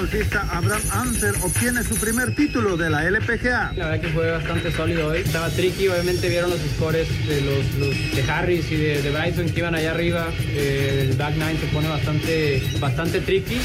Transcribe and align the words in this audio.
golfista 0.00 0.48
Abraham 0.50 0.80
Anser 0.92 1.34
obtiene 1.42 1.84
su 1.84 1.94
primer 1.96 2.34
título 2.34 2.78
de 2.78 2.88
la 2.88 3.04
LPGA. 3.04 3.74
La 3.76 3.88
verdad 3.88 4.00
que 4.00 4.08
fue 4.08 4.30
bastante 4.30 4.72
sólido 4.72 5.08
hoy. 5.08 5.18
Estaba 5.18 5.50
tricky, 5.50 5.88
obviamente 5.88 6.26
vieron 6.30 6.48
los 6.48 6.58
scores 6.74 7.06
de 7.28 7.42
los, 7.42 8.16
de 8.16 8.32
Harris 8.32 8.72
y 8.72 8.76
de, 8.76 9.10
Bryson 9.10 9.50
que 9.50 9.60
iban 9.60 9.74
allá 9.74 9.90
arriba. 9.90 10.28
Eh, 10.54 11.08
el 11.10 11.16
back 11.18 11.34
nine 11.34 11.58
se 11.60 11.66
pone 11.66 11.86
bastante, 11.88 12.62
bastante 12.80 13.20
tricky. 13.20 13.58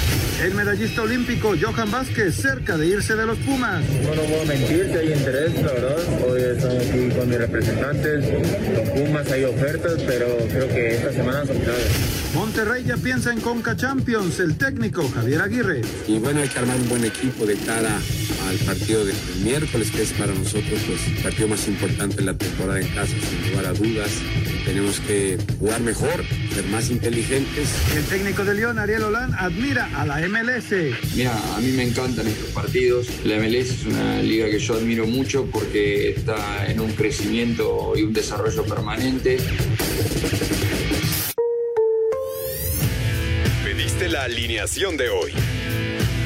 El 0.44 0.54
medallista 0.56 1.04
olímpico 1.04 1.54
Johan 1.60 1.90
Vázquez 1.90 2.36
cerca 2.36 2.76
de 2.76 2.88
irse 2.88 3.16
de 3.16 3.26
los 3.26 3.38
Pumas. 3.38 3.82
Bueno, 4.06 4.22
no 4.22 4.28
puedo 4.28 4.46
mentir 4.46 4.92
que 4.92 4.98
hay 4.98 5.14
interés, 5.14 5.54
la 5.62 5.72
verdad. 5.72 5.98
Hoy 6.28 6.42
estoy 6.42 6.78
aquí 6.78 7.16
con 7.18 7.30
mis 7.30 7.38
representantes, 7.38 8.26
los 8.74 8.90
Pumas, 8.90 9.32
hay 9.32 9.46
ofertas, 9.46 10.02
pero 10.06 10.28
creo 10.50 10.68
que 10.68 10.96
esta 10.96 11.14
semana 11.14 11.46
son 11.46 11.58
finales. 11.62 12.26
Monterrey 12.36 12.84
ya 12.84 12.98
piensa 12.98 13.32
en 13.32 13.40
Conca 13.40 13.78
Champions, 13.78 14.42
el 14.42 14.58
técnico 14.58 15.10
Javier 15.10 15.42
Aguirre. 15.42 15.82
Y 16.06 16.20
bueno, 16.26 16.42
hay 16.42 16.50
que 16.50 16.58
armar 16.58 16.78
un 16.78 16.90
buen 16.90 17.06
equipo 17.06 17.46
de 17.46 17.56
cara 17.56 18.02
al 18.48 18.58
partido 18.66 19.06
del 19.06 19.16
miércoles, 19.44 19.92
que 19.92 20.02
es 20.02 20.12
para 20.14 20.34
nosotros 20.34 20.82
pues, 20.88 21.08
el 21.08 21.22
partido 21.22 21.48
más 21.50 21.68
importante 21.68 22.16
de 22.16 22.24
la 22.24 22.34
temporada 22.34 22.82
en 22.82 22.88
casa, 22.96 23.14
sin 23.30 23.52
lugar 23.52 23.68
a 23.68 23.74
dudas. 23.74 24.10
Tenemos 24.66 25.00
que 25.02 25.38
jugar 25.60 25.82
mejor, 25.82 26.26
ser 26.52 26.66
más 26.66 26.90
inteligentes. 26.90 27.70
El 27.96 28.04
técnico 28.06 28.44
de 28.44 28.56
León, 28.56 28.80
Ariel 28.80 29.04
Olán, 29.04 29.36
admira 29.36 29.88
a 29.94 30.04
la 30.08 30.28
MLS. 30.28 30.72
Mira, 31.16 31.40
a 31.56 31.62
mí 31.62 31.72
me 31.74 31.84
encantan 31.84 32.26
estos 32.26 32.50
partidos. 32.50 33.06
La 33.24 33.38
MLS 33.38 33.70
es 33.70 33.86
una 33.86 34.20
liga 34.24 34.50
que 34.50 34.58
yo 34.58 34.74
admiro 34.74 35.06
mucho 35.06 35.46
porque 35.52 36.10
está 36.10 36.66
en 36.66 36.80
un 36.80 36.92
crecimiento 36.94 37.94
y 37.96 38.02
un 38.02 38.14
desarrollo 38.14 38.64
permanente. 38.64 39.38
Pediste 43.64 44.10
la 44.10 44.24
alineación 44.24 44.98
de 44.98 45.10
hoy. 45.10 45.32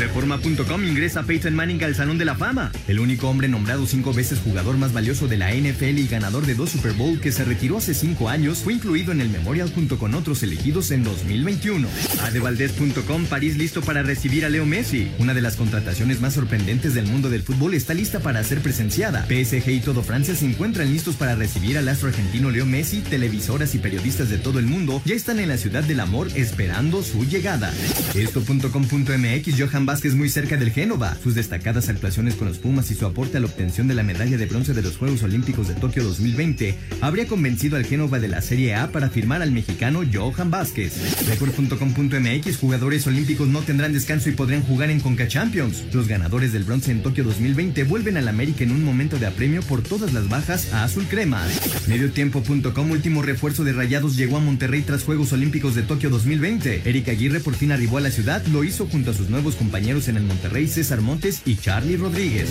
Reforma.com 0.00 0.82
ingresa 0.82 1.20
a 1.20 1.22
Peyton 1.24 1.54
Manning 1.54 1.84
al 1.84 1.94
Salón 1.94 2.16
de 2.16 2.24
la 2.24 2.34
Fama. 2.34 2.72
El 2.88 3.00
único 3.00 3.28
hombre 3.28 3.48
nombrado 3.48 3.84
cinco 3.84 4.14
veces 4.14 4.38
jugador 4.38 4.78
más 4.78 4.94
valioso 4.94 5.28
de 5.28 5.36
la 5.36 5.52
NFL 5.52 5.98
y 5.98 6.08
ganador 6.08 6.46
de 6.46 6.54
dos 6.54 6.70
Super 6.70 6.92
Bowl 6.94 7.20
que 7.20 7.32
se 7.32 7.44
retiró 7.44 7.76
hace 7.76 7.92
cinco 7.92 8.30
años 8.30 8.60
fue 8.60 8.72
incluido 8.72 9.12
en 9.12 9.20
el 9.20 9.28
Memorial 9.28 9.70
junto 9.70 9.98
con 9.98 10.14
otros 10.14 10.42
elegidos 10.42 10.90
en 10.90 11.04
2021. 11.04 11.86
Adevaldez.com 12.22 13.26
París 13.26 13.58
listo 13.58 13.82
para 13.82 14.02
recibir 14.02 14.46
a 14.46 14.48
Leo 14.48 14.64
Messi. 14.64 15.10
Una 15.18 15.34
de 15.34 15.42
las 15.42 15.56
contrataciones 15.56 16.22
más 16.22 16.32
sorprendentes 16.32 16.94
del 16.94 17.04
mundo 17.04 17.28
del 17.28 17.42
fútbol 17.42 17.74
está 17.74 17.92
lista 17.92 18.20
para 18.20 18.42
ser 18.42 18.60
presenciada. 18.62 19.26
PSG 19.26 19.68
y 19.68 19.80
todo 19.80 20.02
Francia 20.02 20.34
se 20.34 20.46
encuentran 20.46 20.90
listos 20.90 21.16
para 21.16 21.34
recibir 21.34 21.76
al 21.76 21.88
astro 21.90 22.08
argentino 22.08 22.50
Leo 22.50 22.64
Messi. 22.64 23.02
Televisoras 23.02 23.74
y 23.74 23.78
periodistas 23.78 24.30
de 24.30 24.38
todo 24.38 24.60
el 24.60 24.66
mundo 24.66 25.02
ya 25.04 25.14
están 25.14 25.40
en 25.40 25.50
la 25.50 25.58
ciudad 25.58 25.84
del 25.84 26.00
amor 26.00 26.28
esperando 26.36 27.02
su 27.02 27.26
llegada. 27.26 27.70
Esto.com.mx 28.14 29.60
Johan 29.60 29.89
Vázquez 29.90 30.14
muy 30.14 30.28
cerca 30.28 30.56
del 30.56 30.70
Génova. 30.70 31.16
Sus 31.20 31.34
destacadas 31.34 31.88
actuaciones 31.88 32.36
con 32.36 32.46
los 32.46 32.58
Pumas 32.58 32.92
y 32.92 32.94
su 32.94 33.06
aporte 33.06 33.38
a 33.38 33.40
la 33.40 33.46
obtención 33.46 33.88
de 33.88 33.94
la 33.94 34.04
medalla 34.04 34.36
de 34.36 34.46
bronce 34.46 34.72
de 34.72 34.82
los 34.82 34.96
Juegos 34.96 35.24
Olímpicos 35.24 35.66
de 35.66 35.74
Tokio 35.74 36.04
2020 36.04 36.78
habría 37.00 37.26
convencido 37.26 37.76
al 37.76 37.84
Génova 37.84 38.20
de 38.20 38.28
la 38.28 38.40
Serie 38.40 38.76
A 38.76 38.92
para 38.92 39.10
firmar 39.10 39.42
al 39.42 39.50
mexicano 39.50 40.02
Johan 40.12 40.48
Vázquez. 40.48 41.26
Record.com.mx 41.26 42.56
Jugadores 42.56 43.04
olímpicos 43.08 43.48
no 43.48 43.62
tendrán 43.62 43.92
descanso 43.92 44.28
y 44.28 44.32
podrán 44.32 44.62
jugar 44.62 44.90
en 44.90 45.00
Conca 45.00 45.26
Champions. 45.26 45.82
Los 45.92 46.06
ganadores 46.06 46.52
del 46.52 46.62
bronce 46.62 46.92
en 46.92 47.02
Tokio 47.02 47.24
2020 47.24 47.82
vuelven 47.82 48.16
al 48.16 48.28
América 48.28 48.62
en 48.62 48.70
un 48.70 48.84
momento 48.84 49.18
de 49.18 49.26
apremio 49.26 49.60
por 49.62 49.82
todas 49.82 50.12
las 50.12 50.28
bajas 50.28 50.72
a 50.72 50.84
azul 50.84 51.06
crema. 51.08 51.44
Mediotiempo.com 51.88 52.90
Último 52.92 53.22
refuerzo 53.22 53.64
de 53.64 53.72
Rayados 53.72 54.16
llegó 54.16 54.36
a 54.36 54.40
Monterrey 54.40 54.82
tras 54.82 55.02
Juegos 55.02 55.32
Olímpicos 55.32 55.74
de 55.74 55.82
Tokio 55.82 56.10
2020. 56.10 56.82
Erika 56.84 57.10
Aguirre 57.10 57.40
por 57.40 57.56
fin 57.56 57.72
arribó 57.72 57.98
a 57.98 58.02
la 58.02 58.12
ciudad, 58.12 58.46
lo 58.46 58.62
hizo 58.62 58.86
junto 58.86 59.10
a 59.10 59.14
sus 59.14 59.30
nuevos 59.30 59.56
compañeros 59.56 59.79
en 59.80 60.16
el 60.18 60.22
Monterrey, 60.24 60.68
César 60.68 61.00
Montes 61.00 61.40
y 61.46 61.56
Charlie 61.56 61.96
Rodríguez. 61.96 62.50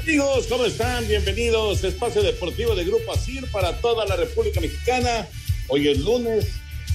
Amigos, 0.00 0.46
¿cómo 0.48 0.66
están? 0.66 1.08
Bienvenidos 1.08 1.82
a 1.82 1.88
Espacio 1.88 2.22
Deportivo 2.22 2.76
de 2.76 2.84
Grupo 2.84 3.12
ASIR 3.12 3.50
para 3.50 3.76
toda 3.80 4.06
la 4.06 4.14
República 4.14 4.60
Mexicana. 4.60 5.26
Hoy 5.66 5.88
es 5.88 5.98
lunes, 5.98 6.46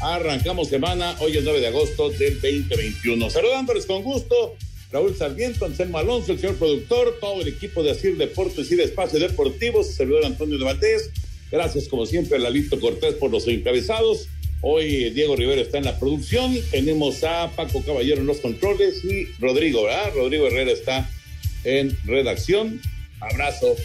Arrancamos 0.01 0.69
semana, 0.69 1.13
hoy 1.19 1.35
es 1.35 1.43
9 1.43 1.59
de 1.59 1.67
agosto 1.67 2.09
del 2.09 2.35
2021. 2.35 3.29
Saludándoles 3.29 3.85
con 3.85 4.01
gusto, 4.01 4.55
Raúl 4.93 5.13
Sarmiento, 5.13 5.65
Anselmo 5.65 5.97
Alonso, 5.97 6.31
el 6.31 6.39
señor 6.39 6.55
productor, 6.55 7.17
todo 7.19 7.41
el 7.41 7.49
equipo 7.49 7.83
de 7.83 7.91
Asir 7.91 8.15
Deportes 8.15 8.71
y 8.71 8.75
de 8.75 8.85
Espacio 8.85 9.19
Deportivo, 9.19 9.83
servidor 9.83 10.25
Antonio 10.25 10.57
de 10.57 10.63
Valdés. 10.63 11.11
Gracias, 11.51 11.89
como 11.89 12.05
siempre, 12.05 12.37
a 12.37 12.39
Lalito 12.39 12.79
Cortés 12.79 13.15
por 13.15 13.29
los 13.29 13.45
encabezados. 13.49 14.29
Hoy 14.61 15.09
Diego 15.09 15.35
Rivera 15.35 15.61
está 15.61 15.79
en 15.79 15.85
la 15.85 15.99
producción. 15.99 16.57
Tenemos 16.71 17.21
a 17.25 17.51
Paco 17.53 17.83
Caballero 17.83 18.21
en 18.21 18.27
los 18.27 18.37
controles 18.37 19.03
y 19.03 19.25
Rodrigo, 19.37 19.83
¿verdad? 19.83 20.13
Rodrigo 20.15 20.47
Herrera 20.47 20.71
está 20.71 21.09
en 21.65 21.97
redacción. 22.05 22.81
Abrazo. 23.19 23.75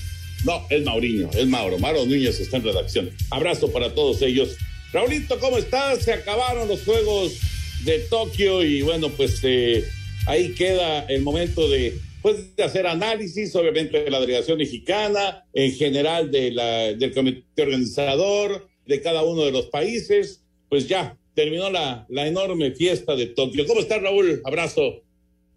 No, 0.45 0.65
es 0.71 0.85
Mauriño, 0.85 1.31
es 1.33 1.47
Mauro. 1.49 1.79
Mauro 1.79 2.07
Núñez 2.07 2.39
está 2.39 2.59
en 2.59 2.65
redacción. 2.65 3.11
Abrazo 3.31 3.73
para 3.73 3.95
todos 3.95 4.23
ellos. 4.23 4.57
Raulito, 4.95 5.41
¿cómo 5.41 5.59
estás? 5.59 6.05
Se 6.05 6.13
acabaron 6.13 6.69
los 6.69 6.85
Juegos 6.85 7.41
de 7.85 7.99
Tokio 8.09 8.63
y 8.63 8.83
bueno, 8.83 9.11
pues 9.11 9.41
eh, 9.43 9.83
ahí 10.29 10.55
queda 10.55 11.01
el 11.07 11.23
momento 11.23 11.69
de, 11.69 11.99
pues, 12.23 12.55
de 12.55 12.63
hacer 12.63 12.87
análisis, 12.87 13.57
obviamente, 13.57 14.05
de 14.05 14.11
la 14.13 14.21
delegación 14.21 14.57
mexicana, 14.57 15.43
en 15.53 15.73
general 15.73 16.31
del 16.31 17.13
comité 17.13 17.63
organizador, 17.63 18.69
de 18.87 19.01
cada 19.03 19.25
uno 19.25 19.45
de 19.45 19.51
los 19.51 19.67
países. 19.67 20.45
Pues 20.69 20.87
ya, 20.87 21.19
terminó 21.35 21.71
la, 21.71 22.07
la 22.09 22.29
enorme 22.29 22.71
fiesta 22.71 23.17
de 23.17 23.27
Tokio. 23.27 23.67
¿Cómo 23.67 23.81
estás, 23.81 24.01
Raúl? 24.01 24.43
Abrazo. 24.45 25.03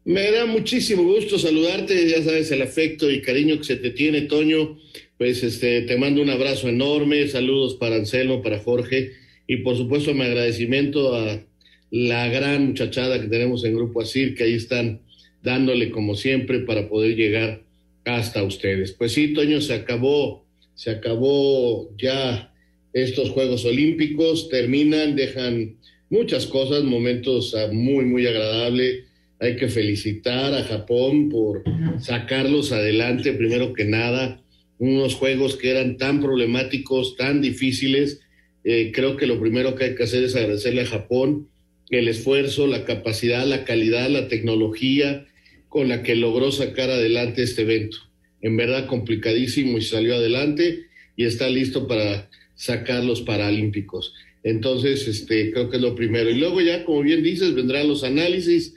Me 0.04 0.32
da 0.32 0.48
muchísimo 0.48 1.04
gusto 1.04 1.38
saludarte, 1.38 2.10
ya 2.10 2.24
sabes 2.24 2.50
el 2.50 2.64
afecto 2.64 3.12
y 3.12 3.22
cariño 3.22 3.60
que 3.60 3.66
se 3.66 3.76
te 3.76 3.92
tiene, 3.92 4.22
Toño. 4.22 4.80
Pues 5.20 5.44
este, 5.44 5.82
te 5.82 5.96
mando 5.96 6.24
un 6.24 6.32
abrazo 6.32 6.70
enorme, 6.70 7.28
saludos 7.28 7.76
para 7.76 7.98
Anselmo, 7.98 8.42
para 8.42 8.58
Jorge 8.58 9.27
y 9.48 9.58
por 9.58 9.78
supuesto 9.78 10.14
mi 10.14 10.22
agradecimiento 10.22 11.16
a 11.16 11.42
la 11.90 12.28
gran 12.28 12.68
muchachada 12.68 13.20
que 13.20 13.28
tenemos 13.28 13.64
en 13.64 13.76
Grupo 13.76 14.02
Asir, 14.02 14.36
que 14.36 14.44
ahí 14.44 14.54
están 14.54 15.02
dándole 15.42 15.90
como 15.90 16.16
siempre 16.16 16.60
para 16.60 16.90
poder 16.90 17.16
llegar 17.16 17.64
hasta 18.06 18.44
ustedes. 18.44 18.92
Pues 18.92 19.14
sí, 19.14 19.34
Toño, 19.34 19.62
se 19.62 19.74
acabó, 19.74 20.46
se 20.76 20.92
acabó 20.92 21.96
ya 21.98 22.54
estos 22.94 23.30
Juegos 23.30 23.64
Olímpicos, 23.66 24.50
terminan, 24.50 25.16
dejan 25.16 25.78
muchas 26.10 26.46
cosas, 26.48 26.84
momentos 26.84 27.56
ah, 27.56 27.70
muy, 27.72 28.06
muy 28.06 28.26
agradables. 28.28 29.06
Hay 29.40 29.56
que 29.56 29.68
felicitar 29.68 30.54
a 30.54 30.64
Japón 30.64 31.30
por 31.30 31.64
sacarlos 32.00 32.72
adelante, 32.72 33.34
primero 33.34 33.74
que 33.74 33.86
nada, 33.86 34.42
unos 34.80 35.16
juegos 35.16 35.56
que 35.56 35.70
eran 35.70 35.98
tan 35.98 36.22
problemáticos, 36.22 37.16
tan 37.18 37.42
difíciles, 37.42 38.22
eh, 38.70 38.92
creo 38.94 39.16
que 39.16 39.28
lo 39.28 39.40
primero 39.40 39.76
que 39.76 39.86
hay 39.86 39.96
que 39.96 40.04
hacer 40.04 40.26
es 40.26 40.36
agradecerle 40.36 40.82
a 40.82 40.88
Japón 40.88 41.48
el 41.90 42.10
esfuerzo, 42.10 42.68
la 42.68 42.84
capacidad, 42.84 43.48
la 43.48 43.64
calidad, 43.64 44.10
la 44.10 44.28
tecnología 44.28 45.26
con 45.70 45.88
la 45.88 46.04
que 46.04 46.18
logró 46.18 46.52
sacar 46.52 46.90
adelante 46.90 47.44
este 47.44 47.62
evento. 47.62 47.96
En 48.42 48.58
verdad 48.58 48.86
complicadísimo 48.88 49.78
y 49.78 49.82
salió 49.82 50.16
adelante 50.16 50.82
y 51.16 51.24
está 51.24 51.50
listo 51.50 51.88
para 51.88 52.30
sacar 52.56 53.06
los 53.06 53.22
Paralímpicos. 53.22 54.14
Entonces, 54.44 55.08
este, 55.08 55.54
creo 55.54 55.70
que 55.70 55.78
es 55.78 55.82
lo 55.82 55.96
primero. 55.96 56.30
Y 56.30 56.36
luego 56.36 56.60
ya, 56.60 56.84
como 56.84 57.04
bien 57.04 57.24
dices, 57.24 57.56
vendrán 57.56 57.88
los 57.88 58.04
análisis, 58.04 58.76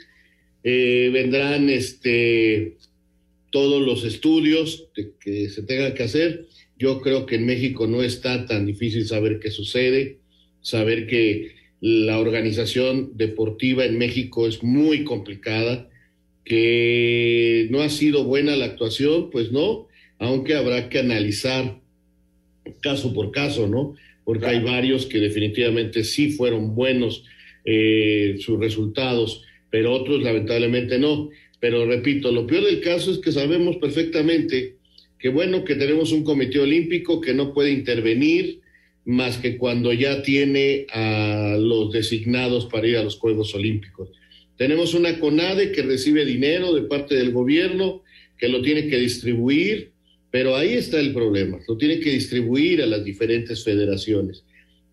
eh, 0.63 1.11
vendrán 1.13 1.69
este, 1.69 2.77
todos 3.51 3.83
los 3.83 4.05
estudios 4.05 4.87
que 5.19 5.49
se 5.49 5.65
tengan 5.65 5.95
que 5.95 6.05
hacer. 6.05 6.47
Yo 6.81 7.03
creo 7.03 7.27
que 7.27 7.37
en 7.37 7.45
México 7.45 7.87
no 7.87 8.03
está 8.03 8.47
tan 8.47 8.65
difícil 8.65 9.07
saber 9.07 9.39
qué 9.39 9.51
sucede, 9.51 10.21
saber 10.63 11.07
que 11.07 11.53
la 11.83 12.19
organización 12.19 13.19
deportiva 13.19 13.85
en 13.85 13.99
México 13.99 14.49
es 14.49 14.63
muy 14.63 15.05
complicada, 15.05 15.91
que 16.43 17.69
no 17.71 17.83
ha 17.83 17.91
sido 17.91 18.25
buena 18.25 18.57
la 18.57 18.65
actuación, 18.65 19.29
pues 19.29 19.53
no, 19.53 19.89
aunque 20.19 20.55
habrá 20.55 20.89
que 20.89 21.01
analizar 21.01 21.79
caso 22.81 23.13
por 23.13 23.31
caso, 23.31 23.69
¿no? 23.69 23.95
Porque 24.25 24.47
hay 24.47 24.61
varios 24.61 25.05
que 25.05 25.19
definitivamente 25.19 26.03
sí 26.03 26.31
fueron 26.31 26.75
buenos 26.75 27.25
eh, 27.67 28.37
sus 28.41 28.59
resultados, 28.59 29.45
pero 29.69 29.93
otros 29.93 30.23
lamentablemente 30.23 30.99
no. 30.99 31.29
Pero 31.61 31.85
repito, 31.85 32.33
lo 32.33 32.47
peor 32.47 32.65
del 32.65 32.81
caso 32.81 33.11
es 33.11 33.19
que 33.19 33.33
sabemos 33.33 33.77
perfectamente 33.77 34.80
que 35.21 35.29
bueno, 35.29 35.65
que 35.65 35.77
tenemos 35.77 36.13
un 36.13 36.25
comité 36.25 36.59
olímpico 36.59 37.21
que 37.21 37.35
no 37.35 37.53
puede 37.53 37.71
intervenir 37.71 38.61
más 39.05 39.37
que 39.37 39.59
cuando 39.59 39.93
ya 39.93 40.23
tiene 40.23 40.87
a 40.93 41.57
los 41.59 41.93
designados 41.93 42.67
para 42.67 42.87
ir 42.89 42.97
a 42.97 43.05
los 43.05 43.19
Juegos 43.19 43.55
Olímpicos. 43.55 44.09
Tenemos 44.57 44.95
una 44.95 45.19
CONADE 45.21 45.73
que 45.73 45.83
recibe 45.83 46.25
dinero 46.25 46.75
de 46.75 46.83
parte 46.83 47.15
del 47.15 47.33
gobierno, 47.33 48.03
que 48.39 48.49
lo 48.49 48.63
tiene 48.63 48.89
que 48.89 48.99
distribuir, 48.99 49.91
pero 50.31 50.57
ahí 50.57 50.73
está 50.73 50.99
el 51.01 51.13
problema, 51.13 51.59
lo 51.69 51.77
tiene 51.77 52.01
que 52.01 52.11
distribuir 52.11 52.83
a 52.83 52.87
las 52.87 53.05
diferentes 53.05 53.63
federaciones. 53.63 54.45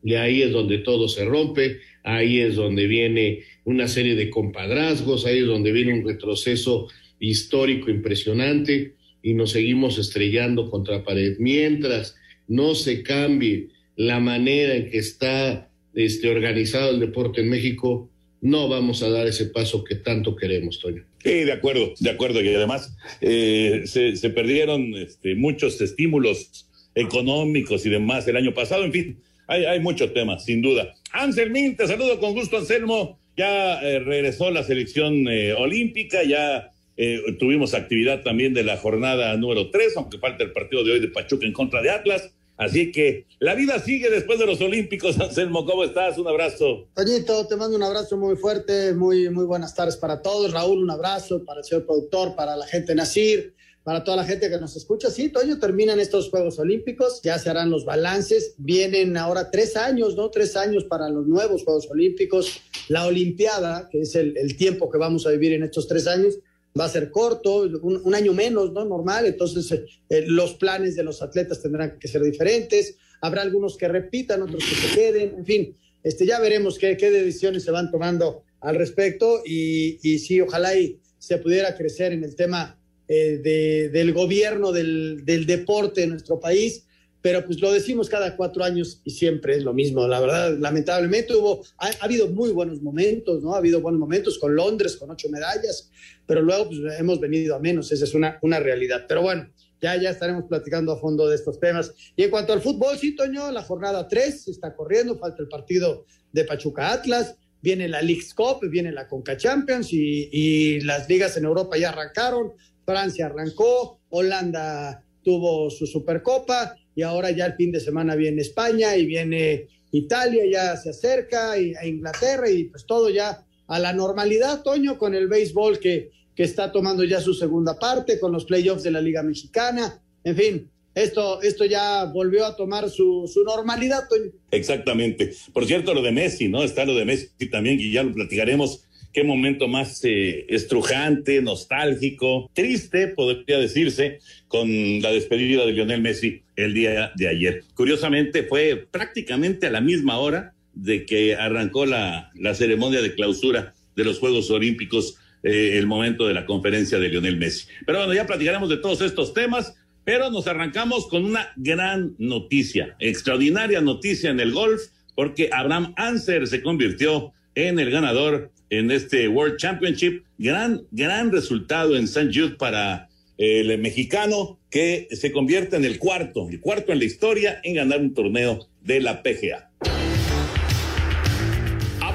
Y 0.04 0.16
ahí 0.16 0.42
es 0.42 0.52
donde 0.52 0.80
todo 0.80 1.08
se 1.08 1.24
rompe, 1.26 1.80
ahí 2.04 2.40
es 2.40 2.56
donde 2.56 2.88
viene 2.88 3.44
una 3.64 3.88
serie 3.88 4.16
de 4.16 4.30
compadrazgos, 4.30 5.26
ahí 5.26 5.40
es 5.40 5.46
donde 5.46 5.72
viene 5.72 5.94
un 5.94 6.06
retroceso 6.06 6.88
histórico 7.20 7.90
impresionante 7.90 8.97
y 9.22 9.34
nos 9.34 9.52
seguimos 9.52 9.98
estrellando 9.98 10.70
contra 10.70 11.04
pared. 11.04 11.36
Mientras 11.40 12.16
no 12.48 12.76
se 12.76 13.04
cambie 13.04 13.70
la 13.96 14.20
manera 14.20 14.76
en 14.76 14.90
que 14.90 14.98
está 15.00 15.70
este, 15.94 16.30
organizado 16.30 16.92
el 16.92 17.00
deporte 17.00 17.42
en 17.42 17.50
México, 17.50 18.10
no 18.42 18.70
vamos 18.70 19.02
a 19.02 19.10
dar 19.10 19.28
ese 19.28 19.46
paso 19.46 19.84
que 19.84 19.96
tanto 19.96 20.36
queremos, 20.36 20.80
Toño. 20.80 21.04
Sí, 21.24 21.44
de 21.44 21.52
acuerdo, 21.52 21.94
de 22.00 22.10
acuerdo. 22.10 22.42
Y 22.42 22.54
además 22.54 22.96
eh, 23.22 23.84
se, 23.86 24.30
perdieron 24.30 24.94
este, 24.96 25.36
muchos 25.36 25.82
estímulos 25.82 26.68
económicos 26.94 27.86
y 27.86 27.90
demás 27.90 28.28
el 28.28 28.38
año 28.38 28.54
pasado. 28.54 28.86
En 28.86 28.92
fin, 28.92 29.20
hay, 29.48 29.66
hay 29.66 29.80
muchos 29.80 30.14
temas, 30.14 30.46
sin 30.46 30.62
duda. 30.62 30.94
Anselmín, 31.12 31.76
te 31.76 31.88
saludo 31.88 32.20
con 32.20 32.34
gusto, 32.34 32.58
Anselmo. 32.58 33.20
Ya 33.36 33.82
eh, 33.82 34.00
regresó 34.00 34.50
la 34.52 34.64
selección 34.64 35.28
eh, 35.28 35.54
olímpica, 35.54 36.24
ya 36.24 36.72
eh, 36.98 37.22
tuvimos 37.38 37.76
actividad 37.76 38.24
también 38.24 38.54
de 38.56 38.64
la 38.64 38.78
jornada 38.78 39.38
número 39.38 39.70
3, 39.70 39.96
aunque 39.98 40.18
falta 40.18 40.44
el 40.44 40.52
partido 40.52 40.84
de 40.84 40.94
hoy 40.94 41.00
de 41.00 41.08
Pachuca 41.08 41.46
en 41.46 41.54
contra 41.54 41.82
de 41.82 41.92
Atlas. 41.92 42.32
Así 42.58 42.92
que 42.92 43.28
la 43.40 43.54
vida 43.54 43.80
sigue 43.80 44.10
después 44.10 44.40
de 44.40 44.48
los 44.48 44.60
Olímpicos. 44.62 45.20
Anselmo, 45.20 45.64
¿cómo 45.64 45.84
estás? 45.84 46.18
Un 46.18 46.28
abrazo. 46.28 46.88
Toñito, 46.96 47.46
te 47.46 47.56
mando 47.56 47.78
un 47.78 47.84
abrazo 47.84 48.18
muy 48.18 48.36
fuerte, 48.36 48.94
muy, 48.94 49.30
muy 49.30 49.46
buenas 49.46 49.76
tardes 49.76 49.96
para 49.96 50.24
todos. 50.24 50.52
Raúl, 50.52 50.80
un 50.80 50.90
abrazo 50.90 51.44
para 51.46 51.60
el 51.60 51.66
señor 51.66 51.86
productor, 51.86 52.36
para 52.36 52.56
la 52.56 52.66
gente 52.66 52.96
Nacir, 52.96 53.54
para 53.84 54.04
toda 54.04 54.18
la 54.18 54.24
gente 54.24 54.50
que 54.50 54.58
nos 54.58 54.76
escucha. 54.76 55.12
Sí, 55.12 55.30
Toño, 55.30 55.60
terminan 55.60 56.00
estos 56.00 56.32
Juegos 56.32 56.58
Olímpicos, 56.58 57.22
ya 57.22 57.38
se 57.38 57.52
harán 57.52 57.70
los 57.70 57.86
balances. 57.86 58.56
Vienen 58.58 59.18
ahora 59.18 59.52
tres 59.52 59.78
años, 59.78 60.16
¿no? 60.16 60.32
Tres 60.32 60.58
años 60.58 60.84
para 60.86 61.10
los 61.10 61.28
nuevos 61.28 61.64
Juegos 61.64 61.88
Olímpicos. 61.92 62.60
La 62.88 63.06
Olimpiada, 63.06 63.88
que 63.88 64.02
es 64.02 64.16
el, 64.16 64.36
el 64.36 64.58
tiempo 64.58 64.90
que 64.90 64.98
vamos 64.98 65.28
a 65.28 65.30
vivir 65.30 65.54
en 65.54 65.62
estos 65.62 65.88
tres 65.88 66.08
años, 66.08 66.40
va 66.80 66.86
a 66.86 66.90
ser 66.90 67.12
corto, 67.12 67.62
un, 67.82 68.16
año 68.16 68.34
menos, 68.34 68.72
¿no? 68.72 68.86
Normal, 68.86 69.26
entonces 69.26 69.72
eh, 69.72 69.86
eh, 70.10 70.26
los 70.28 70.54
planes 70.56 70.96
de 70.96 71.04
los 71.04 71.22
atletas 71.22 71.62
tendrán 71.62 71.98
que 72.00 72.08
ser 72.08 72.22
diferentes, 72.22 72.96
habrá 73.22 73.42
algunos 73.42 73.78
que 73.78 73.88
repitan, 73.88 74.42
otros 74.42 74.64
que 74.64 74.76
se 74.76 74.96
queden, 74.96 75.36
en 75.38 75.46
fin, 75.46 75.78
este, 76.04 76.26
ya 76.26 76.40
veremos 76.40 76.78
qué, 76.78 76.96
decisiones 76.96 77.64
se 77.64 77.72
van 77.72 77.92
tomando 77.92 78.44
al 78.62 78.76
respecto 78.76 79.42
y, 79.46 80.00
y 80.04 80.20
sí, 80.20 80.40
ojalá 80.42 80.78
y 80.78 81.00
se 81.18 81.38
pudiera 81.38 81.76
crecer 81.76 82.14
en 82.14 82.24
el 82.24 82.36
tema 82.36 82.80
eh, 83.08 83.40
de, 83.44 83.90
del 83.90 84.14
gobierno 84.14 84.72
del, 84.72 85.24
del 85.26 85.46
deporte 85.46 86.04
en 86.04 86.12
nuestro 86.12 86.40
país 86.40 86.87
pero 87.28 87.46
pues 87.46 87.60
lo 87.60 87.74
decimos 87.74 88.08
cada 88.08 88.38
cuatro 88.38 88.64
años 88.64 89.02
y 89.04 89.12
siempre 89.12 89.58
es 89.58 89.64
lo 89.64 89.74
mismo. 89.74 90.08
La 90.08 90.22
verdad, 90.22 90.58
lamentablemente 90.58 91.36
hubo, 91.36 91.62
ha, 91.78 91.90
habido 92.00 92.30
muy 92.30 92.52
buenos 92.52 92.82
momentos, 92.82 93.44
¿no? 93.44 93.54
Ha 93.54 93.58
habido 93.58 93.82
buenos 93.82 94.00
momentos 94.00 94.40
con 94.40 94.56
Londres, 94.56 94.96
con 94.96 95.12
ocho 95.12 95.28
medallas, 95.28 95.92
pero 96.26 96.42
luego 96.42 96.70
pues 96.70 96.80
hemos 96.98 97.20
venido 97.20 97.54
a 97.54 97.60
menos, 97.60 97.92
esa 97.92 98.06
es 98.06 98.14
una, 98.14 98.40
una 98.44 98.62
realidad. 98.62 99.04
Pero 99.10 99.24
bueno, 99.24 99.52
ya, 99.82 100.02
ya 100.02 100.12
estaremos 100.12 100.46
platicando 100.46 100.94
a 100.94 101.00
fondo 101.02 101.28
de 101.28 101.36
estos 101.36 101.60
temas. 101.60 101.94
Y 102.16 102.24
en 102.24 102.30
cuanto 102.30 102.54
al 102.54 102.62
fútbol, 102.62 102.98
sí, 102.98 103.14
Toño, 103.14 103.52
la 103.52 103.64
jornada 103.64 104.08
tres 104.08 104.48
está 104.48 104.74
corriendo, 104.74 105.20
falta 105.20 105.44
el 105.44 105.50
partido 105.50 106.06
de 106.32 106.46
Pachuca 106.46 106.94
Atlas, 106.94 107.36
viene 107.62 107.90
la 107.90 108.02
League 108.02 108.24
Cup, 108.38 108.62
viene 108.70 108.94
la 108.94 109.06
Conca 109.06 109.36
Champions 109.36 109.92
y, 109.92 110.30
y 110.32 110.80
las 110.80 111.10
ligas 111.10 111.36
en 111.36 111.44
Europa 111.44 111.78
ya 111.78 111.90
arrancaron, 111.90 112.54
Francia 112.86 113.26
arrancó, 113.26 114.00
Holanda 114.12 115.04
tuvo 115.24 115.70
su 115.70 115.86
Supercopa 115.86 116.74
y 116.98 117.04
ahora 117.04 117.30
ya 117.30 117.46
el 117.46 117.54
fin 117.54 117.72
de 117.72 117.80
semana 117.80 118.16
viene 118.16 118.42
España 118.42 118.98
y 118.98 119.06
viene 119.06 119.68
Italia, 119.92 120.44
ya 120.52 120.76
se 120.76 120.90
acerca, 120.90 121.56
y, 121.56 121.76
a 121.76 121.86
Inglaterra 121.86 122.50
y 122.50 122.64
pues 122.64 122.88
todo 122.88 123.12
ya 123.12 123.46
a 123.68 123.78
la 123.78 123.94
normalidad, 123.94 124.64
Toño, 124.64 124.98
con 124.98 125.14
el 125.14 125.28
béisbol 125.28 125.78
que, 125.78 126.10
que 126.36 126.42
está 126.42 126.72
tomando 126.72 127.04
ya 127.04 127.22
su 127.22 127.36
segunda 127.36 127.78
parte, 127.78 128.20
con 128.20 128.32
los 128.32 128.46
playoffs 128.46 128.82
de 128.82 128.90
la 128.90 129.00
Liga 129.00 129.22
Mexicana, 129.22 130.02
en 130.24 130.36
fin, 130.36 130.72
esto, 130.96 131.40
esto 131.44 131.66
ya 131.66 132.06
volvió 132.06 132.48
a 132.48 132.56
tomar 132.56 132.90
su, 132.90 133.30
su, 133.32 133.44
normalidad, 133.44 134.08
Toño. 134.10 134.32
Exactamente. 134.50 135.36
Por 135.54 135.68
cierto, 135.68 135.94
lo 135.94 136.02
de 136.02 136.12
Messi, 136.12 136.48
¿no? 136.48 136.64
Está 136.64 136.84
lo 136.84 136.96
de 136.96 137.06
Messi 137.06 137.30
también, 137.52 137.80
y 137.80 137.92
ya 137.92 138.02
lo 138.02 138.12
platicaremos 138.12 138.87
qué 139.18 139.24
momento 139.24 139.68
más 139.68 140.06
eh, 140.06 140.46
estrujante, 140.48 141.42
nostálgico, 141.42 142.52
triste, 142.54 143.08
podría 143.08 143.58
decirse, 143.58 144.20
con 144.48 144.70
la 145.02 145.12
despedida 145.12 145.66
de 145.66 145.72
Lionel 145.72 146.04
Messi 146.04 146.44
el 146.56 146.76
día 146.76 147.14
de 147.16 147.28
ayer. 147.28 147.64
Curiosamente, 147.74 148.44
fue 148.44 148.88
prácticamente 148.92 149.66
a 149.66 149.72
la 149.72 149.82
misma 149.82 150.20
hora 150.20 150.54
de 150.76 151.04
que 151.08 151.34
arrancó 151.34 151.88
la, 151.88 152.30
la 152.36 152.54
ceremonia 152.54 153.02
de 153.02 153.16
clausura 153.16 153.74
de 153.96 154.04
los 154.04 154.20
Juegos 154.20 154.52
Olímpicos, 154.52 155.18
eh, 155.42 155.80
el 155.80 155.88
momento 155.88 156.28
de 156.28 156.36
la 156.36 156.46
conferencia 156.46 157.00
de 157.00 157.10
Lionel 157.10 157.38
Messi. 157.38 157.66
Pero 157.88 157.98
bueno, 157.98 158.14
ya 158.14 158.28
platicaremos 158.28 158.70
de 158.70 158.78
todos 158.78 159.02
estos 159.02 159.34
temas. 159.34 159.74
Pero 160.04 160.30
nos 160.30 160.46
arrancamos 160.46 161.08
con 161.08 161.26
una 161.26 161.50
gran 161.56 162.14
noticia, 162.20 162.96
extraordinaria 163.00 163.82
noticia 163.82 164.30
en 164.30 164.40
el 164.40 164.52
golf, 164.52 164.80
porque 165.16 165.50
Abraham 165.52 165.96
Anser 165.98 166.46
se 166.46 166.62
convirtió 166.62 167.34
en 167.56 167.80
el 167.80 167.90
ganador 167.90 168.52
en 168.70 168.92
este 168.92 169.28
World 169.28 169.58
Championship. 169.58 170.24
Gran, 170.38 170.84
gran 170.92 171.32
resultado 171.32 171.96
en 171.96 172.06
St. 172.06 172.32
Jude 172.34 172.56
para 172.56 173.10
el 173.38 173.78
mexicano 173.80 174.60
que 174.70 175.08
se 175.12 175.32
convierte 175.32 175.76
en 175.76 175.86
el 175.86 176.00
cuarto, 176.00 176.50
el 176.50 176.60
cuarto 176.60 176.92
en 176.92 177.00
la 177.00 177.06
historia 177.06 177.60
en 177.64 177.76
ganar 177.76 178.02
un 178.02 178.14
torneo 178.14 178.68
de 178.82 179.00
la 179.02 179.22
PGA. 179.22 179.67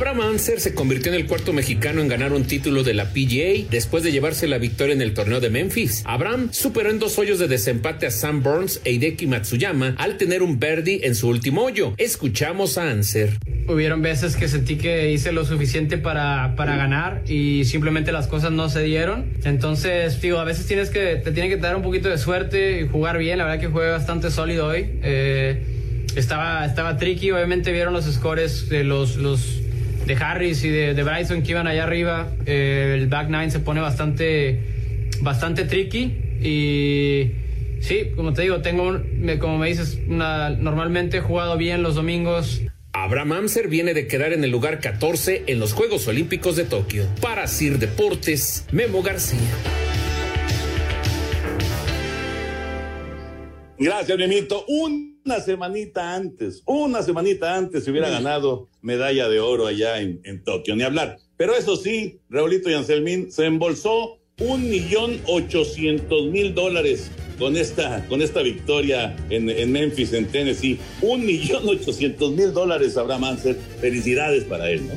Abraham 0.02 0.32
Anser 0.32 0.59
se 0.59 0.75
convirtió 0.75 1.12
en 1.12 1.21
el 1.21 1.28
cuarto 1.28 1.52
mexicano 1.52 2.00
en 2.00 2.09
ganar 2.09 2.32
un 2.32 2.42
título 2.42 2.82
de 2.82 2.92
la 2.92 3.12
PGA 3.12 3.68
después 3.71 4.02
de 4.02 4.11
llevarse 4.11 4.49
la 4.49 4.59
victoria 4.59 4.97
en 4.97 5.00
el 5.00 5.14
torneo 5.14 5.38
de 5.38 5.49
Memphis. 5.49 6.02
Abraham 6.04 6.49
superó 6.50 6.90
en 6.90 6.99
dos 6.99 7.21
hoyos 7.21 7.38
de 7.38 7.47
desempate 7.47 8.09
a 8.09 8.11
Sam 8.11 8.42
Burns 8.42 8.80
e 8.85 8.90
Hideki 8.94 9.28
Matsuyama 9.28 9.94
al 9.99 10.16
tener 10.16 10.42
un 10.42 10.59
birdie 10.59 11.02
en 11.04 11.14
su 11.14 11.28
último 11.28 11.62
hoyo. 11.62 11.94
Escuchamos 11.99 12.78
a 12.78 12.90
Anser. 12.90 13.38
Hubieron 13.68 14.02
veces 14.02 14.35
que 14.35 14.49
sentí 14.49 14.75
que 14.75 15.12
hice 15.12 15.30
lo 15.30 15.44
suficiente 15.44 15.99
para, 15.99 16.56
para 16.56 16.75
ganar 16.75 17.23
y 17.28 17.64
simplemente 17.64 18.11
las 18.11 18.26
cosas 18.26 18.50
no 18.50 18.68
se 18.71 18.82
dieron. 18.82 19.35
Entonces, 19.44 20.21
digo, 20.21 20.40
a 20.40 20.44
veces 20.44 20.66
tienes 20.66 20.90
que, 20.90 21.14
te 21.14 21.30
tiene 21.30 21.49
que 21.49 21.59
dar 21.59 21.76
un 21.76 21.82
poquito 21.82 22.09
de 22.09 22.18
suerte 22.18 22.80
y 22.80 22.88
jugar 22.88 23.18
bien. 23.18 23.38
La 23.38 23.44
verdad 23.44 23.61
que 23.61 23.68
jugué 23.68 23.90
bastante 23.90 24.32
sólido 24.32 24.66
hoy. 24.66 24.99
Eh, 25.04 25.62
estaba, 26.16 26.66
estaba 26.66 26.97
tricky, 26.97 27.30
obviamente 27.30 27.71
vieron 27.71 27.92
los 27.92 28.04
scores 28.06 28.68
de 28.68 28.82
los, 28.82 29.14
los 29.16 29.62
de 30.06 30.14
Harris 30.14 30.64
y 30.64 30.68
de, 30.68 30.94
de, 30.94 31.02
Bryson 31.02 31.42
que 31.42 31.52
iban 31.52 31.66
allá 31.66 31.85
arriba. 31.85 32.28
Eh, 32.47 32.97
el 32.99 33.09
back 33.09 33.28
nine 33.28 33.50
se 33.50 33.61
pone 33.61 33.80
bastante, 33.80 34.61
bastante 35.21 35.64
tricky 35.64 36.14
y 36.42 37.30
sí, 37.80 38.12
como 38.16 38.32
te 38.32 38.42
digo, 38.42 38.61
tengo, 38.62 39.00
como 39.38 39.59
me 39.59 39.68
dices, 39.68 39.99
una, 40.09 40.50
normalmente 40.50 41.18
he 41.18 41.21
jugado 41.21 41.56
bien 41.56 41.82
los 41.82 41.94
domingos. 41.94 42.62
Abraham 42.92 43.32
Amser 43.32 43.68
viene 43.68 43.94
de 43.94 44.06
quedar 44.06 44.32
en 44.32 44.44
el 44.44 44.50
lugar 44.50 44.80
14 44.80 45.44
en 45.47 45.59
los 45.59 45.73
Juegos 45.73 46.06
Olímpicos 46.09 46.56
de 46.56 46.64
Tokio. 46.64 47.06
Para 47.21 47.47
Sir 47.47 47.78
Deportes, 47.78 48.66
Memo 48.71 49.02
García. 49.02 49.38
Gracias, 53.78 54.18
Memito. 54.18 54.64
Una 55.24 55.38
semanita 55.38 56.16
antes, 56.16 56.64
una 56.66 57.00
semanita 57.00 57.56
antes 57.56 57.84
se 57.84 57.92
hubiera 57.92 58.10
ganado 58.10 58.68
medalla 58.80 59.28
de 59.28 59.38
oro 59.38 59.68
allá 59.68 60.00
en, 60.00 60.20
en, 60.24 60.42
Tokio, 60.42 60.74
ni 60.74 60.82
hablar. 60.82 61.18
Pero 61.36 61.54
eso 61.54 61.76
sí, 61.76 62.18
Raulito 62.28 62.68
y 62.68 62.74
Anselmín 62.74 63.30
se 63.30 63.46
embolsó 63.46 64.18
un 64.40 64.68
millón 64.68 65.20
ochocientos 65.26 66.26
mil 66.26 66.54
dólares 66.54 67.08
con 67.38 67.56
esta, 67.56 68.04
con 68.08 68.20
esta 68.20 68.42
victoria 68.42 69.14
en, 69.30 69.48
en 69.48 69.70
Memphis, 69.70 70.12
en 70.12 70.26
Tennessee. 70.26 70.80
Un 71.02 71.24
millón 71.24 71.68
ochocientos 71.68 72.32
mil 72.32 72.52
dólares, 72.52 72.96
Abraham 72.96 73.24
Anser. 73.24 73.56
Felicidades 73.80 74.42
para 74.42 74.70
él, 74.72 74.88
¿no? 74.88 74.94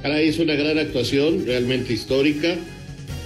Caray, 0.00 0.28
es 0.28 0.38
una 0.38 0.54
gran 0.54 0.78
actuación, 0.78 1.44
realmente 1.44 1.92
histórica. 1.92 2.56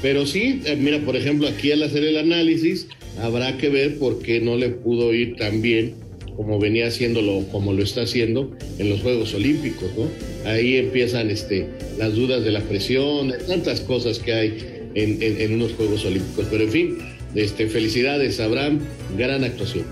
Pero 0.02 0.26
sí, 0.26 0.60
eh, 0.64 0.74
mira, 0.74 0.98
por 1.04 1.14
ejemplo, 1.14 1.46
aquí 1.46 1.70
al 1.70 1.84
hacer 1.84 2.02
el 2.02 2.16
análisis, 2.16 2.88
habrá 3.22 3.56
que 3.58 3.68
ver 3.68 3.96
por 4.00 4.20
qué 4.20 4.40
no 4.40 4.56
le 4.56 4.70
pudo 4.70 5.14
ir 5.14 5.36
tan 5.36 5.62
bien 5.62 6.05
como 6.36 6.58
venía 6.58 6.86
haciéndolo, 6.86 7.44
como 7.50 7.72
lo 7.72 7.82
está 7.82 8.02
haciendo 8.02 8.54
en 8.78 8.90
los 8.90 9.00
Juegos 9.00 9.34
Olímpicos, 9.34 9.88
¿no? 9.96 10.08
Ahí 10.48 10.76
empiezan 10.76 11.30
este, 11.30 11.68
las 11.98 12.14
dudas 12.14 12.44
de 12.44 12.52
la 12.52 12.60
presión, 12.60 13.32
tantas 13.46 13.80
cosas 13.80 14.18
que 14.18 14.32
hay 14.32 14.90
en, 14.94 15.18
en, 15.20 15.54
unos 15.54 15.72
Juegos 15.72 16.04
Olímpicos. 16.04 16.46
Pero 16.50 16.64
en 16.64 16.70
fin, 16.70 16.98
este, 17.34 17.66
felicidades, 17.68 18.38
Abraham, 18.38 18.80
gran 19.16 19.44
actuación. 19.44 19.84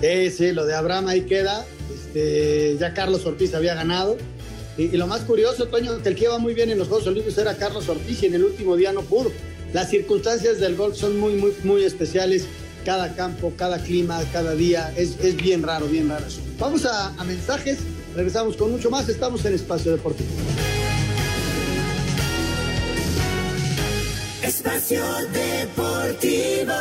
Sí, 0.00 0.30
sí, 0.30 0.52
lo 0.52 0.66
de 0.66 0.74
Abraham 0.74 1.08
ahí 1.08 1.22
queda. 1.22 1.64
Este, 1.94 2.76
ya 2.78 2.92
Carlos 2.92 3.24
Ortiz 3.24 3.54
había 3.54 3.74
ganado. 3.74 4.16
Y, 4.76 4.84
y, 4.84 4.96
lo 4.98 5.06
más 5.06 5.22
curioso, 5.22 5.68
Toño, 5.68 6.02
que 6.02 6.10
el 6.10 6.16
que 6.16 6.24
iba 6.24 6.38
muy 6.38 6.52
bien 6.52 6.70
en 6.70 6.78
los 6.78 6.88
Juegos 6.88 7.06
Olímpicos 7.06 7.38
era 7.38 7.56
Carlos 7.56 7.88
Ortiz 7.88 8.22
y 8.22 8.26
en 8.26 8.34
el 8.34 8.44
último 8.44 8.76
día 8.76 8.92
no 8.92 9.00
pudo. 9.02 9.32
Las 9.72 9.90
circunstancias 9.90 10.60
del 10.60 10.76
golf 10.76 10.96
son 10.96 11.18
muy, 11.18 11.34
muy, 11.34 11.52
muy 11.64 11.82
especiales. 11.82 12.46
Cada 12.86 13.12
campo, 13.16 13.52
cada 13.56 13.80
clima, 13.80 14.22
cada 14.32 14.54
día. 14.54 14.92
Es, 14.96 15.18
es 15.18 15.36
bien 15.36 15.64
raro, 15.64 15.88
bien 15.88 16.08
raro 16.08 16.24
eso. 16.24 16.40
Vamos 16.56 16.86
a, 16.86 17.08
a 17.08 17.24
mensajes. 17.24 17.80
Regresamos 18.14 18.56
con 18.56 18.70
mucho 18.70 18.90
más. 18.90 19.08
Estamos 19.08 19.44
en 19.44 19.54
Espacio 19.54 19.90
Deportivo. 19.90 20.30
Espacio 24.40 25.02
Deportivo. 25.32 26.72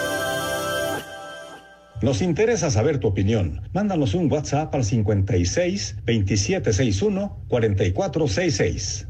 Nos 2.04 2.22
interesa 2.22 2.70
saber 2.70 3.00
tu 3.00 3.08
opinión. 3.08 3.68
Mándanos 3.74 4.14
un 4.14 4.32
WhatsApp 4.32 4.76
al 4.76 4.86
56 4.86 5.96
2761 6.06 7.46
4466. 7.48 9.08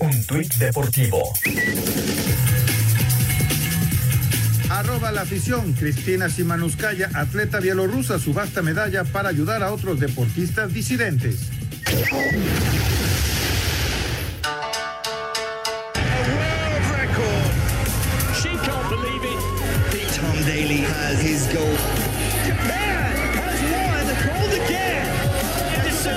Un 0.00 0.24
tuit 0.26 0.54
deportivo. 0.54 1.18
La 5.12 5.20
afición. 5.20 5.74
Cristina 5.74 6.28
Simanuskaya, 6.28 7.10
atleta 7.14 7.60
bielorrusa, 7.60 8.18
subasta 8.18 8.62
medalla 8.62 9.04
para 9.04 9.28
ayudar 9.28 9.62
a 9.62 9.70
otros 9.70 10.00
deportistas 10.00 10.72
disidentes. 10.72 11.50
Tom 20.16 20.46
Daly 20.46 20.78
has 20.78 21.20
his 21.20 21.46
goal. 21.52 22.03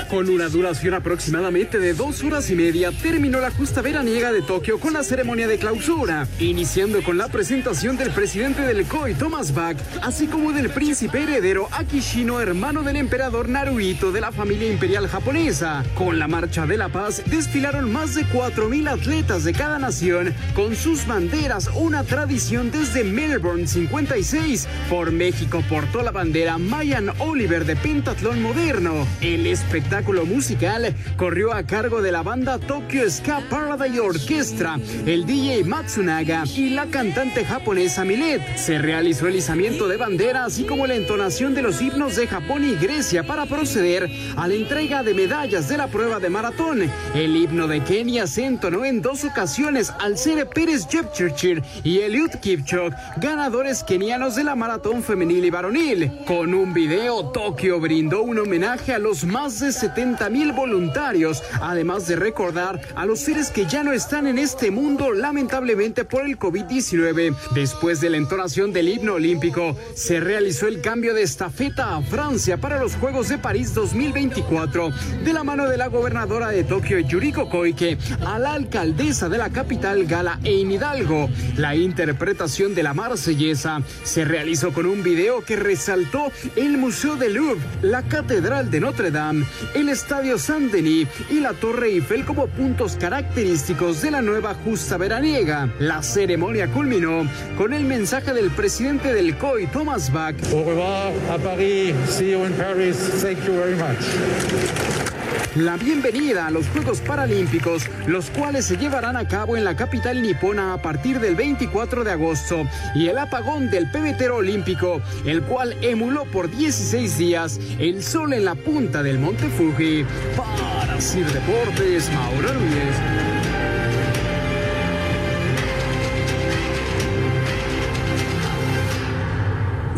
Con 0.08 0.30
una 0.30 0.48
duración 0.48 0.94
aproximadamente 0.94 1.78
de 1.78 1.92
dos 1.92 2.24
horas 2.24 2.48
y 2.48 2.54
media, 2.54 2.92
terminó 2.92 3.40
la 3.40 3.50
justa 3.50 3.82
veraniega 3.82 4.32
de 4.32 4.40
Tokio 4.40 4.80
con 4.80 4.94
la 4.94 5.02
ceremonia 5.02 5.46
de 5.46 5.58
clausura, 5.58 6.26
iniciando 6.40 7.02
con 7.02 7.18
la 7.18 7.28
presentación 7.28 7.98
del 7.98 8.10
presidente 8.12 8.62
del 8.62 8.86
COI, 8.86 9.12
Thomas 9.12 9.52
Bach, 9.52 9.76
así 10.00 10.26
como 10.26 10.52
del 10.52 10.70
príncipe 10.70 11.24
heredero 11.24 11.68
Akishino, 11.72 12.40
hermano 12.40 12.82
del 12.84 12.96
emperador 12.96 13.50
Naruhito 13.50 14.10
de 14.10 14.22
la 14.22 14.32
familia 14.32 14.72
imperial 14.72 15.08
japonesa. 15.08 15.84
Con 15.94 16.18
la 16.18 16.26
marcha 16.26 16.64
de 16.64 16.78
la 16.78 16.88
paz, 16.88 17.22
desfilaron 17.26 17.92
más 17.92 18.14
de 18.14 18.24
4.000 18.24 18.88
atletas 18.88 19.44
de 19.44 19.52
cada 19.52 19.78
nación 19.78 20.34
con 20.54 20.74
sus 20.74 21.06
banderas, 21.06 21.68
una 21.74 22.02
tradición 22.02 22.70
desde 22.70 23.04
Melbourne 23.04 23.66
56. 23.66 24.68
Por 24.88 25.12
México 25.12 25.62
portó 25.68 26.02
la 26.02 26.12
bandera 26.12 26.56
Mayan 26.56 27.10
Oliver 27.18 27.66
de 27.66 27.76
pentatlón 27.76 28.40
moderno. 28.40 29.06
El 29.20 29.46
espectáculo 29.46 29.97
musical 30.02 30.94
corrió 31.16 31.52
a 31.52 31.64
cargo 31.64 32.00
de 32.00 32.12
la 32.12 32.22
banda 32.22 32.58
Tokyo 32.58 33.10
Ska 33.10 33.42
Paradise 33.50 34.00
Orchestra, 34.00 34.78
el 35.06 35.26
DJ 35.26 35.64
Matsunaga 35.64 36.44
y 36.46 36.70
la 36.70 36.86
cantante 36.86 37.44
japonesa 37.44 38.04
Milet. 38.04 38.40
Se 38.56 38.78
realizó 38.78 39.26
el 39.26 39.36
izamiento 39.36 39.88
de 39.88 39.96
bandera 39.96 40.44
así 40.44 40.64
como 40.64 40.86
la 40.86 40.94
entonación 40.94 41.54
de 41.54 41.62
los 41.62 41.80
himnos 41.82 42.16
de 42.16 42.26
Japón 42.26 42.64
y 42.64 42.76
Grecia 42.76 43.26
para 43.26 43.46
proceder 43.46 44.08
a 44.36 44.46
la 44.46 44.54
entrega 44.54 45.02
de 45.02 45.14
medallas 45.14 45.68
de 45.68 45.76
la 45.76 45.88
prueba 45.88 46.20
de 46.20 46.30
maratón. 46.30 46.90
El 47.14 47.36
himno 47.36 47.66
de 47.66 47.82
Kenia 47.82 48.26
se 48.26 48.44
entonó 48.44 48.84
en 48.84 49.02
dos 49.02 49.24
ocasiones 49.24 49.92
al 49.98 50.16
ser 50.16 50.48
Pérez 50.48 50.86
Jepchirchir 50.88 51.62
y 51.82 51.98
Eliud 52.00 52.30
Kipchoge, 52.40 52.96
ganadores 53.16 53.82
kenianos 53.82 54.36
de 54.36 54.44
la 54.44 54.54
maratón 54.54 55.02
femenil 55.02 55.44
y 55.44 55.50
varonil. 55.50 56.20
Con 56.24 56.54
un 56.54 56.72
video, 56.72 57.30
Tokio 57.30 57.80
brindó 57.80 58.22
un 58.22 58.38
homenaje 58.38 58.94
a 58.94 58.98
los 58.98 59.24
más 59.24 59.60
de 59.60 59.72
70 59.88 60.28
mil 60.28 60.52
voluntarios, 60.52 61.42
además 61.62 62.06
de 62.06 62.16
recordar 62.16 62.78
a 62.94 63.06
los 63.06 63.20
seres 63.20 63.50
que 63.50 63.64
ya 63.64 63.82
no 63.82 63.92
están 63.92 64.26
en 64.26 64.38
este 64.38 64.70
mundo 64.70 65.12
lamentablemente 65.12 66.04
por 66.04 66.26
el 66.26 66.38
COVID-19. 66.38 67.34
Después 67.54 68.02
de 68.02 68.10
la 68.10 68.18
entonación 68.18 68.70
del 68.74 68.88
himno 68.88 69.14
olímpico, 69.14 69.74
se 69.94 70.20
realizó 70.20 70.66
el 70.66 70.82
cambio 70.82 71.14
de 71.14 71.22
estafeta 71.22 71.96
a 71.96 72.02
Francia 72.02 72.58
para 72.58 72.78
los 72.78 72.96
Juegos 72.96 73.30
de 73.30 73.38
París 73.38 73.72
2024, 73.72 74.90
de 75.24 75.32
la 75.32 75.42
mano 75.42 75.66
de 75.66 75.78
la 75.78 75.86
gobernadora 75.86 76.48
de 76.48 76.64
Tokio, 76.64 76.98
Yuriko 76.98 77.48
Koike, 77.48 77.96
a 78.26 78.38
la 78.38 78.52
alcaldesa 78.52 79.30
de 79.30 79.38
la 79.38 79.48
capital, 79.48 80.04
Gala 80.04 80.38
Ein 80.44 80.70
Hidalgo. 80.70 81.30
La 81.56 81.74
interpretación 81.74 82.74
de 82.74 82.82
la 82.82 82.92
marsellesa 82.92 83.80
se 84.04 84.26
realizó 84.26 84.70
con 84.72 84.84
un 84.84 85.02
video 85.02 85.42
que 85.42 85.56
resaltó 85.56 86.30
el 86.56 86.76
Museo 86.76 87.16
del 87.16 87.34
Louvre, 87.34 87.60
la 87.80 88.02
Catedral 88.02 88.70
de 88.70 88.80
Notre 88.80 89.10
Dame, 89.10 89.46
el 89.80 89.88
Estadio 89.88 90.38
Saint-Denis 90.38 91.08
y 91.30 91.40
la 91.40 91.52
Torre 91.52 91.88
Eiffel 91.88 92.24
como 92.24 92.46
puntos 92.46 92.96
característicos 92.96 94.02
de 94.02 94.10
la 94.10 94.22
nueva 94.22 94.54
justa 94.54 94.96
veraniega. 94.96 95.72
La 95.78 96.02
ceremonia 96.02 96.68
culminó 96.68 97.28
con 97.56 97.72
el 97.72 97.84
mensaje 97.84 98.32
del 98.32 98.50
presidente 98.50 99.12
del 99.12 99.36
COI, 99.36 99.66
Thomas 99.68 100.12
Bach. 100.12 100.34
Au 100.52 100.64
revoir 100.64 101.12
a 101.30 101.38
Paris. 101.38 101.94
See 102.08 102.30
you 102.32 102.44
in 102.44 102.52
Paris. 102.54 102.96
Thank 103.22 103.44
you 103.46 103.52
very 103.54 103.76
much. 103.76 105.17
La 105.56 105.76
bienvenida 105.76 106.46
a 106.46 106.50
los 106.50 106.68
Juegos 106.68 107.00
Paralímpicos, 107.00 107.82
los 108.06 108.30
cuales 108.30 108.66
se 108.66 108.76
llevarán 108.76 109.16
a 109.16 109.26
cabo 109.26 109.56
en 109.56 109.64
la 109.64 109.74
capital 109.74 110.22
nipona 110.22 110.74
a 110.74 110.82
partir 110.82 111.18
del 111.20 111.34
24 111.34 112.04
de 112.04 112.12
agosto, 112.12 112.64
y 112.94 113.08
el 113.08 113.18
apagón 113.18 113.70
del 113.70 113.90
pebetero 113.90 114.36
olímpico, 114.36 115.00
el 115.24 115.42
cual 115.42 115.76
emuló 115.82 116.24
por 116.26 116.50
16 116.50 117.18
días 117.18 117.58
el 117.78 118.02
sol 118.02 118.32
en 118.32 118.44
la 118.44 118.54
punta 118.54 119.02
del 119.02 119.18
Monte 119.18 119.48
Fuji. 119.48 120.04
Para 120.36 121.00
Sir 121.00 121.26
Deportes, 121.26 122.10
Mauro 122.12 122.54
Núñez. 122.54 123.47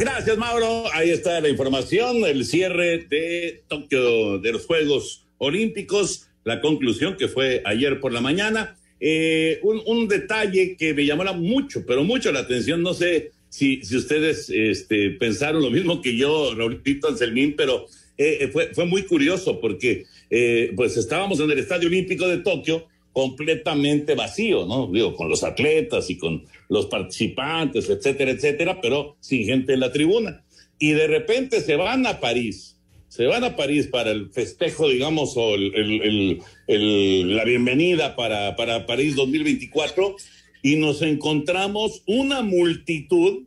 Gracias, 0.01 0.39
Mauro. 0.39 0.85
Ahí 0.95 1.11
está 1.11 1.43
la 1.43 1.51
información, 1.51 2.25
el 2.25 2.47
cierre 2.47 3.05
de 3.11 3.65
Tokio 3.69 4.39
de 4.39 4.53
los 4.53 4.65
Juegos 4.65 5.27
Olímpicos, 5.37 6.27
la 6.43 6.63
conclusión 6.63 7.19
que 7.19 7.29
fue 7.29 7.61
ayer 7.67 8.01
por 8.01 8.11
la 8.11 8.23
mañana. 8.23 8.79
Eh, 8.99 9.61
un, 9.63 10.09
detalle 10.09 10.75
que 10.79 10.95
me 10.95 11.05
llamó 11.05 11.35
mucho, 11.35 11.85
pero 11.87 12.03
mucho 12.03 12.33
la 12.33 12.41
atención, 12.41 12.81
no 12.81 12.95
sé 12.95 13.33
si, 13.51 13.85
si 13.85 13.95
ustedes 13.99 14.49
este, 14.49 15.11
pensaron 15.11 15.61
lo 15.61 15.71
mismo 15.71 16.01
que 16.01 16.17
yo, 16.17 16.55
Raulito 16.55 17.09
Anselmín, 17.09 17.55
pero 17.55 17.85
eh, 18.17 18.49
fue, 18.51 18.73
fue 18.73 18.87
muy 18.87 19.03
curioso 19.03 19.61
porque 19.61 20.07
eh, 20.31 20.73
pues 20.77 20.97
estábamos 20.97 21.41
en 21.41 21.51
el 21.51 21.59
Estadio 21.59 21.89
Olímpico 21.89 22.27
de 22.27 22.39
Tokio 22.39 22.89
completamente 23.21 24.15
vacío, 24.15 24.65
¿no? 24.65 24.87
Digo, 24.91 25.15
con 25.15 25.29
los 25.29 25.45
atletas 25.45 26.09
y 26.09 26.17
con 26.17 26.47
los 26.71 26.87
participantes, 26.87 27.91
etcétera, 27.91 28.31
etcétera, 28.31 28.81
pero 28.81 29.19
sin 29.21 29.45
gente 29.45 29.75
en 29.75 29.81
la 29.81 29.93
tribuna. 29.93 30.43
Y 30.79 30.93
de 30.93 31.07
repente 31.07 31.61
se 31.61 31.77
van 31.77 32.07
a 32.07 32.19
París, 32.19 32.79
se 33.09 33.27
van 33.27 33.45
a 33.45 33.57
París 33.57 33.89
para 33.89 34.11
el 34.11 34.31
festejo, 34.31 34.89
digamos, 34.89 35.35
o 35.37 35.55
la 35.59 37.45
bienvenida 37.45 38.17
para, 38.17 38.57
para 38.57 38.87
París 38.87 39.17
2024 39.17 40.17
y 40.63 40.77
nos 40.77 41.03
encontramos 41.03 42.03
una 42.07 42.41
multitud 42.41 43.43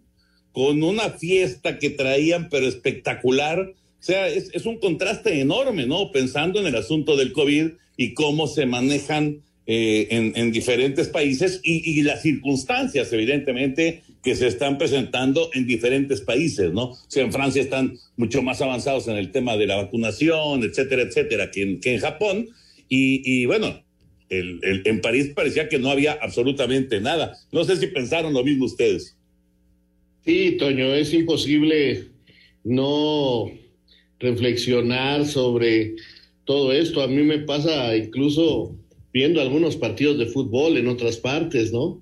con 0.51 0.83
una 0.83 1.09
fiesta 1.09 1.79
que 1.79 1.89
traían, 1.89 2.49
pero 2.49 2.67
espectacular. 2.67 3.59
O 3.59 4.05
sea, 4.05 4.27
es 4.27 4.67
un 4.67 4.77
contraste 4.77 5.41
enorme, 5.41 5.87
¿no? 5.87 6.11
Pensando 6.11 6.59
en 6.59 6.67
el 6.67 6.75
asunto 6.75 7.15
del 7.15 7.33
COVID 7.33 7.71
y 7.97 8.13
cómo 8.13 8.45
se 8.45 8.67
manejan 8.67 9.41
eh, 9.65 10.07
en, 10.11 10.33
en, 10.35 10.51
diferentes 10.51 11.07
países 11.07 11.61
y, 11.63 12.01
las 12.01 12.21
circunstancias, 12.21 13.13
evidentemente, 13.13 14.03
que 14.21 14.35
se 14.35 14.47
están 14.47 14.77
presentando 14.77 15.49
en 15.53 15.65
diferentes 15.65 16.19
países, 16.19 16.73
¿no? 16.73 16.91
O 16.91 16.97
sea, 17.07 17.23
en 17.23 17.31
Francia 17.31 17.61
están 17.61 17.97
mucho 18.17 18.41
más 18.41 18.61
avanzados 18.61 19.07
en 19.07 19.15
el 19.15 19.31
tema 19.31 19.55
de 19.55 19.67
la 19.67 19.77
vacunación, 19.77 20.63
etcétera, 20.63 21.03
etcétera, 21.03 21.49
que 21.49 21.61
en, 21.61 21.79
que 21.79 21.93
en 21.93 22.01
Japón. 22.01 22.49
Y, 22.89 23.45
bueno, 23.45 23.81
el, 24.29 24.59
en 24.85 24.99
París 24.99 25.31
parecía 25.33 25.69
que 25.69 25.79
no 25.79 25.89
había 25.89 26.11
absolutamente 26.21 26.99
nada. 26.99 27.37
No 27.53 27.63
sé 27.63 27.77
si 27.77 27.87
pensaron 27.87 28.33
lo 28.33 28.43
mismo 28.43 28.65
ustedes. 28.65 29.17
Sí, 30.25 30.57
Toño, 30.59 30.93
es 30.93 31.13
imposible 31.13 32.09
no 32.65 33.49
reflexionar 34.19 35.25
sobre 35.25 35.95
todo 36.45 36.73
esto. 36.73 37.01
A 37.01 37.07
mí 37.07 37.23
me 37.23 37.39
pasa 37.39 37.95
incluso 37.95 38.75
viendo 39.13 39.41
algunos 39.41 39.75
partidos 39.75 40.17
de 40.17 40.25
fútbol 40.25 40.77
en 40.77 40.87
otras 40.87 41.17
partes, 41.17 41.71
¿no? 41.71 42.01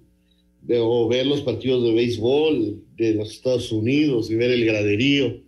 De, 0.61 0.77
o 0.79 1.07
ver 1.07 1.25
los 1.25 1.41
partidos 1.41 1.83
de 1.83 1.93
béisbol 1.93 2.81
de 2.97 3.15
los 3.15 3.31
Estados 3.31 3.71
Unidos 3.71 4.29
y 4.31 4.35
ver 4.35 4.51
el 4.51 4.65
graderío. 4.65 5.41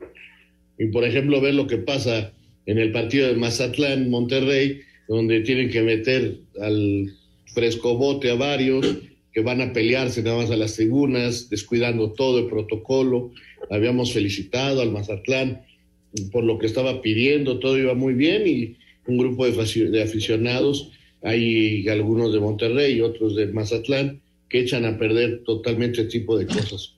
Y 0.78 0.88
por 0.88 1.06
ejemplo, 1.06 1.40
ver 1.40 1.54
lo 1.54 1.68
que 1.68 1.78
pasa 1.78 2.34
en 2.66 2.80
el 2.80 2.92
partido 2.92 3.28
de 3.28 3.36
Mazatlán, 3.36 4.10
Monterrey, 4.10 4.82
donde 5.08 5.42
tienen 5.42 5.70
que 5.70 5.82
meter 5.82 6.38
al 6.60 7.14
frescobote 7.54 8.32
a 8.32 8.36
varios 8.36 8.86
que 9.34 9.42
van 9.42 9.62
a 9.62 9.74
pelearse 9.74 10.22
nada 10.22 10.38
más 10.38 10.52
a 10.52 10.58
las 10.58 10.76
tribunas, 10.76 11.50
descuidando 11.50 12.12
todo 12.14 12.40
el 12.40 12.48
protocolo. 12.48 13.32
Habíamos 13.70 14.14
felicitado 14.14 14.82
al 14.82 14.92
Mazatlán 14.92 15.62
por 16.32 16.44
lo 16.44 16.60
que 16.60 16.68
estaba 16.68 17.02
pidiendo, 17.02 17.60
todo 17.60 17.78
iba 17.78 17.96
muy 17.96 18.14
bien 18.14 18.48
y 18.48 18.76
un 19.08 19.18
grupo 19.18 19.46
de, 19.46 19.90
de 19.90 20.04
aficionados, 20.04 20.92
hay 21.24 21.88
algunos 21.88 22.34
de 22.34 22.40
Monterrey 22.40 22.94
y 22.94 23.02
otros 23.02 23.36
de 23.36 23.48
Mazatlán, 23.48 24.22
que 24.50 24.60
echan 24.60 24.86
a 24.86 24.98
perder 24.98 25.44
totalmente 25.44 26.02
este 26.02 26.20
tipo 26.20 26.38
de 26.38 26.46
cosas. 26.46 26.96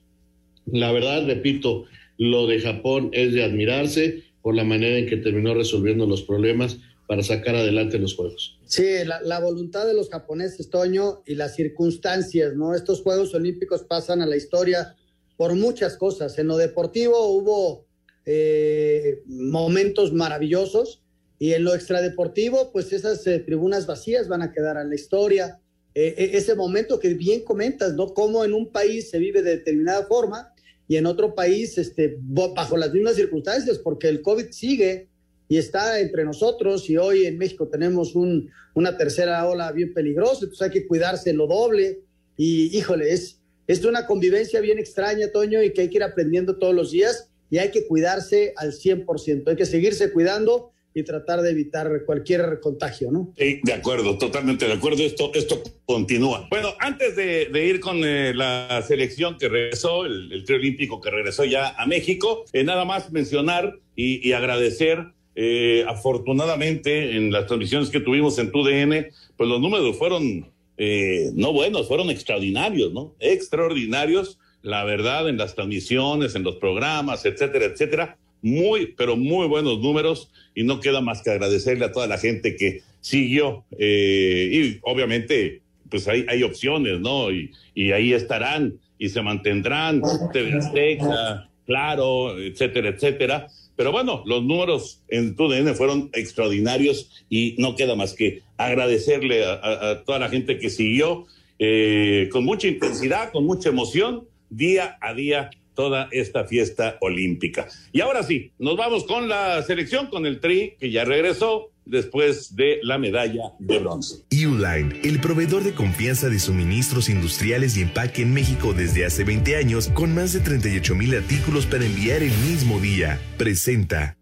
La 0.66 0.92
verdad, 0.92 1.26
repito, 1.26 1.84
lo 2.18 2.46
de 2.46 2.60
Japón 2.60 3.10
es 3.12 3.32
de 3.32 3.44
admirarse 3.44 4.24
por 4.42 4.54
la 4.54 4.64
manera 4.64 4.98
en 4.98 5.06
que 5.06 5.16
terminó 5.16 5.54
resolviendo 5.54 6.06
los 6.06 6.22
problemas 6.22 6.78
para 7.06 7.22
sacar 7.22 7.54
adelante 7.54 7.98
los 7.98 8.14
juegos. 8.14 8.58
Sí, 8.66 8.84
la, 9.04 9.20
la, 9.22 9.38
voluntad 9.38 9.86
de 9.86 9.94
los 9.94 10.10
japoneses, 10.10 10.70
Toño, 10.70 11.22
y 11.24 11.36
las 11.36 11.54
circunstancias, 11.54 12.54
¿no? 12.56 12.74
Estos 12.74 13.02
Juegos 13.02 13.32
Olímpicos 13.32 13.84
pasan 13.84 14.22
a 14.22 14.26
la 14.26 14.36
historia 14.36 14.96
por 15.36 15.54
muchas 15.54 15.96
cosas. 15.96 16.38
En 16.38 16.48
lo 16.48 16.56
deportivo 16.56 17.28
hubo 17.28 17.86
eh, 18.24 19.22
momentos 19.26 20.12
maravillosos 20.12 21.00
y 21.38 21.52
en 21.52 21.64
lo 21.64 21.74
extradeportivo, 21.74 22.72
pues 22.72 22.92
esas 22.92 23.26
eh, 23.26 23.38
tribunas 23.40 23.86
vacías 23.86 24.28
van 24.28 24.42
a 24.42 24.52
quedar 24.52 24.76
en 24.78 24.88
la 24.88 24.94
historia. 24.94 25.58
Eh, 25.94 26.30
ese 26.34 26.54
momento 26.54 26.98
que 26.98 27.14
bien 27.14 27.42
comentas, 27.42 27.94
¿no? 27.94 28.14
Cómo 28.14 28.44
en 28.44 28.54
un 28.54 28.70
país 28.70 29.10
se 29.10 29.18
vive 29.18 29.42
de 29.42 29.56
determinada 29.56 30.06
forma 30.06 30.52
y 30.88 30.96
en 30.96 31.06
otro 31.06 31.34
país, 31.34 31.78
este, 31.78 32.16
bajo 32.20 32.76
las 32.76 32.92
mismas 32.92 33.16
circunstancias, 33.16 33.78
porque 33.78 34.08
el 34.08 34.22
COVID 34.22 34.50
sigue 34.50 35.08
y 35.48 35.58
está 35.58 36.00
entre 36.00 36.24
nosotros 36.24 36.88
y 36.90 36.96
hoy 36.96 37.26
en 37.26 37.38
México 37.38 37.68
tenemos 37.68 38.14
un, 38.14 38.50
una 38.74 38.96
tercera 38.96 39.46
ola 39.46 39.70
bien 39.72 39.94
peligrosa, 39.94 40.40
entonces 40.42 40.62
hay 40.62 40.70
que 40.70 40.86
cuidarse 40.86 41.32
lo 41.32 41.46
doble 41.46 42.00
y 42.36 42.76
híjole, 42.76 43.12
es, 43.12 43.40
es 43.66 43.84
una 43.84 44.06
convivencia 44.06 44.60
bien 44.60 44.78
extraña, 44.78 45.30
Toño, 45.32 45.62
y 45.62 45.72
que 45.72 45.82
hay 45.82 45.90
que 45.90 45.96
ir 45.96 46.02
aprendiendo 46.02 46.58
todos 46.58 46.74
los 46.74 46.90
días 46.90 47.30
y 47.50 47.58
hay 47.58 47.70
que 47.70 47.86
cuidarse 47.86 48.52
al 48.56 48.72
100%, 48.72 49.48
hay 49.48 49.56
que 49.56 49.66
seguirse 49.66 50.12
cuidando 50.12 50.72
y 50.96 51.04
tratar 51.04 51.42
de 51.42 51.50
evitar 51.50 52.04
cualquier 52.04 52.58
contagio, 52.60 53.10
¿no? 53.12 53.32
Sí, 53.36 53.60
de 53.62 53.72
acuerdo, 53.72 54.16
totalmente 54.18 54.66
de 54.66 54.72
acuerdo. 54.72 55.02
Esto, 55.02 55.30
esto 55.34 55.62
continúa. 55.84 56.48
Bueno, 56.50 56.70
antes 56.80 57.14
de, 57.14 57.66
ir 57.66 57.80
con 57.80 58.02
eh, 58.02 58.32
la 58.34 58.82
selección 58.86 59.36
que 59.38 59.48
regresó, 59.48 60.06
el, 60.06 60.32
el 60.32 60.44
trío 60.44 60.56
olímpico 60.56 61.00
que 61.00 61.10
regresó 61.10 61.44
ya 61.44 61.68
a 61.68 61.86
México, 61.86 62.44
eh, 62.52 62.64
nada 62.64 62.84
más 62.84 63.12
mencionar 63.12 63.78
y, 63.94 64.26
y 64.26 64.32
agradecer 64.32 65.14
eh, 65.38 65.84
afortunadamente, 65.86 67.14
en 67.14 67.30
las 67.30 67.46
transmisiones 67.46 67.90
que 67.90 68.00
tuvimos 68.00 68.38
en 68.38 68.50
TUDN, 68.50 69.08
pues 69.36 69.48
los 69.48 69.60
números 69.60 69.94
fueron 69.98 70.50
eh, 70.78 71.30
no 71.34 71.52
buenos, 71.52 71.88
fueron 71.88 72.08
extraordinarios, 72.08 72.92
¿no? 72.92 73.14
Extraordinarios, 73.20 74.38
la 74.62 74.84
verdad, 74.84 75.28
en 75.28 75.36
las 75.36 75.54
transmisiones, 75.54 76.34
en 76.34 76.42
los 76.42 76.56
programas, 76.56 77.26
etcétera, 77.26 77.66
etcétera. 77.66 78.18
Muy, 78.42 78.94
pero 78.96 79.16
muy 79.16 79.46
buenos 79.46 79.80
números 79.80 80.30
y 80.54 80.62
no 80.62 80.80
queda 80.80 81.00
más 81.00 81.22
que 81.22 81.30
agradecerle 81.30 81.84
a 81.84 81.92
toda 81.92 82.06
la 82.06 82.18
gente 82.18 82.56
que 82.56 82.82
siguió. 83.00 83.64
Eh, 83.78 84.50
y 84.52 84.78
obviamente, 84.82 85.62
pues 85.90 86.08
hay, 86.08 86.24
hay 86.28 86.42
opciones, 86.42 87.00
¿no? 87.00 87.30
Y, 87.30 87.50
y 87.74 87.92
ahí 87.92 88.12
estarán 88.12 88.78
y 88.98 89.08
se 89.08 89.22
mantendrán, 89.22 90.02
TV 90.32 90.54
Azteca, 90.54 91.48
claro, 91.66 92.38
etcétera, 92.38 92.88
etcétera. 92.88 93.48
Pero 93.76 93.92
bueno, 93.92 94.22
los 94.24 94.42
números 94.42 95.02
en 95.08 95.36
TUDN 95.36 95.74
fueron 95.74 96.08
extraordinarios 96.14 97.10
y 97.28 97.56
no 97.58 97.76
queda 97.76 97.94
más 97.94 98.14
que 98.14 98.42
agradecerle 98.56 99.44
a, 99.44 99.90
a, 99.90 100.04
toda 100.04 100.18
la 100.18 100.30
gente 100.30 100.58
que 100.58 100.70
siguió 100.70 101.26
eh, 101.58 102.28
con 102.32 102.44
mucha 102.44 102.68
intensidad, 102.68 103.32
con 103.32 103.44
mucha 103.44 103.68
emoción, 103.68 104.26
día 104.48 104.96
a 105.00 105.14
día 105.14 105.50
toda 105.76 106.08
esta 106.10 106.44
fiesta 106.44 106.98
olímpica. 107.00 107.68
Y 107.92 108.00
ahora 108.00 108.24
sí, 108.24 108.50
nos 108.58 108.76
vamos 108.76 109.04
con 109.04 109.28
la 109.28 109.62
selección, 109.62 110.08
con 110.08 110.26
el 110.26 110.40
Tri, 110.40 110.74
que 110.80 110.90
ya 110.90 111.04
regresó 111.04 111.70
después 111.84 112.56
de 112.56 112.80
la 112.82 112.98
medalla 112.98 113.52
de 113.60 113.78
bronce. 113.78 114.24
Uline, 114.32 115.00
el 115.04 115.20
proveedor 115.20 115.62
de 115.62 115.72
confianza 115.72 116.28
de 116.28 116.40
suministros 116.40 117.08
industriales 117.08 117.76
y 117.76 117.82
empaque 117.82 118.22
en 118.22 118.34
México 118.34 118.72
desde 118.74 119.06
hace 119.06 119.22
20 119.22 119.56
años, 119.56 119.88
con 119.88 120.12
más 120.14 120.32
de 120.32 120.40
38 120.40 120.94
mil 120.96 121.14
artículos 121.14 121.66
para 121.66 121.86
enviar 121.86 122.22
el 122.22 122.36
mismo 122.48 122.80
día, 122.80 123.20
presenta. 123.38 124.16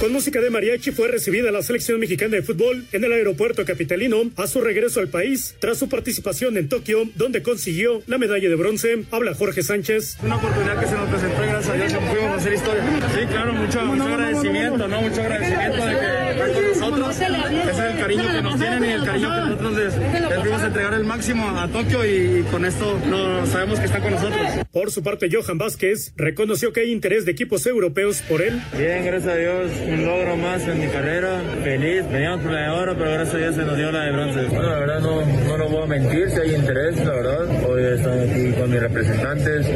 Con 0.00 0.14
música 0.14 0.40
de 0.40 0.48
mariachi 0.48 0.92
fue 0.92 1.08
recibida 1.08 1.50
la 1.50 1.62
selección 1.62 2.00
mexicana 2.00 2.36
de 2.36 2.42
fútbol 2.42 2.86
en 2.90 3.04
el 3.04 3.12
aeropuerto 3.12 3.66
capitalino 3.66 4.30
a 4.36 4.46
su 4.46 4.62
regreso 4.62 4.98
al 5.00 5.08
país 5.08 5.54
tras 5.58 5.76
su 5.76 5.90
participación 5.90 6.56
en 6.56 6.70
Tokio, 6.70 7.10
donde 7.16 7.42
consiguió 7.42 8.00
la 8.06 8.16
medalla 8.16 8.48
de 8.48 8.54
bronce. 8.54 9.04
Habla 9.10 9.34
Jorge 9.34 9.62
Sánchez. 9.62 10.16
Una 10.22 10.36
oportunidad 10.36 10.80
que 10.80 10.86
se 10.86 10.94
nos 10.94 11.10
presentó 11.10 11.44
y 11.44 11.48
gracias 11.48 11.74
a 11.74 11.76
Dios 11.76 11.92
pudimos 11.92 12.38
hacer 12.38 12.54
historia. 12.54 12.82
Sí, 13.14 13.26
claro, 13.26 13.52
mucho, 13.52 13.84
mucho 13.84 14.04
agradecimiento, 14.04 14.88
¿no? 14.88 15.02
Mucho 15.02 15.20
agradecimiento 15.20 15.84
de 15.84 15.92
que 15.92 16.69
nosotros. 16.98 17.20
Ese 17.20 17.70
es 17.70 17.78
el 17.78 17.98
cariño 17.98 18.24
que 18.32 18.42
nos 18.42 18.58
tienen 18.58 18.84
y 18.84 18.88
el 18.88 19.04
cariño 19.04 19.30
que 19.34 19.40
nosotros 19.40 19.72
les, 19.72 19.96
les 20.44 20.62
a 20.62 20.66
entregar 20.66 20.94
el 20.94 21.04
máximo 21.04 21.48
a 21.58 21.68
Tokio 21.68 22.04
y, 22.04 22.40
y 22.40 22.42
con 22.50 22.64
esto 22.64 23.00
no, 23.06 23.46
sabemos 23.46 23.78
que 23.78 23.86
están 23.86 24.02
con 24.02 24.12
nosotros. 24.12 24.40
Por 24.72 24.90
su 24.90 25.02
parte, 25.02 25.28
Johan 25.30 25.58
Vázquez 25.58 26.12
reconoció 26.16 26.72
que 26.72 26.80
hay 26.80 26.92
interés 26.92 27.24
de 27.24 27.32
equipos 27.32 27.66
europeos 27.66 28.22
por 28.22 28.42
él. 28.42 28.60
Bien, 28.76 29.04
gracias 29.04 29.32
a 29.32 29.36
Dios 29.36 29.70
un 29.86 30.04
logro 30.04 30.36
más 30.36 30.66
en 30.66 30.80
mi 30.80 30.86
carrera. 30.88 31.40
Feliz. 31.62 32.04
Veníamos 32.10 32.40
por 32.40 32.52
la 32.52 32.60
de 32.62 32.68
oro, 32.70 32.94
pero 32.96 33.10
gracias 33.10 33.34
a 33.34 33.38
Dios 33.38 33.54
se 33.54 33.64
nos 33.64 33.76
dio 33.76 33.92
la 33.92 34.04
de 34.04 34.12
bronce. 34.12 34.42
Bueno, 34.46 34.70
la 34.70 34.78
verdad 34.78 35.00
no, 35.00 35.26
no 35.46 35.56
lo 35.56 35.68
voy 35.68 35.82
a 35.82 35.86
mentir, 35.86 36.30
si 36.30 36.40
hay 36.40 36.54
interés, 36.54 36.96
la 36.98 37.12
verdad. 37.12 37.64
Hoy 37.68 37.82
estamos 37.82 38.28
aquí 38.28 38.52
con 38.52 38.70
mis 38.70 38.80
representantes, 38.80 39.66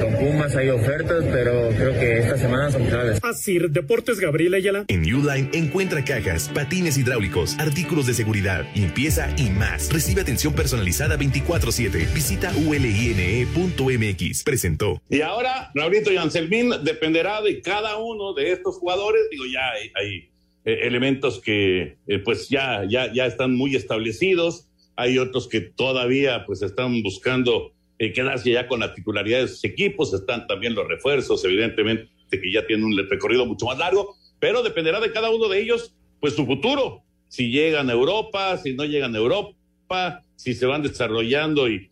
con 0.00 0.14
Pumas 0.14 0.56
hay 0.56 0.68
ofertas, 0.70 1.24
pero 1.32 1.68
creo 1.70 1.92
que 1.92 2.18
esta 2.18 2.36
semana 2.36 2.70
son 2.70 2.84
claves. 2.86 3.20
Así, 3.22 3.58
Deportes 3.58 4.20
Gabriel 4.20 4.54
Ayala. 4.54 4.84
En 4.88 5.02
Uline 5.14 5.50
encuentra 5.52 6.04
cajas, 6.04 6.50
patines 6.64 6.96
hidráulicos, 6.96 7.58
artículos 7.58 8.06
de 8.06 8.14
seguridad, 8.14 8.64
limpieza 8.74 9.28
y 9.36 9.50
más. 9.50 9.92
Recibe 9.92 10.22
atención 10.22 10.54
personalizada 10.54 11.18
24-7. 11.18 12.14
Visita 12.14 12.54
uline.mx. 12.56 14.42
Presentó. 14.44 15.02
Y 15.10 15.20
ahora, 15.20 15.70
Raulito 15.74 16.10
y 16.10 16.16
Anselmín, 16.16 16.72
dependerá 16.82 17.42
de 17.42 17.60
cada 17.60 17.98
uno 17.98 18.32
de 18.32 18.52
estos 18.52 18.76
jugadores. 18.76 19.28
Digo, 19.30 19.44
ya 19.44 19.72
hay, 19.72 19.90
hay 19.94 20.16
eh, 20.64 20.86
elementos 20.86 21.38
que 21.38 21.98
eh, 22.06 22.18
pues 22.20 22.48
ya, 22.48 22.86
ya, 22.88 23.12
ya 23.12 23.26
están 23.26 23.54
muy 23.54 23.76
establecidos. 23.76 24.70
Hay 24.96 25.18
otros 25.18 25.48
que 25.48 25.60
todavía 25.60 26.46
pues 26.46 26.62
están 26.62 27.02
buscando 27.02 27.72
eh, 27.98 28.14
quedarse 28.14 28.52
ya 28.52 28.68
con 28.68 28.80
la 28.80 28.94
titularidad 28.94 29.40
de 29.40 29.48
sus 29.48 29.64
equipos. 29.64 30.14
Están 30.14 30.46
también 30.46 30.74
los 30.74 30.88
refuerzos, 30.88 31.44
evidentemente, 31.44 32.08
que 32.30 32.50
ya 32.50 32.66
tienen 32.66 32.86
un 32.86 32.96
recorrido 32.96 33.44
mucho 33.44 33.66
más 33.66 33.76
largo. 33.76 34.16
Pero 34.40 34.62
dependerá 34.62 34.98
de 35.00 35.12
cada 35.12 35.28
uno 35.28 35.48
de 35.48 35.60
ellos, 35.60 35.94
pues 36.24 36.36
su 36.36 36.46
futuro. 36.46 37.02
Si 37.28 37.50
llegan 37.50 37.90
a 37.90 37.92
Europa, 37.92 38.56
si 38.56 38.72
no 38.72 38.86
llegan 38.86 39.14
a 39.14 39.18
Europa, 39.18 40.22
si 40.36 40.54
se 40.54 40.64
van 40.64 40.82
desarrollando 40.82 41.68
y, 41.68 41.90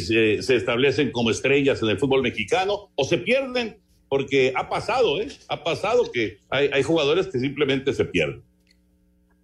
se, 0.00 0.34
establecen 0.34 1.10
como 1.10 1.30
estrellas 1.30 1.82
en 1.82 1.88
el 1.88 1.98
fútbol 1.98 2.20
mexicano 2.20 2.90
o 2.94 3.04
se 3.04 3.16
pierden, 3.16 3.78
porque 4.10 4.52
ha 4.54 4.68
pasado, 4.68 5.18
¿eh? 5.18 5.28
Ha 5.48 5.64
pasado 5.64 6.12
que 6.12 6.36
hay, 6.50 6.82
jugadores 6.82 7.28
que 7.28 7.38
simplemente 7.38 7.94
se 7.94 8.04
pierden. 8.04 8.42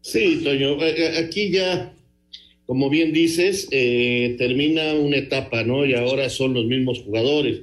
Sí, 0.03 0.43
Toño, 0.45 0.77
aquí 1.19 1.51
ya, 1.51 1.95
como 2.67 2.91
bien 2.91 3.15
dices, 3.15 3.69
eh, 3.71 4.35
termina 4.37 4.93
una 4.93 5.17
etapa, 5.17 5.63
¿no? 5.63 5.87
Y 5.87 5.95
ahora 5.95 6.29
son 6.29 6.53
los 6.53 6.67
mismos 6.67 7.01
jugadores. 7.01 7.63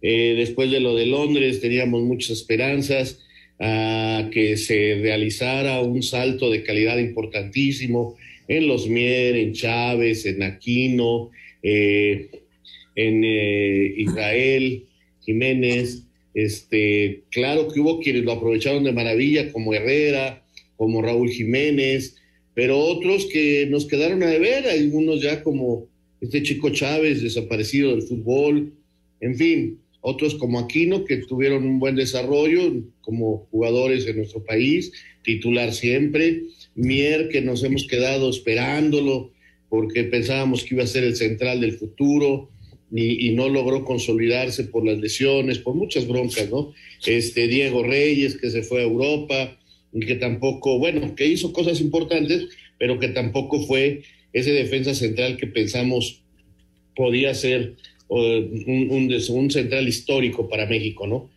Eh, 0.00 0.36
después 0.38 0.70
de 0.70 0.80
lo 0.80 0.94
de 0.94 1.04
Londres 1.04 1.60
teníamos 1.60 2.00
muchas 2.00 2.30
esperanzas 2.30 3.20
a 3.60 4.28
que 4.32 4.56
se 4.56 4.98
realizara 5.00 5.80
un 5.80 6.02
salto 6.02 6.50
de 6.50 6.62
calidad 6.62 6.98
importantísimo 6.98 8.16
en 8.48 8.66
los 8.66 8.88
Mier, 8.88 9.36
en 9.36 9.52
Chávez, 9.52 10.26
en 10.26 10.42
Aquino, 10.42 11.30
eh, 11.62 12.30
en 12.94 13.22
eh, 13.24 13.94
Israel, 13.96 14.84
Jiménez. 15.20 16.02
Este, 16.34 17.22
claro 17.30 17.68
que 17.68 17.80
hubo 17.80 18.00
quienes 18.00 18.24
lo 18.24 18.32
aprovecharon 18.32 18.84
de 18.84 18.92
maravilla, 18.92 19.52
como 19.52 19.72
Herrera, 19.72 20.44
como 20.76 21.00
Raúl 21.00 21.30
Jiménez, 21.30 22.16
pero 22.54 22.78
otros 22.78 23.26
que 23.26 23.66
nos 23.70 23.86
quedaron 23.86 24.22
a 24.22 24.26
deber, 24.26 24.66
algunos 24.66 25.22
ya 25.22 25.42
como 25.42 25.86
este 26.20 26.42
chico 26.42 26.70
Chávez, 26.70 27.22
desaparecido 27.22 27.90
del 27.90 28.02
fútbol, 28.02 28.72
en 29.20 29.36
fin, 29.36 29.78
otros 30.06 30.34
como 30.34 30.58
Aquino, 30.58 31.06
que 31.06 31.16
tuvieron 31.16 31.64
un 31.64 31.78
buen 31.78 31.96
desarrollo 31.96 32.60
como 33.00 33.48
jugadores 33.50 34.06
en 34.06 34.18
nuestro 34.18 34.44
país, 34.44 34.92
titular 35.22 35.72
siempre, 35.72 36.42
Mier, 36.74 37.30
que 37.30 37.40
nos 37.40 37.64
hemos 37.64 37.86
quedado 37.86 38.28
esperándolo 38.28 39.32
porque 39.70 40.04
pensábamos 40.04 40.62
que 40.62 40.74
iba 40.74 40.84
a 40.84 40.86
ser 40.86 41.04
el 41.04 41.16
central 41.16 41.62
del 41.62 41.72
futuro 41.72 42.50
y, 42.92 43.28
y 43.28 43.34
no 43.34 43.48
logró 43.48 43.86
consolidarse 43.86 44.64
por 44.64 44.84
las 44.84 44.98
lesiones, 44.98 45.58
por 45.58 45.74
muchas 45.74 46.06
broncas, 46.06 46.50
¿no? 46.50 46.74
Este 47.06 47.48
Diego 47.48 47.82
Reyes, 47.82 48.36
que 48.36 48.50
se 48.50 48.62
fue 48.62 48.80
a 48.80 48.84
Europa, 48.84 49.56
y 49.94 50.00
que 50.00 50.16
tampoco, 50.16 50.78
bueno, 50.78 51.14
que 51.14 51.26
hizo 51.26 51.50
cosas 51.54 51.80
importantes, 51.80 52.48
pero 52.78 52.98
que 52.98 53.08
tampoco 53.08 53.62
fue 53.66 54.02
ese 54.34 54.52
defensa 54.52 54.94
central 54.94 55.38
que 55.38 55.46
pensamos 55.46 56.20
podía 56.94 57.32
ser 57.32 57.76
un, 58.08 59.10
un, 59.28 59.50
central 59.50 59.88
histórico 59.88 60.48
para 60.48 60.66
México, 60.66 61.06
¿no? 61.06 61.30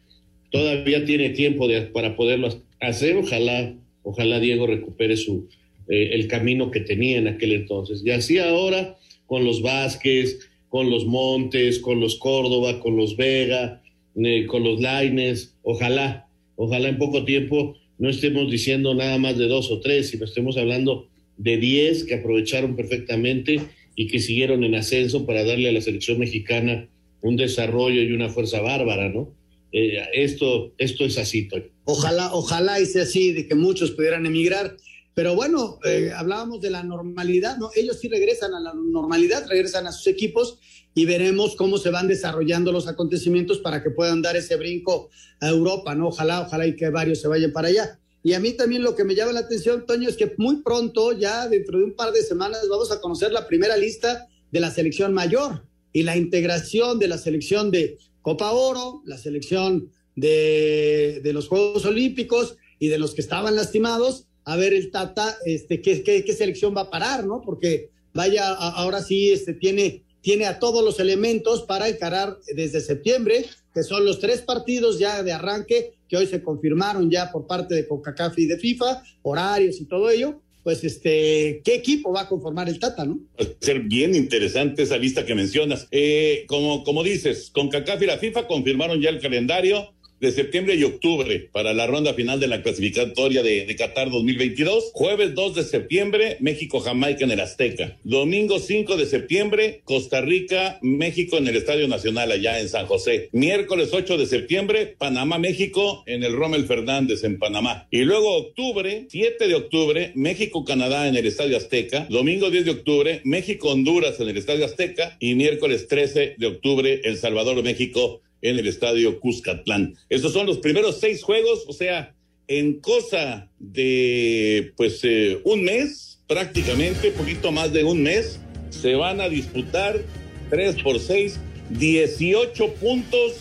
Todavía 0.51 1.06
tiene 1.06 1.30
tiempo 1.32 1.67
para 1.93 2.15
poderlo 2.15 2.49
hacer, 2.80 3.17
ojalá, 3.17 3.73
ojalá 4.03 4.39
Diego 4.39 4.67
recupere 4.67 5.17
su, 5.17 5.47
eh, 5.89 6.10
el 6.13 6.27
camino 6.27 6.71
que 6.71 6.82
tenía 6.82 7.17
en 7.17 7.27
aquel 7.27 7.53
entonces. 7.53 8.01
Y 8.06 8.12
así 8.12 8.39
ahora, 8.39 8.97
con 9.25 9.45
los 9.45 9.62
Vázquez, 9.62 10.39
con 10.69 10.89
los 10.89 11.06
Montes, 11.06 11.80
con 11.80 11.99
los 11.99 12.15
Córdoba, 12.15 12.80
con 12.80 12.97
los 12.97 13.15
Vega, 13.15 13.82
eh, 14.15 14.45
con 14.47 14.63
los 14.63 14.82
Laines, 14.82 15.56
ojalá, 15.63 16.27
ojalá 16.56 16.89
en 16.89 16.97
poco 16.97 17.23
tiempo 17.23 17.75
no 17.97 18.10
estemos 18.10 18.51
diciendo 18.51 18.93
nada 18.93 19.17
más 19.17 19.38
de 19.38 19.47
dos 19.47 19.71
o 19.71 19.80
tres, 19.80 20.10
sino 20.10 20.25
estemos 20.25 20.58
hablando 20.58 21.08
de 21.38 21.58
diez 21.58 22.03
que 22.03 22.15
aprovecharon 22.15 22.75
perfectamente 22.75 23.62
y 23.99 24.07
que 24.07 24.19
siguieron 24.19 24.63
en 24.63 24.75
ascenso 24.75 25.25
para 25.25 25.43
darle 25.43 25.67
a 25.67 25.71
la 25.73 25.81
selección 25.81 26.19
mexicana 26.19 26.88
un 27.21 27.36
desarrollo 27.36 27.99
y 28.03 28.13
una 28.13 28.29
fuerza 28.29 28.62
bárbara, 28.62 29.10
¿no? 29.10 29.36
Eh, 29.73 29.97
esto, 30.13 30.71
esto 30.77 31.03
es 31.03 31.17
así, 31.17 31.47
Toño. 31.47 31.65
Ojalá, 31.83 32.31
ojalá 32.31 32.79
y 32.79 32.86
sea 32.86 33.03
así, 33.03 33.33
de 33.33 33.47
que 33.47 33.55
muchos 33.55 33.91
pudieran 33.91 34.27
emigrar. 34.27 34.77
Pero 35.15 35.33
bueno, 35.33 35.79
eh, 35.83 36.12
hablábamos 36.15 36.62
de 36.62 36.69
la 36.69 36.83
normalidad, 36.83 37.57
¿no? 37.57 37.71
Ellos 37.75 37.99
sí 37.99 38.07
regresan 38.07 38.53
a 38.53 38.60
la 38.60 38.71
normalidad, 38.75 39.47
regresan 39.49 39.88
a 39.88 39.91
sus 39.91 40.05
equipos 40.05 40.60
y 40.93 41.05
veremos 41.05 41.55
cómo 41.55 41.79
se 41.79 41.89
van 41.89 42.07
desarrollando 42.07 42.71
los 42.71 42.88
acontecimientos 42.88 43.57
para 43.57 43.81
que 43.81 43.89
puedan 43.89 44.21
dar 44.21 44.38
ese 44.38 44.57
brinco 44.57 45.10
a 45.41 45.49
Europa, 45.49 45.95
¿no? 45.95 46.10
Ojalá, 46.10 46.41
ojalá 46.41 46.67
y 46.67 46.75
que 46.75 46.91
varios 46.91 47.19
se 47.19 47.27
vayan 47.27 47.51
para 47.51 47.69
allá. 47.69 47.99
Y 48.27 48.33
a 48.33 48.41
mí 48.41 48.51
también 48.51 48.83
lo 48.83 48.93
que 48.93 49.05
me 49.05 49.15
llama 49.15 49.31
la 49.31 49.39
atención, 49.39 49.85
Toño, 49.85 50.09
es 50.09 50.17
que 50.17 50.33
muy 50.35 50.61
pronto, 50.61 51.13
ya 51.13 51.47
dentro 51.47 51.77
de 51.77 51.85
un 51.85 51.93
par 51.93 52.11
de 52.11 52.21
semanas, 52.21 52.67
vamos 52.69 52.91
a 52.91 52.99
conocer 52.99 53.31
la 53.31 53.47
primera 53.47 53.77
lista 53.77 54.27
de 54.51 54.59
la 54.59 54.69
selección 54.69 55.13
mayor 55.13 55.65
y 55.93 56.03
la 56.03 56.17
integración 56.17 56.99
de 56.99 57.07
la 57.07 57.17
selección 57.17 57.71
de 57.71 57.97
Copa 58.21 58.51
Oro, 58.51 59.01
la 59.05 59.17
selección 59.17 59.89
de, 60.17 61.21
de 61.23 61.31
los 61.31 61.47
Juegos 61.47 61.85
Olímpicos 61.85 62.57
y 62.79 62.89
de 62.89 62.99
los 62.99 63.13
que 63.13 63.21
estaban 63.21 63.55
lastimados, 63.55 64.25
a 64.43 64.57
ver 64.57 64.73
el 64.73 64.91
Tata, 64.91 65.37
este, 65.45 65.81
qué, 65.81 66.03
qué, 66.03 66.25
qué 66.25 66.33
selección 66.33 66.75
va 66.75 66.81
a 66.81 66.89
parar, 66.89 67.25
¿no? 67.25 67.39
Porque 67.39 67.91
vaya, 68.13 68.49
ahora 68.49 69.01
sí, 69.01 69.31
este, 69.31 69.53
tiene, 69.53 70.03
tiene 70.21 70.45
a 70.45 70.60
todos 70.60 70.84
los 70.84 70.99
elementos 70.99 71.63
para 71.63 71.88
encarar 71.88 72.38
desde 72.56 72.82
septiembre, 72.82 73.45
que 73.73 73.84
son 73.84 74.06
los 74.06 74.19
tres 74.19 74.41
partidos 74.41 74.99
ya 74.99 75.23
de 75.23 75.32
arranque 75.32 75.93
que 76.10 76.17
hoy 76.17 76.27
se 76.27 76.41
confirmaron 76.41 77.10
ya 77.12 77.32
por 77.32 77.47
parte 77.47 77.75
de 77.75 77.88
CONCACAF 77.88 78.38
y 78.39 78.45
de 78.45 78.58
FIFA, 78.58 79.03
horarios 79.23 79.80
y 79.82 79.86
todo 79.86 80.10
ello, 80.10 80.41
pues 80.63 80.84
este, 80.84 81.62
¿qué 81.63 81.75
equipo 81.75 82.12
va 82.12 82.23
a 82.23 82.27
conformar 82.27 82.67
el 82.67 82.77
Tata, 82.77 83.06
no? 83.06 83.19
Va 83.39 83.45
a 83.45 83.65
ser 83.65 83.82
bien 83.82 84.13
interesante 84.15 84.84
esa 84.84 84.97
lista 84.97 85.25
que 85.25 85.34
mencionas. 85.34 85.88
Eh, 85.91 86.43
como, 86.47 86.84
como 86.84 87.03
dices, 87.03 87.49
CONCACAF 87.51 88.01
y 88.01 88.06
la 88.06 88.17
FIFA 88.17 88.47
confirmaron 88.47 88.99
ya 88.99 89.10
el 89.10 89.21
calendario 89.21 89.93
de 90.19 90.32
septiembre 90.32 90.75
y 90.75 90.84
octubre 90.84 91.49
para 91.51 91.73
la 91.73 91.86
ronda 91.86 92.13
final 92.13 92.39
de 92.39 92.47
la 92.47 92.63
clasificatoria 92.63 93.43
de, 93.43 93.65
de, 93.65 93.75
Qatar 93.75 94.10
2022. 94.10 94.91
Jueves 94.93 95.36
2 95.36 95.56
de 95.56 95.63
septiembre, 95.63 96.38
México-Jamaica 96.39 97.25
en 97.25 97.32
el 97.32 97.39
Azteca. 97.39 97.97
Domingo 98.03 98.60
5 98.60 98.97
de 98.97 99.06
septiembre, 99.06 99.82
Costa 99.84 100.21
Rica, 100.21 100.80
México 100.82 101.38
en 101.38 101.47
el 101.47 101.56
Estadio 101.56 101.88
Nacional 101.88 102.32
allá 102.32 102.60
en 102.60 102.69
San 102.69 102.88
José. 102.88 103.30
Miércoles 103.32 103.89
8 103.93 104.17
de 104.17 104.25
septiembre, 104.25 104.95
Panamá-México 104.97 106.03
en 106.08 106.23
el 106.23 106.34
Rommel 106.34 106.65
Fernández 106.65 107.23
en 107.23 107.38
Panamá. 107.38 107.88
Y 107.91 108.01
luego 108.01 108.36
octubre, 108.36 109.06
7 109.10 109.47
de 109.47 109.56
octubre, 109.56 110.12
México-Canadá 110.15 111.08
en 111.08 111.15
el 111.15 111.27
Estadio 111.27 111.58
Azteca. 111.58 112.08
Domingo 112.10 112.49
10 112.49 112.65
de 112.65 112.71
octubre, 112.71 113.21
México-Honduras 113.23 114.19
en 114.19 114.30
el 114.30 114.38
Estadio 114.38 114.65
Azteca. 114.65 115.17
Y 115.19 115.36
miércoles 115.36 115.88
13 115.88 116.36
de 116.38 116.47
octubre, 116.47 117.01
El 117.03 117.17
Salvador-México 117.17 118.21
en 118.41 118.60
el 118.60 118.67
estadio 118.67 119.19
Cuscatlán. 119.19 119.95
Estos 120.10 120.34
son 120.34 120.45
los 120.45 120.60
primeros 120.60 121.00
seis 121.00 121.23
juegos, 121.23 121.65
o 121.67 121.73
sea, 121.73 122.13
en 122.47 122.80
cosa 122.80 123.50
de 123.60 124.73
pues 124.78 125.00
eh, 125.04 125.39
un 125.43 125.63
mes, 125.63 126.19
prácticamente, 126.28 127.12
poquito 127.12 127.52
más 127.52 127.73
de 127.73 127.84
un 127.84 128.04
mes, 128.04 128.39
se 128.69 128.95
van 128.95 129.21
a 129.21 129.30
disputar 129.30 130.02
tres 130.50 130.76
por 130.82 131.00
seis, 131.00 131.39
18 131.71 132.73
puntos 132.76 133.34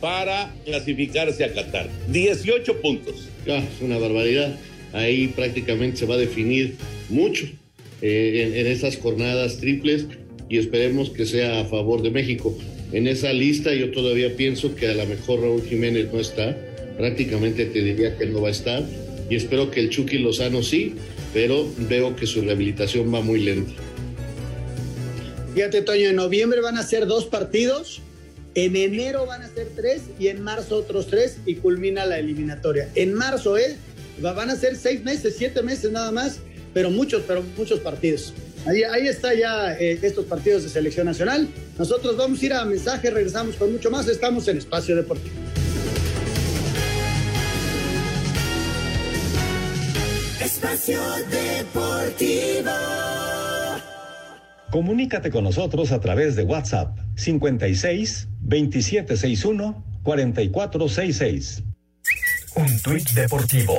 para 0.00 0.54
clasificarse 0.64 1.44
a 1.44 1.52
Qatar. 1.52 1.88
18 2.08 2.80
puntos. 2.80 3.28
Ah, 3.48 3.62
es 3.74 3.82
una 3.82 3.98
barbaridad. 3.98 4.58
Ahí 4.92 5.28
prácticamente 5.28 5.98
se 5.98 6.06
va 6.06 6.14
a 6.14 6.18
definir 6.18 6.76
mucho 7.08 7.46
eh, 8.02 8.46
en, 8.46 8.54
en 8.54 8.66
esas 8.66 8.96
jornadas 8.96 9.58
triples 9.58 10.06
y 10.48 10.58
esperemos 10.58 11.10
que 11.10 11.26
sea 11.26 11.60
a 11.60 11.64
favor 11.64 12.02
de 12.02 12.10
México 12.10 12.56
en 12.92 13.06
esa 13.06 13.32
lista 13.32 13.72
yo 13.74 13.90
todavía 13.90 14.36
pienso 14.36 14.74
que 14.74 14.88
a 14.88 14.94
lo 14.94 15.06
mejor 15.06 15.40
Raúl 15.40 15.62
Jiménez 15.62 16.12
no 16.12 16.20
está, 16.20 16.56
prácticamente 16.96 17.66
te 17.66 17.82
diría 17.82 18.16
que 18.16 18.26
no 18.26 18.40
va 18.40 18.48
a 18.48 18.52
estar, 18.52 18.82
y 19.28 19.36
espero 19.36 19.70
que 19.70 19.80
el 19.80 19.90
Chucky 19.90 20.18
Lozano 20.18 20.62
sí, 20.62 20.94
pero 21.32 21.68
veo 21.88 22.16
que 22.16 22.26
su 22.26 22.42
rehabilitación 22.42 23.12
va 23.14 23.20
muy 23.20 23.40
lenta. 23.40 23.72
Fíjate, 25.54 25.82
Toño, 25.82 26.08
en 26.08 26.16
noviembre 26.16 26.60
van 26.60 26.78
a 26.78 26.82
ser 26.82 27.06
dos 27.06 27.26
partidos, 27.26 28.02
en 28.54 28.74
enero 28.74 29.26
van 29.26 29.42
a 29.42 29.48
ser 29.48 29.68
tres 29.76 30.02
y 30.18 30.28
en 30.28 30.42
marzo 30.42 30.76
otros 30.76 31.06
tres 31.06 31.38
y 31.46 31.56
culmina 31.56 32.04
la 32.06 32.18
eliminatoria. 32.18 32.88
En 32.94 33.14
marzo, 33.14 33.56
¿eh? 33.56 33.76
Van 34.20 34.50
a 34.50 34.56
ser 34.56 34.76
seis 34.76 35.02
meses, 35.02 35.34
siete 35.38 35.62
meses 35.62 35.90
nada 35.92 36.10
más, 36.10 36.40
pero 36.74 36.90
muchos, 36.90 37.22
pero 37.26 37.42
muchos 37.56 37.80
partidos. 37.80 38.34
Ahí, 38.66 38.82
ahí 38.82 39.08
está 39.08 39.34
ya 39.34 39.72
eh, 39.74 39.98
estos 40.02 40.26
partidos 40.26 40.62
de 40.62 40.68
selección 40.68 41.06
nacional. 41.06 41.48
Nosotros 41.78 42.16
vamos 42.16 42.42
a 42.42 42.46
ir 42.46 42.52
a 42.52 42.64
mensaje, 42.64 43.10
regresamos 43.10 43.56
con 43.56 43.72
mucho 43.72 43.90
más. 43.90 44.06
Estamos 44.08 44.46
en 44.48 44.58
Espacio 44.58 44.96
Deportivo. 44.96 45.34
Espacio 50.40 51.00
Deportivo. 51.30 52.70
Comunícate 54.70 55.30
con 55.30 55.44
nosotros 55.44 55.90
a 55.90 56.00
través 56.00 56.36
de 56.36 56.44
WhatsApp 56.44 56.96
56 57.16 58.28
2761 58.40 59.84
4466. 60.02 61.62
Un 62.56 62.82
tuit 62.82 63.08
deportivo. 63.10 63.74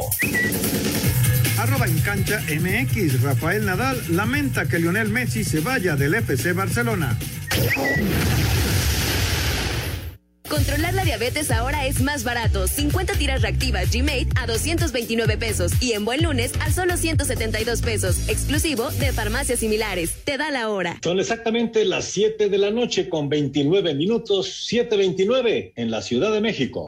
Arroba 1.62 1.86
en 1.86 2.00
cancha 2.00 2.42
MX. 2.50 3.22
Rafael 3.22 3.64
Nadal 3.64 3.96
lamenta 4.10 4.68
que 4.68 4.80
Lionel 4.80 5.10
Messi 5.10 5.44
se 5.44 5.60
vaya 5.60 5.96
del 5.96 6.16
FC 6.16 6.54
Barcelona. 6.54 7.16
Controlar 10.50 10.96
la 10.96 11.06
diabetes 11.06 11.52
ahora 11.52 11.86
es 11.86 12.02
más 12.02 12.24
barato. 12.24 12.68
50 12.68 13.14
tiras 13.14 13.44
reactivas 13.44 13.92
G-Mate 13.92 14.30
a 14.42 14.48
229 14.48 15.38
pesos 15.38 15.74
y 15.80 15.92
en 15.92 16.04
buen 16.04 16.24
lunes 16.24 16.52
a 16.62 16.72
solo 16.72 16.98
172 16.98 17.84
pesos. 17.84 18.28
Exclusivo 18.28 18.90
de 18.90 19.12
farmacias 19.14 19.60
similares. 19.60 20.16
Te 20.24 20.40
da 20.40 20.50
la 20.50 20.68
hora. 20.68 20.98
Son 21.04 21.20
exactamente 21.20 21.86
las 21.86 22.06
7 22.06 22.50
de 22.50 22.58
la 22.58 22.72
noche 22.72 23.08
con 23.08 23.30
29 23.30 23.94
minutos, 23.94 24.68
7:29 24.68 25.74
en 25.76 25.92
la 25.92 26.02
Ciudad 26.02 26.32
de 26.32 26.42
México. 26.42 26.88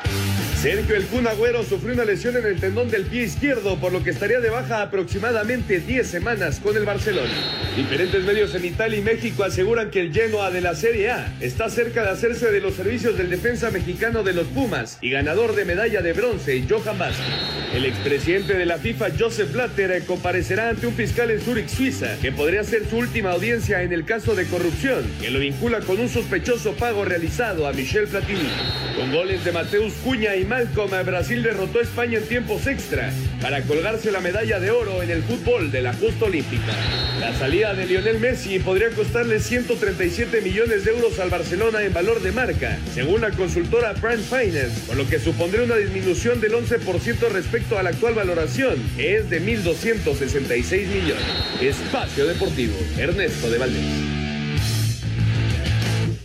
Sergio 0.61 0.95
El 0.95 1.05
Kun 1.05 1.25
Agüero 1.25 1.63
sufrió 1.63 1.95
una 1.95 2.05
lesión 2.05 2.37
en 2.37 2.45
el 2.45 2.59
tendón 2.59 2.87
del 2.91 3.05
pie 3.05 3.23
izquierdo, 3.23 3.77
por 3.79 3.91
lo 3.91 4.03
que 4.03 4.11
estaría 4.11 4.39
de 4.39 4.51
baja 4.51 4.83
aproximadamente 4.83 5.79
10 5.79 6.07
semanas 6.07 6.59
con 6.59 6.77
el 6.77 6.85
Barcelona. 6.85 7.33
Diferentes 7.75 8.23
medios 8.23 8.53
en 8.53 8.65
Italia 8.65 8.99
y 8.99 9.01
México 9.01 9.43
aseguran 9.43 9.89
que 9.89 10.01
el 10.01 10.13
Genoa 10.13 10.51
de 10.51 10.61
la 10.61 10.75
Serie 10.75 11.09
A 11.09 11.33
está 11.39 11.67
cerca 11.71 12.03
de 12.03 12.11
hacerse 12.11 12.51
de 12.51 12.61
los 12.61 12.75
servicios 12.75 13.17
del 13.17 13.31
defensa 13.31 13.71
mexicano 13.71 14.21
de 14.21 14.33
los 14.33 14.45
Pumas 14.49 14.99
y 15.01 15.09
ganador 15.09 15.55
de 15.55 15.65
medalla 15.65 16.03
de 16.03 16.13
bronce, 16.13 16.63
Johan 16.69 16.99
Vázquez. 16.99 17.25
El 17.73 17.85
expresidente 17.85 18.53
de 18.53 18.65
la 18.67 18.77
FIFA, 18.77 19.07
Joseph 19.17 19.53
Blatter, 19.53 20.05
comparecerá 20.05 20.69
ante 20.69 20.85
un 20.85 20.93
fiscal 20.93 21.31
en 21.31 21.41
Zurich, 21.41 21.69
Suiza, 21.69 22.17
que 22.21 22.31
podría 22.31 22.63
ser 22.63 22.87
su 22.87 22.97
última 22.97 23.31
audiencia 23.31 23.81
en 23.81 23.93
el 23.93 24.05
caso 24.05 24.35
de 24.35 24.45
corrupción, 24.45 25.09
que 25.19 25.31
lo 25.31 25.39
vincula 25.39 25.79
con 25.79 25.99
un 25.99 26.09
sospechoso 26.09 26.73
pago 26.73 27.03
realizado 27.03 27.65
a 27.65 27.73
Michel 27.73 28.07
Platini. 28.07 28.49
Con 28.95 29.11
goles 29.11 29.43
de 29.43 29.53
Mateus 29.53 29.93
Cuña 30.03 30.35
y 30.35 30.50
Malcolm, 30.51 30.91
Brasil 31.05 31.43
derrotó 31.43 31.79
a 31.79 31.83
España 31.83 32.17
en 32.17 32.27
tiempos 32.27 32.67
extra 32.67 33.09
para 33.41 33.61
colgarse 33.61 34.11
la 34.11 34.19
medalla 34.19 34.59
de 34.59 34.69
oro 34.69 35.01
en 35.01 35.09
el 35.09 35.23
fútbol 35.23 35.71
de 35.71 35.81
la 35.81 35.93
justa 35.93 36.25
olímpica. 36.25 36.73
La 37.21 37.33
salida 37.33 37.73
de 37.73 37.85
Lionel 37.85 38.19
Messi 38.19 38.59
podría 38.59 38.89
costarle 38.89 39.39
137 39.39 40.41
millones 40.41 40.83
de 40.83 40.91
euros 40.91 41.17
al 41.19 41.29
Barcelona 41.29 41.81
en 41.83 41.93
valor 41.93 42.21
de 42.21 42.33
marca, 42.33 42.77
según 42.93 43.21
la 43.21 43.31
consultora 43.31 43.93
Prime 43.93 44.17
Finance, 44.17 44.87
con 44.87 44.97
lo 44.97 45.07
que 45.07 45.19
supondría 45.19 45.63
una 45.63 45.77
disminución 45.77 46.41
del 46.41 46.51
11% 46.51 47.29
respecto 47.29 47.79
a 47.79 47.83
la 47.83 47.91
actual 47.91 48.13
valoración, 48.13 48.75
que 48.97 49.19
es 49.19 49.29
de 49.29 49.41
1.266 49.41 50.85
millones. 50.87 51.23
Espacio 51.61 52.25
Deportivo, 52.25 52.75
Ernesto 52.97 53.49
de 53.49 53.57
Valdés. 53.57 54.20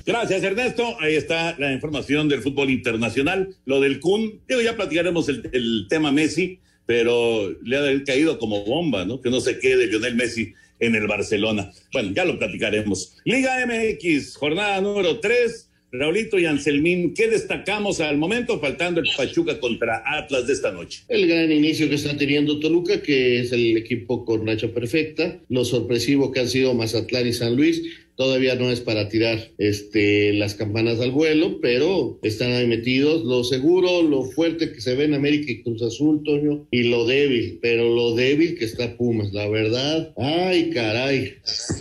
Gracias, 0.06 0.44
Ernesto. 0.44 0.96
Ahí 1.00 1.16
está 1.16 1.56
la 1.58 1.72
información 1.72 2.28
del 2.28 2.40
fútbol 2.40 2.70
internacional. 2.70 3.56
Lo 3.64 3.80
del 3.80 3.98
Kun, 3.98 4.40
ya 4.48 4.76
platicaremos 4.76 5.28
el, 5.28 5.50
el 5.52 5.86
tema 5.88 6.12
Messi, 6.12 6.60
pero 6.86 7.50
le 7.64 7.76
ha 7.76 8.04
caído 8.04 8.38
como 8.38 8.64
bomba, 8.64 9.04
¿no? 9.04 9.20
Que 9.20 9.30
no 9.30 9.40
se 9.40 9.58
quede 9.58 9.88
Lionel 9.88 10.14
Messi 10.14 10.54
en 10.78 10.94
el 10.94 11.08
Barcelona. 11.08 11.72
Bueno, 11.92 12.12
ya 12.14 12.24
lo 12.24 12.38
platicaremos. 12.38 13.16
Liga 13.24 13.66
MX, 13.66 14.36
jornada 14.36 14.80
número 14.80 15.18
3. 15.18 15.70
Raulito 15.92 16.38
y 16.38 16.44
Anselmín, 16.44 17.14
¿qué 17.14 17.28
destacamos 17.28 18.00
al 18.00 18.18
momento 18.18 18.60
faltando 18.60 19.00
el 19.00 19.08
Pachuca 19.16 19.58
contra 19.58 20.02
Atlas 20.04 20.46
de 20.46 20.52
esta 20.52 20.72
noche? 20.72 21.04
El 21.08 21.26
gran 21.26 21.50
inicio 21.50 21.88
que 21.88 21.94
está 21.94 22.16
teniendo 22.16 22.58
Toluca, 22.58 23.00
que 23.00 23.40
es 23.40 23.52
el 23.52 23.76
equipo 23.76 24.24
con 24.24 24.46
racha 24.46 24.68
perfecta, 24.68 25.40
lo 25.48 25.64
sorpresivo 25.64 26.32
que 26.32 26.40
han 26.40 26.48
sido 26.48 26.74
Mazatlán 26.74 27.28
y 27.28 27.32
San 27.32 27.56
Luis, 27.56 27.82
todavía 28.16 28.54
no 28.54 28.70
es 28.70 28.80
para 28.80 29.08
tirar 29.08 29.52
este, 29.58 30.32
las 30.32 30.54
campanas 30.54 31.00
al 31.00 31.12
vuelo, 31.12 31.60
pero 31.60 32.18
están 32.22 32.52
ahí 32.52 32.66
metidos. 32.66 33.24
Lo 33.24 33.44
seguro, 33.44 34.02
lo 34.02 34.24
fuerte 34.24 34.72
que 34.72 34.80
se 34.80 34.94
ve 34.94 35.04
en 35.04 35.14
América 35.14 35.52
y 35.52 35.62
Cruz 35.62 35.82
Azul, 35.82 36.22
Toño, 36.24 36.66
y 36.70 36.84
lo 36.84 37.06
débil, 37.06 37.58
pero 37.62 37.94
lo 37.94 38.14
débil 38.14 38.58
que 38.58 38.64
está 38.64 38.96
Pumas, 38.96 39.32
la 39.32 39.48
verdad. 39.48 40.12
Ay, 40.16 40.70
caray, 40.70 41.34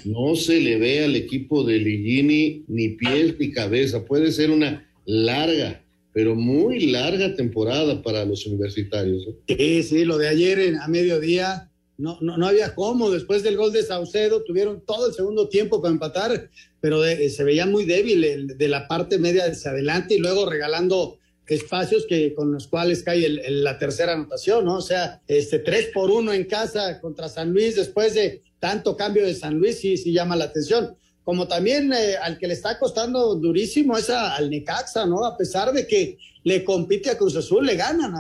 no 0.04 0.36
se 0.36 0.60
le 0.60 0.78
ve 0.78 1.04
al 1.06 1.16
equipo 1.16 1.64
de 1.64 1.80
Ligini 1.80 2.64
ni 2.68 2.90
pies 2.90 3.36
ni 3.40 3.52
cabeza. 3.52 4.06
Puede 4.06 4.32
ser 4.32 4.52
una 4.52 4.88
larga, 5.06 5.82
pero 6.14 6.36
muy 6.36 6.88
larga 6.88 7.36
temporada 7.36 8.02
para 8.02 8.26
los 8.26 8.46
universitarios. 8.46 9.28
¿eh? 9.48 9.56
Sí, 9.58 9.84
sí, 9.84 10.06
lo 10.06 10.18
de 10.18 10.28
ayer 10.28 10.76
a 10.82 10.88
mediodía 10.88 11.72
no, 11.98 12.18
no, 12.22 12.38
no, 12.38 12.48
había 12.48 12.76
cómo. 12.76 13.10
Después 13.10 13.44
del 13.44 13.58
gol 13.58 13.72
de 13.72 13.84
Saucedo 13.84 14.44
tuvieron 14.44 14.82
todo 14.86 15.08
el 15.08 15.14
segundo 15.14 15.48
tiempo 15.48 15.82
para 15.82 15.94
empatar, 15.94 16.50
pero 16.82 17.02
de, 17.02 17.30
se 17.30 17.44
veía 17.44 17.66
muy 17.66 17.86
débil 17.86 18.58
de 18.58 18.68
la 18.68 18.88
parte 18.88 19.18
media 19.18 19.46
hacia 19.46 19.72
adelante 19.72 20.16
y 20.16 20.20
luego 20.20 20.50
regalando 20.50 21.18
espacios 21.48 22.06
que 22.08 22.34
con 22.34 22.52
los 22.52 22.68
cuales 22.68 23.04
cae 23.04 23.26
el, 23.26 23.64
la 23.64 23.78
tercera 23.78 24.14
anotación, 24.14 24.66
¿no? 24.66 24.78
O 24.78 24.82
sea, 24.82 25.22
este 25.28 25.60
tres 25.60 25.90
por 25.94 26.10
uno 26.10 26.34
en 26.34 26.46
casa 26.46 27.00
contra 27.00 27.30
San 27.30 27.52
Luis 27.52 27.76
después 27.76 28.16
de 28.16 28.42
tanto 28.60 28.98
cambio 28.98 29.26
de 29.26 29.36
San 29.36 29.56
Luis 29.56 29.80
sí, 29.80 29.96
sí 29.98 30.12
llama 30.12 30.36
la 30.36 30.46
atención. 30.46 30.96
Como 31.24 31.48
también 31.48 31.92
eh, 31.94 32.18
al 32.18 32.38
que 32.38 32.48
le 32.48 32.54
está 32.54 32.78
costando 32.78 33.36
durísimo 33.36 33.98
es 33.98 34.10
al 34.10 34.50
Necaxa, 34.50 35.06
¿no? 35.06 35.26
A 35.26 35.38
pesar 35.38 35.72
de 35.72 35.88
que 35.88 36.18
le 36.44 36.64
compite 36.64 37.10
a 37.10 37.18
Cruz 37.18 37.36
Azul, 37.36 37.66
le 37.66 37.76
ganan 37.76 38.14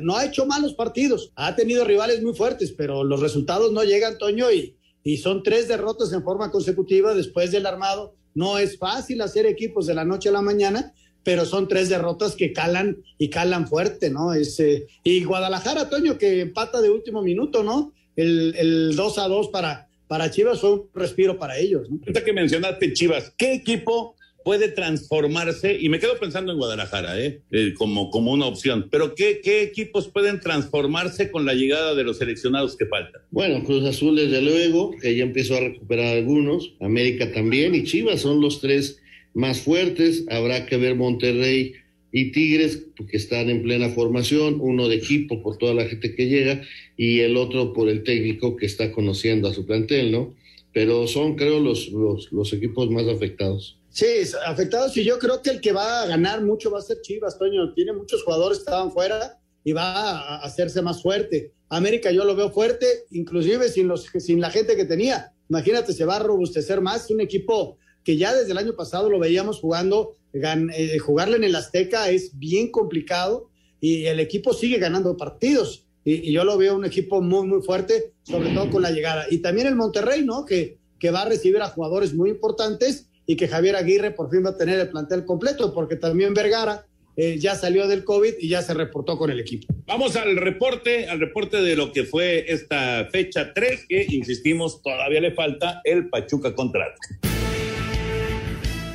no 0.00 0.16
ha 0.16 0.24
hecho 0.24 0.46
malos 0.46 0.74
partidos, 0.74 1.32
ha 1.36 1.54
tenido 1.56 1.84
rivales 1.84 2.22
muy 2.22 2.34
fuertes, 2.34 2.72
pero 2.72 3.04
los 3.04 3.20
resultados 3.20 3.72
no 3.72 3.84
llegan, 3.84 4.18
Toño, 4.18 4.50
y, 4.50 4.76
y 5.02 5.18
son 5.18 5.42
tres 5.42 5.68
derrotas 5.68 6.12
en 6.12 6.22
forma 6.22 6.50
consecutiva 6.50 7.14
después 7.14 7.50
del 7.50 7.66
armado. 7.66 8.14
No 8.34 8.58
es 8.58 8.78
fácil 8.78 9.20
hacer 9.22 9.46
equipos 9.46 9.86
de 9.86 9.94
la 9.94 10.04
noche 10.04 10.28
a 10.28 10.32
la 10.32 10.42
mañana, 10.42 10.92
pero 11.22 11.44
son 11.44 11.68
tres 11.68 11.88
derrotas 11.88 12.34
que 12.34 12.52
calan 12.52 12.98
y 13.18 13.28
calan 13.28 13.68
fuerte, 13.68 14.10
¿no? 14.10 14.32
Ese, 14.32 14.86
y 15.04 15.24
Guadalajara, 15.24 15.90
Toño, 15.90 16.16
que 16.16 16.40
empata 16.40 16.80
de 16.80 16.90
último 16.90 17.22
minuto, 17.22 17.62
¿no? 17.62 17.92
El, 18.16 18.54
el 18.56 18.96
2 18.96 19.18
a 19.18 19.28
2 19.28 19.48
para, 19.48 19.88
para 20.06 20.30
Chivas 20.30 20.60
fue 20.60 20.72
un 20.72 20.90
respiro 20.94 21.38
para 21.38 21.56
ellos. 21.58 21.88
¿no? 21.88 21.98
Ahorita 22.00 22.24
que 22.24 22.32
mencionaste 22.32 22.92
Chivas, 22.92 23.32
¿qué 23.36 23.54
equipo 23.54 24.16
puede 24.44 24.68
transformarse, 24.68 25.76
y 25.80 25.88
me 25.88 25.98
quedo 25.98 26.18
pensando 26.18 26.52
en 26.52 26.58
Guadalajara, 26.58 27.20
¿eh? 27.20 27.40
eh 27.50 27.74
como, 27.76 28.10
como 28.10 28.32
una 28.32 28.46
opción, 28.46 28.88
pero 28.90 29.14
¿qué, 29.14 29.40
¿qué, 29.42 29.62
equipos 29.62 30.08
pueden 30.08 30.40
transformarse 30.40 31.30
con 31.30 31.44
la 31.44 31.54
llegada 31.54 31.94
de 31.94 32.04
los 32.04 32.18
seleccionados 32.18 32.76
que 32.76 32.86
faltan? 32.86 33.22
Bueno, 33.30 33.62
Cruz 33.64 33.84
Azul 33.84 34.16
desde 34.16 34.40
luego, 34.40 34.92
que 35.00 35.14
ya 35.14 35.24
empezó 35.24 35.56
a 35.56 35.60
recuperar 35.60 36.16
algunos, 36.16 36.74
América 36.80 37.32
también, 37.32 37.74
y 37.74 37.84
Chivas 37.84 38.20
son 38.20 38.40
los 38.40 38.60
tres 38.60 39.00
más 39.34 39.60
fuertes, 39.60 40.24
habrá 40.28 40.66
que 40.66 40.76
ver 40.76 40.94
Monterrey 40.94 41.74
y 42.12 42.32
Tigres, 42.32 42.86
que 43.08 43.16
están 43.16 43.50
en 43.50 43.62
plena 43.62 43.90
formación, 43.90 44.56
uno 44.60 44.88
de 44.88 44.96
equipo 44.96 45.42
por 45.42 45.58
toda 45.58 45.74
la 45.74 45.84
gente 45.84 46.14
que 46.14 46.28
llega, 46.28 46.62
y 46.96 47.20
el 47.20 47.36
otro 47.36 47.72
por 47.72 47.88
el 47.88 48.02
técnico 48.02 48.56
que 48.56 48.66
está 48.66 48.90
conociendo 48.92 49.48
a 49.48 49.54
su 49.54 49.64
plantel, 49.66 50.10
¿no? 50.10 50.34
Pero 50.72 51.06
son, 51.06 51.36
creo, 51.36 51.60
los, 51.60 51.88
los, 51.88 52.30
los 52.32 52.52
equipos 52.52 52.90
más 52.90 53.06
afectados. 53.06 53.79
Sí, 53.90 54.06
afectados 54.46 54.96
y 54.96 55.04
yo 55.04 55.18
creo 55.18 55.42
que 55.42 55.50
el 55.50 55.60
que 55.60 55.72
va 55.72 56.02
a 56.02 56.06
ganar 56.06 56.42
mucho 56.42 56.70
va 56.70 56.78
a 56.78 56.82
ser 56.82 57.00
Chivas, 57.00 57.38
Toño. 57.38 57.74
Tiene 57.74 57.92
muchos 57.92 58.22
jugadores 58.22 58.58
que 58.58 58.62
estaban 58.62 58.92
fuera 58.92 59.40
y 59.64 59.72
va 59.72 59.92
a 59.92 60.36
hacerse 60.42 60.80
más 60.80 61.02
fuerte. 61.02 61.52
América 61.68 62.12
yo 62.12 62.24
lo 62.24 62.36
veo 62.36 62.50
fuerte, 62.50 62.86
inclusive 63.10 63.68
sin, 63.68 63.88
los, 63.88 64.06
sin 64.18 64.40
la 64.40 64.50
gente 64.50 64.76
que 64.76 64.84
tenía. 64.84 65.32
Imagínate, 65.48 65.92
se 65.92 66.04
va 66.04 66.16
a 66.16 66.20
robustecer 66.20 66.80
más. 66.80 67.10
Un 67.10 67.20
equipo 67.20 67.78
que 68.04 68.16
ya 68.16 68.32
desde 68.32 68.52
el 68.52 68.58
año 68.58 68.76
pasado 68.76 69.10
lo 69.10 69.18
veíamos 69.18 69.58
jugando, 69.58 70.14
eh, 70.32 70.98
jugarle 70.98 71.36
en 71.36 71.44
el 71.44 71.56
Azteca 71.56 72.10
es 72.10 72.38
bien 72.38 72.70
complicado 72.70 73.50
y 73.80 74.06
el 74.06 74.20
equipo 74.20 74.52
sigue 74.52 74.78
ganando 74.78 75.16
partidos. 75.16 75.86
Y, 76.04 76.30
y, 76.30 76.32
yo 76.32 76.44
lo 76.44 76.56
veo 76.56 76.76
un 76.76 76.84
equipo 76.84 77.20
muy, 77.20 77.46
muy 77.46 77.60
fuerte, 77.60 78.14
sobre 78.22 78.54
todo 78.54 78.70
con 78.70 78.82
la 78.82 78.90
llegada. 78.92 79.26
Y 79.30 79.38
también 79.38 79.66
el 79.66 79.74
Monterrey, 79.74 80.24
¿no? 80.24 80.44
Que, 80.44 80.78
que 80.98 81.10
va 81.10 81.22
a 81.22 81.28
recibir 81.28 81.60
a 81.60 81.68
jugadores 81.68 82.14
muy 82.14 82.30
importantes 82.30 83.09
y 83.30 83.36
que 83.36 83.46
Javier 83.46 83.76
Aguirre 83.76 84.10
por 84.10 84.28
fin 84.28 84.44
va 84.44 84.50
a 84.50 84.56
tener 84.56 84.80
el 84.80 84.88
plantel 84.88 85.24
completo, 85.24 85.72
porque 85.72 85.94
también 85.94 86.34
Vergara 86.34 86.84
eh, 87.16 87.38
ya 87.38 87.54
salió 87.54 87.86
del 87.86 88.02
COVID 88.02 88.34
y 88.40 88.48
ya 88.48 88.60
se 88.60 88.74
reportó 88.74 89.16
con 89.16 89.30
el 89.30 89.38
equipo. 89.38 89.72
Vamos 89.86 90.16
al 90.16 90.36
reporte, 90.36 91.06
al 91.08 91.20
reporte 91.20 91.58
de 91.62 91.76
lo 91.76 91.92
que 91.92 92.02
fue 92.02 92.52
esta 92.52 93.06
fecha 93.12 93.54
3, 93.54 93.86
que 93.88 94.04
insistimos, 94.08 94.82
todavía 94.82 95.20
le 95.20 95.30
falta 95.30 95.80
el 95.84 96.08
Pachuca 96.08 96.56
contrato. 96.56 96.96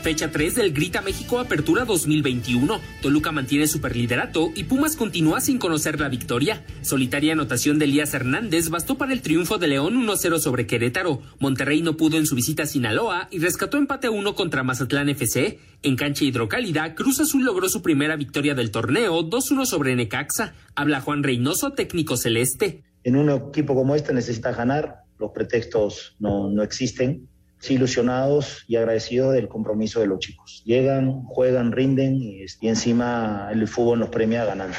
Fecha 0.05 0.29
3 0.29 0.53
del 0.53 0.71
Grita 0.71 1.01
México 1.01 1.39
Apertura 1.39 1.83
2021. 1.83 2.79
Toluca 3.01 3.31
mantiene 3.31 3.65
superliderato 3.65 4.51
y 4.53 4.65
Pumas 4.65 4.95
continúa 4.95 5.41
sin 5.41 5.57
conocer 5.57 5.99
la 5.99 6.09
victoria. 6.09 6.63
Solitaria 6.83 7.33
anotación 7.33 7.79
de 7.79 7.85
Elías 7.85 8.13
Hernández 8.13 8.69
bastó 8.69 8.99
para 8.99 9.13
el 9.13 9.23
triunfo 9.23 9.57
de 9.57 9.67
León 9.67 9.95
1-0 9.95 10.37
sobre 10.37 10.67
Querétaro. 10.67 11.23
Monterrey 11.39 11.81
no 11.81 11.97
pudo 11.97 12.17
en 12.17 12.27
su 12.27 12.35
visita 12.35 12.61
a 12.61 12.65
Sinaloa 12.67 13.29
y 13.31 13.39
rescató 13.39 13.77
empate 13.77 14.07
1 14.07 14.35
contra 14.35 14.61
Mazatlán 14.61 15.09
FC. 15.09 15.57
En 15.81 15.95
cancha 15.95 16.23
hidrocálida, 16.23 16.93
Cruz 16.93 17.19
Azul 17.19 17.43
logró 17.43 17.67
su 17.67 17.81
primera 17.81 18.15
victoria 18.15 18.53
del 18.53 18.69
torneo 18.69 19.27
2-1 19.27 19.65
sobre 19.65 19.95
Necaxa. 19.95 20.53
Habla 20.75 21.01
Juan 21.01 21.23
Reynoso, 21.23 21.71
técnico 21.71 22.15
celeste. 22.15 22.83
En 23.03 23.15
un 23.15 23.31
equipo 23.31 23.73
como 23.73 23.95
este 23.95 24.13
necesita 24.13 24.51
ganar, 24.51 24.97
los 25.17 25.31
pretextos 25.31 26.15
no, 26.19 26.51
no 26.51 26.61
existen 26.61 27.27
ilusionados 27.73 28.63
y 28.67 28.75
agradecidos 28.75 29.33
del 29.33 29.47
compromiso 29.47 29.99
de 29.99 30.07
los 30.07 30.19
chicos. 30.19 30.61
Llegan, 30.65 31.23
juegan, 31.23 31.71
rinden 31.71 32.15
y, 32.15 32.45
y 32.61 32.67
encima 32.67 33.49
el 33.51 33.67
fútbol 33.67 33.99
nos 33.99 34.09
premia 34.09 34.45
ganando. 34.45 34.75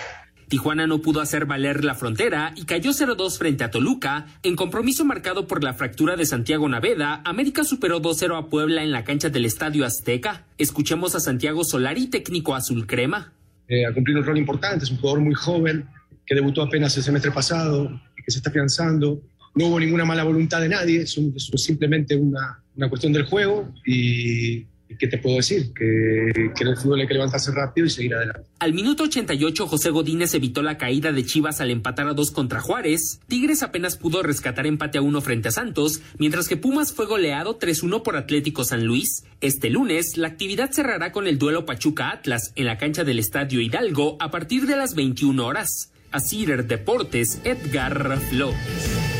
Tijuana 0.48 0.86
no 0.86 1.00
pudo 1.00 1.20
hacer 1.20 1.44
valer 1.44 1.84
la 1.84 1.96
frontera 1.96 2.52
y 2.54 2.66
cayó 2.66 2.92
0-2 2.92 3.36
frente 3.36 3.64
a 3.64 3.70
Toluca. 3.70 4.26
En 4.44 4.54
compromiso 4.54 5.04
marcado 5.04 5.48
por 5.48 5.64
la 5.64 5.74
fractura 5.74 6.14
de 6.14 6.24
Santiago 6.24 6.68
Naveda, 6.68 7.20
América 7.24 7.64
superó 7.64 8.00
2-0 8.00 8.38
a 8.38 8.48
Puebla 8.48 8.84
en 8.84 8.92
la 8.92 9.02
cancha 9.02 9.28
del 9.28 9.44
Estadio 9.44 9.84
Azteca. 9.84 10.44
Escuchemos 10.56 11.16
a 11.16 11.20
Santiago 11.20 11.64
Solari, 11.64 12.06
técnico 12.06 12.54
azul 12.54 12.86
crema. 12.86 13.32
Eh, 13.66 13.84
ha 13.86 13.92
cumplido 13.92 14.20
un 14.20 14.26
rol 14.26 14.38
importante, 14.38 14.84
es 14.84 14.90
un 14.92 14.98
jugador 14.98 15.20
muy 15.20 15.34
joven 15.34 15.88
que 16.24 16.36
debutó 16.36 16.62
apenas 16.62 16.96
el 16.96 17.02
semestre 17.02 17.32
pasado, 17.32 18.00
que 18.14 18.30
se 18.30 18.38
está 18.38 18.50
afianzando. 18.50 19.20
No 19.56 19.66
hubo 19.66 19.80
ninguna 19.80 20.04
mala 20.04 20.22
voluntad 20.22 20.60
de 20.60 20.68
nadie, 20.68 21.02
es, 21.02 21.16
un, 21.18 21.34
es 21.34 21.50
simplemente 21.56 22.14
una, 22.14 22.62
una 22.76 22.88
cuestión 22.88 23.12
del 23.12 23.24
juego 23.24 23.72
y, 23.84 24.64
¿qué 24.98 25.06
te 25.08 25.18
puedo 25.18 25.36
decir? 25.36 25.72
Que, 25.72 26.50
que, 26.54 26.62
en 26.62 26.68
el 26.68 26.76
fútbol 26.76 27.00
hay 27.00 27.06
que 27.06 27.14
levantarse 27.14 27.50
rápido 27.52 27.86
y 27.86 27.90
seguir 27.90 28.14
adelante. 28.14 28.42
Al 28.58 28.74
minuto 28.74 29.04
88, 29.04 29.66
José 29.66 29.90
Godínez 29.90 30.34
evitó 30.34 30.62
la 30.62 30.78
caída 30.78 31.12
de 31.12 31.24
Chivas 31.24 31.60
al 31.60 31.70
empatar 31.70 32.08
a 32.08 32.14
dos 32.14 32.30
contra 32.30 32.60
Juárez. 32.60 33.20
Tigres 33.26 33.62
apenas 33.62 33.96
pudo 33.96 34.22
rescatar 34.22 34.66
empate 34.66 34.98
a 34.98 35.02
uno 35.02 35.20
frente 35.20 35.48
a 35.48 35.52
Santos, 35.52 36.00
mientras 36.18 36.48
que 36.48 36.56
Pumas 36.56 36.92
fue 36.92 37.06
goleado 37.06 37.58
3-1 37.58 38.02
por 38.02 38.16
Atlético 38.16 38.64
San 38.64 38.84
Luis. 38.84 39.24
Este 39.40 39.70
lunes, 39.70 40.16
la 40.16 40.28
actividad 40.28 40.70
cerrará 40.72 41.12
con 41.12 41.26
el 41.26 41.38
duelo 41.38 41.66
Pachuca-Atlas 41.66 42.52
en 42.56 42.66
la 42.66 42.78
cancha 42.78 43.04
del 43.04 43.18
Estadio 43.18 43.60
Hidalgo 43.60 44.16
a 44.20 44.30
partir 44.30 44.66
de 44.66 44.76
las 44.76 44.94
21 44.94 45.44
horas. 45.44 45.92
Cider 46.20 46.66
Deportes, 46.66 47.40
Edgar 47.44 48.18
Flores. 48.30 49.15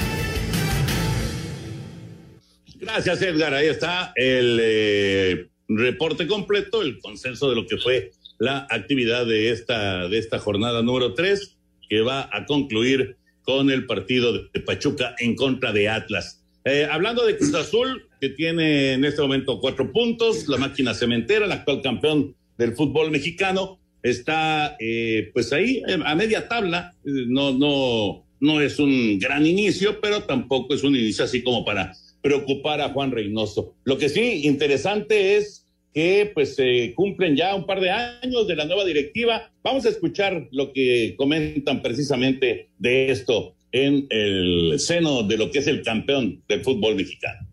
Gracias, 2.87 3.21
Edgar. 3.21 3.53
Ahí 3.53 3.67
está 3.67 4.13
el 4.15 4.61
eh, 4.63 5.49
reporte 5.67 6.29
completo, 6.29 6.83
el 6.83 7.01
consenso 7.01 7.51
de 7.51 7.57
lo 7.57 7.67
que 7.67 7.79
fue 7.79 8.13
la 8.39 8.65
actividad 8.71 9.27
de 9.27 9.51
esta, 9.51 10.07
de 10.07 10.19
esta 10.19 10.39
jornada 10.39 10.83
número 10.83 11.13
tres, 11.13 11.57
que 11.91 12.03
va 12.03 12.31
a 12.33 12.47
concluir 12.47 13.17
con 13.43 13.73
el 13.73 13.87
partido 13.87 14.33
de 14.33 14.61
Pachuca 14.61 15.17
en 15.19 15.35
contra 15.35 15.73
de 15.73 15.89
Atlas. 15.89 16.45
Eh, 16.65 16.87
hablando 16.89 17.27
de 17.27 17.37
Cruz 17.37 17.55
Azul, 17.55 18.07
que 18.21 18.29
tiene 18.29 18.93
en 18.93 19.05
este 19.05 19.21
momento 19.21 19.59
cuatro 19.61 19.91
puntos, 19.91 20.47
la 20.47 20.57
máquina 20.57 20.95
cementera, 20.95 21.47
el 21.47 21.53
actual 21.53 21.83
campeón 21.83 22.37
del 22.57 22.77
fútbol 22.77 23.11
mexicano, 23.11 23.81
está 24.05 24.77
eh, 24.79 25.31
pues 25.35 25.53
ahí 25.53 25.83
a 26.05 26.15
media 26.15 26.47
tabla, 26.47 26.95
no, 27.03 27.53
no, 27.53 28.25
no 28.39 28.61
es 28.61 28.79
un 28.79 29.19
gran 29.19 29.45
inicio, 29.45 30.01
pero 30.01 30.23
tampoco 30.23 30.73
es 30.73 30.85
un 30.85 30.95
inicio 30.95 31.25
así 31.25 31.43
como 31.43 31.65
para 31.65 31.93
preocupar 32.23 32.81
a 32.81 32.91
Juan 32.91 33.11
Reynoso. 33.11 33.75
Lo 33.85 33.99
que 33.99 34.09
sí, 34.09 34.43
interesante 34.45 35.37
es 35.37 35.67
que 35.95 36.31
pues 36.35 36.55
se 36.55 36.93
cumplen 36.95 37.37
ya 37.37 37.55
un 37.55 37.65
par 37.65 37.81
de 37.81 37.91
años 37.91 38.47
de 38.47 38.55
la 38.57 38.67
nueva 38.67 38.85
directiva. 38.85 39.51
Vamos 39.63 39.87
a 39.87 39.89
escuchar 39.89 40.47
lo 40.53 40.73
que 40.73 41.15
comentan 41.17 41.81
precisamente 41.81 42.69
de 42.79 43.11
esto 43.11 43.55
en 43.73 44.07
el 44.11 44.79
seno 44.79 45.23
de 45.23 45.39
lo 45.39 45.51
que 45.51 45.61
es 45.61 45.67
el 45.67 45.83
campeón 45.83 46.43
del 46.49 46.63
fútbol 46.63 46.97
mexicano. 46.97 47.47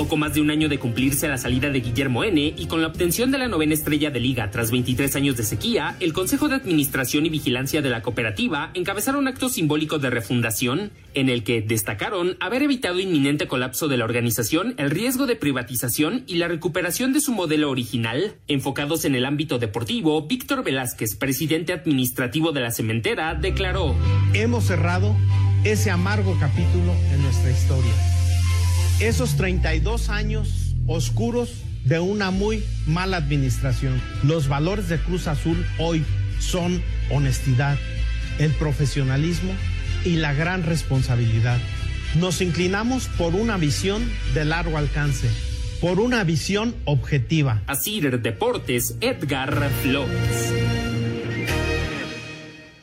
Poco 0.00 0.16
más 0.16 0.32
de 0.32 0.40
un 0.40 0.50
año 0.50 0.70
de 0.70 0.78
cumplirse 0.78 1.28
la 1.28 1.36
salida 1.36 1.68
de 1.68 1.80
Guillermo 1.80 2.24
N 2.24 2.54
y 2.56 2.66
con 2.68 2.80
la 2.80 2.86
obtención 2.88 3.30
de 3.30 3.36
la 3.36 3.48
novena 3.48 3.74
estrella 3.74 4.10
de 4.10 4.18
liga 4.18 4.50
tras 4.50 4.70
23 4.70 5.14
años 5.14 5.36
de 5.36 5.42
sequía, 5.42 5.94
el 6.00 6.14
Consejo 6.14 6.48
de 6.48 6.54
Administración 6.54 7.26
y 7.26 7.28
Vigilancia 7.28 7.82
de 7.82 7.90
la 7.90 8.00
cooperativa 8.00 8.70
encabezaron 8.72 9.20
un 9.20 9.28
acto 9.28 9.50
simbólico 9.50 9.98
de 9.98 10.08
refundación 10.08 10.90
en 11.12 11.28
el 11.28 11.44
que 11.44 11.60
destacaron 11.60 12.38
haber 12.40 12.62
evitado 12.62 12.98
inminente 12.98 13.46
colapso 13.46 13.88
de 13.88 13.98
la 13.98 14.06
organización, 14.06 14.72
el 14.78 14.88
riesgo 14.88 15.26
de 15.26 15.36
privatización 15.36 16.24
y 16.26 16.36
la 16.36 16.48
recuperación 16.48 17.12
de 17.12 17.20
su 17.20 17.34
modelo 17.34 17.68
original. 17.68 18.36
Enfocados 18.48 19.04
en 19.04 19.14
el 19.16 19.26
ámbito 19.26 19.58
deportivo, 19.58 20.26
Víctor 20.26 20.64
Velázquez, 20.64 21.14
presidente 21.14 21.74
administrativo 21.74 22.52
de 22.52 22.62
la 22.62 22.70
cementera, 22.70 23.34
declaró: 23.34 23.94
Hemos 24.32 24.64
cerrado 24.64 25.14
ese 25.62 25.90
amargo 25.90 26.38
capítulo 26.40 26.94
en 27.12 27.22
nuestra 27.22 27.50
historia 27.50 28.19
esos 29.00 29.36
32 29.36 30.10
años 30.10 30.76
oscuros 30.86 31.62
de 31.84 32.00
una 32.00 32.30
muy 32.30 32.62
mala 32.86 33.16
administración. 33.16 34.00
Los 34.22 34.48
valores 34.48 34.88
de 34.90 34.98
Cruz 34.98 35.26
Azul 35.26 35.64
hoy 35.78 36.04
son 36.38 36.82
honestidad, 37.10 37.78
el 38.38 38.52
profesionalismo 38.52 39.52
y 40.04 40.16
la 40.16 40.34
gran 40.34 40.64
responsabilidad. 40.64 41.58
Nos 42.18 42.42
inclinamos 42.42 43.08
por 43.16 43.34
una 43.34 43.56
visión 43.56 44.06
de 44.34 44.44
largo 44.44 44.76
alcance, 44.76 45.28
por 45.80 45.98
una 45.98 46.22
visión 46.24 46.74
objetiva. 46.84 47.62
Así 47.66 48.00
Deportes, 48.00 48.96
Edgar 49.00 49.70
Flores. 49.82 50.52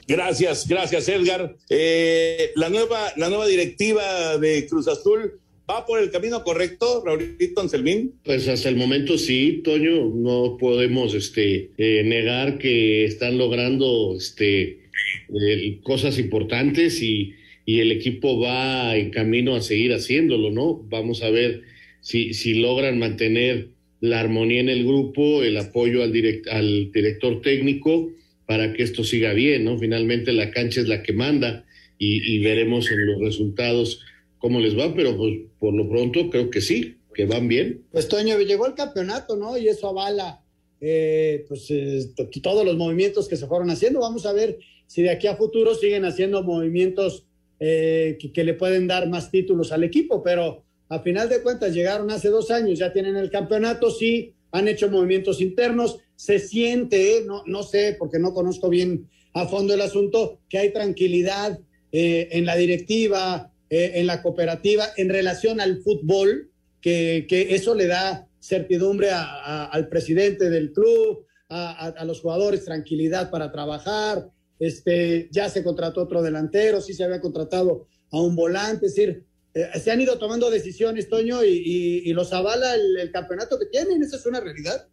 Gracias, 0.07 0.67
gracias 0.67 1.09
Edgar. 1.09 1.55
Eh, 1.69 2.53
la, 2.55 2.69
nueva, 2.69 3.11
la 3.17 3.29
nueva 3.29 3.45
directiva 3.45 4.37
de 4.37 4.65
Cruz 4.67 4.87
Azul 4.87 5.39
¿Va 5.69 5.85
por 5.85 6.01
el 6.01 6.11
camino 6.11 6.45
correcto, 6.45 7.03
Raulito 7.05 7.59
Anselmín? 7.59 8.13
Pues 8.23 8.47
hasta 8.47 8.69
el 8.69 8.77
momento 8.77 9.17
sí, 9.17 9.61
Toño, 9.65 10.05
no 10.15 10.55
podemos 10.57 11.13
este, 11.13 11.71
eh, 11.77 12.03
negar 12.05 12.57
que 12.57 13.03
están 13.03 13.37
logrando 13.37 14.15
este, 14.15 14.79
eh, 15.27 15.79
cosas 15.83 16.19
importantes 16.19 17.01
y, 17.01 17.33
y, 17.65 17.81
el 17.81 17.91
equipo 17.91 18.39
va 18.39 18.95
en 18.95 19.09
camino 19.09 19.55
a 19.55 19.61
seguir 19.61 19.91
haciéndolo, 19.93 20.51
¿no? 20.51 20.85
Vamos 20.87 21.21
a 21.21 21.29
ver 21.31 21.63
si, 21.99 22.33
si 22.33 22.53
logran 22.53 22.97
mantener 22.97 23.67
la 23.99 24.21
armonía 24.21 24.61
en 24.61 24.69
el 24.69 24.85
grupo, 24.85 25.43
el 25.43 25.57
apoyo 25.57 26.01
al, 26.01 26.13
direct, 26.13 26.47
al 26.47 26.93
director 26.93 27.41
técnico 27.41 28.09
para 28.45 28.71
que 28.71 28.83
esto 28.83 29.03
siga 29.03 29.33
bien, 29.33 29.65
¿no? 29.65 29.77
Finalmente 29.77 30.31
la 30.31 30.49
cancha 30.49 30.79
es 30.79 30.87
la 30.87 31.03
que 31.03 31.11
manda 31.11 31.65
y, 31.99 32.35
y 32.35 32.39
veremos 32.39 32.89
en 32.89 33.05
los 33.05 33.19
resultados 33.19 33.99
cómo 34.39 34.59
les 34.59 34.77
va, 34.77 34.93
pero 34.93 35.17
pues 35.17 35.33
por 35.59 35.73
lo 35.73 35.87
pronto 35.89 36.29
creo 36.29 36.49
que 36.49 36.61
sí, 36.61 36.97
que 37.13 37.25
van 37.25 37.47
bien. 37.47 37.85
Pues 37.91 38.07
Toño, 38.07 38.37
llegó 38.39 38.67
el 38.67 38.73
campeonato, 38.75 39.35
¿no? 39.35 39.57
Y 39.57 39.67
eso 39.67 39.87
avala 39.89 40.43
eh, 40.79 41.43
pues 41.47 41.65
eh, 41.71 42.11
todos 42.43 42.63
los 42.63 42.77
movimientos 42.77 43.27
que 43.27 43.35
se 43.35 43.47
fueron 43.47 43.69
haciendo. 43.69 44.01
Vamos 44.01 44.25
a 44.25 44.33
ver 44.33 44.59
si 44.85 45.01
de 45.01 45.09
aquí 45.09 45.27
a 45.27 45.35
futuro 45.35 45.73
siguen 45.73 46.05
haciendo 46.05 46.43
movimientos 46.43 47.25
eh, 47.59 48.17
que, 48.19 48.31
que, 48.31 48.43
le 48.43 48.53
pueden 48.53 48.85
dar 48.87 49.09
más 49.09 49.31
títulos 49.31 49.71
al 49.71 49.83
equipo, 49.83 50.21
pero 50.21 50.63
a 50.89 50.99
final 50.99 51.27
de 51.29 51.41
cuentas 51.41 51.73
llegaron 51.73 52.11
hace 52.11 52.29
dos 52.29 52.51
años, 52.51 52.77
ya 52.77 52.93
tienen 52.93 53.15
el 53.17 53.31
campeonato, 53.31 53.89
sí, 53.89 54.35
han 54.51 54.67
hecho 54.67 54.89
movimientos 54.89 55.41
internos, 55.41 55.97
se 56.15 56.37
siente, 56.37 57.23
no, 57.25 57.41
no 57.47 57.63
sé, 57.63 57.95
porque 57.97 58.19
no 58.19 58.33
conozco 58.33 58.69
bien 58.69 59.09
a 59.33 59.47
fondo 59.47 59.73
el 59.73 59.81
asunto, 59.81 60.39
que 60.47 60.59
hay 60.59 60.71
tranquilidad 60.71 61.59
en 61.91 62.45
la 62.45 62.55
directiva, 62.55 63.51
eh, 63.69 63.93
en 63.95 64.07
la 64.07 64.21
cooperativa 64.21 64.87
en 64.97 65.09
relación 65.09 65.59
al 65.59 65.81
fútbol, 65.81 66.51
que, 66.81 67.25
que 67.27 67.55
eso 67.55 67.75
le 67.75 67.87
da 67.87 68.27
certidumbre 68.39 69.09
a, 69.11 69.23
a, 69.23 69.65
al 69.65 69.89
presidente 69.89 70.49
del 70.49 70.71
club, 70.71 71.25
a, 71.49 71.87
a, 71.87 72.05
los 72.05 72.21
jugadores 72.21 72.65
tranquilidad 72.65 73.29
para 73.29 73.51
trabajar. 73.51 74.29
Este, 74.59 75.29
ya 75.31 75.49
se 75.49 75.63
contrató 75.63 76.01
otro 76.01 76.21
delantero, 76.21 76.81
sí 76.81 76.93
se 76.93 77.03
había 77.03 77.21
contratado 77.21 77.87
a 78.11 78.21
un 78.21 78.35
volante, 78.35 78.87
es 78.87 78.95
decir, 78.95 79.23
eh, 79.53 79.79
se 79.79 79.91
han 79.91 80.01
ido 80.01 80.17
tomando 80.17 80.49
decisiones, 80.49 81.09
Toño, 81.09 81.43
y, 81.43 82.01
y, 82.05 82.13
los 82.13 82.33
avala 82.33 82.73
el, 82.73 82.97
el, 82.97 83.11
campeonato 83.11 83.59
que 83.59 83.65
tienen, 83.65 84.01
esa 84.01 84.17
es 84.17 84.25
una 84.25 84.39
realidad. 84.39 84.87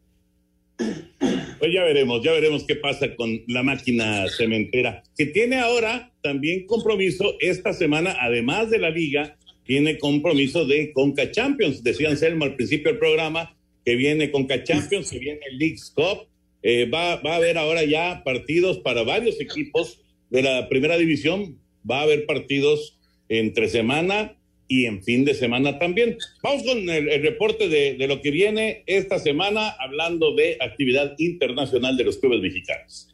Pues 1.64 1.72
ya 1.72 1.85
veremos, 1.85 2.22
ya 2.22 2.33
veremos 2.33 2.64
qué 2.64 2.77
pasa 2.77 3.16
con 3.16 3.42
la 3.46 3.62
máquina 3.62 4.27
cementera, 4.29 5.03
que 5.16 5.24
tiene 5.24 5.61
ahora 5.61 6.12
también 6.20 6.66
compromiso 6.66 7.37
esta 7.40 7.72
semana, 7.72 8.14
además 8.20 8.68
de 8.68 8.79
la 8.79 8.90
liga, 8.90 9.38
tiene 9.64 9.96
compromiso 9.96 10.66
de 10.66 10.92
Conca 10.92 11.31
Champions. 11.31 11.83
Decía 11.83 12.11
Anselmo 12.11 12.44
al 12.44 12.55
principio 12.57 12.90
del 12.90 12.98
programa 12.98 13.57
que 13.83 13.96
viene 13.96 14.31
Conca 14.31 14.62
Champions, 14.62 15.11
que 15.11 15.18
viene 15.18 15.40
el 15.50 15.57
League 15.57 15.79
Cup. 15.94 16.29
Eh, 16.62 16.85
va 16.85 17.14
a 17.14 17.37
haber 17.37 17.57
ahora 17.57 17.83
ya 17.83 18.20
partidos 18.27 18.81
para 18.81 19.03
varios 19.03 19.40
equipos 19.40 20.03
de 20.29 20.42
la 20.42 20.68
primera 20.68 20.98
división. 20.98 21.59
Va 21.90 22.00
a 22.00 22.03
haber 22.03 22.27
partidos 22.27 22.98
entre 23.31 23.70
semana 23.70 24.37
y 24.68 24.87
en 24.87 25.03
fin 25.03 25.24
de 25.24 25.35
semana 25.35 25.79
también. 25.79 26.16
Vamos 26.42 26.62
con 26.64 26.88
el, 26.88 27.22
reporte 27.22 27.68
de, 27.68 27.94
de, 27.94 28.09
lo 28.09 28.20
que 28.20 28.31
viene 28.31 28.83
esta 28.87 29.18
semana 29.18 29.70
hablando 29.79 30.35
de 30.35 30.57
actividad 30.61 31.14
internacional 31.18 31.96
de 31.96 32.05
los 32.05 32.18
clubes 32.18 32.40
mexicanos. 32.40 33.13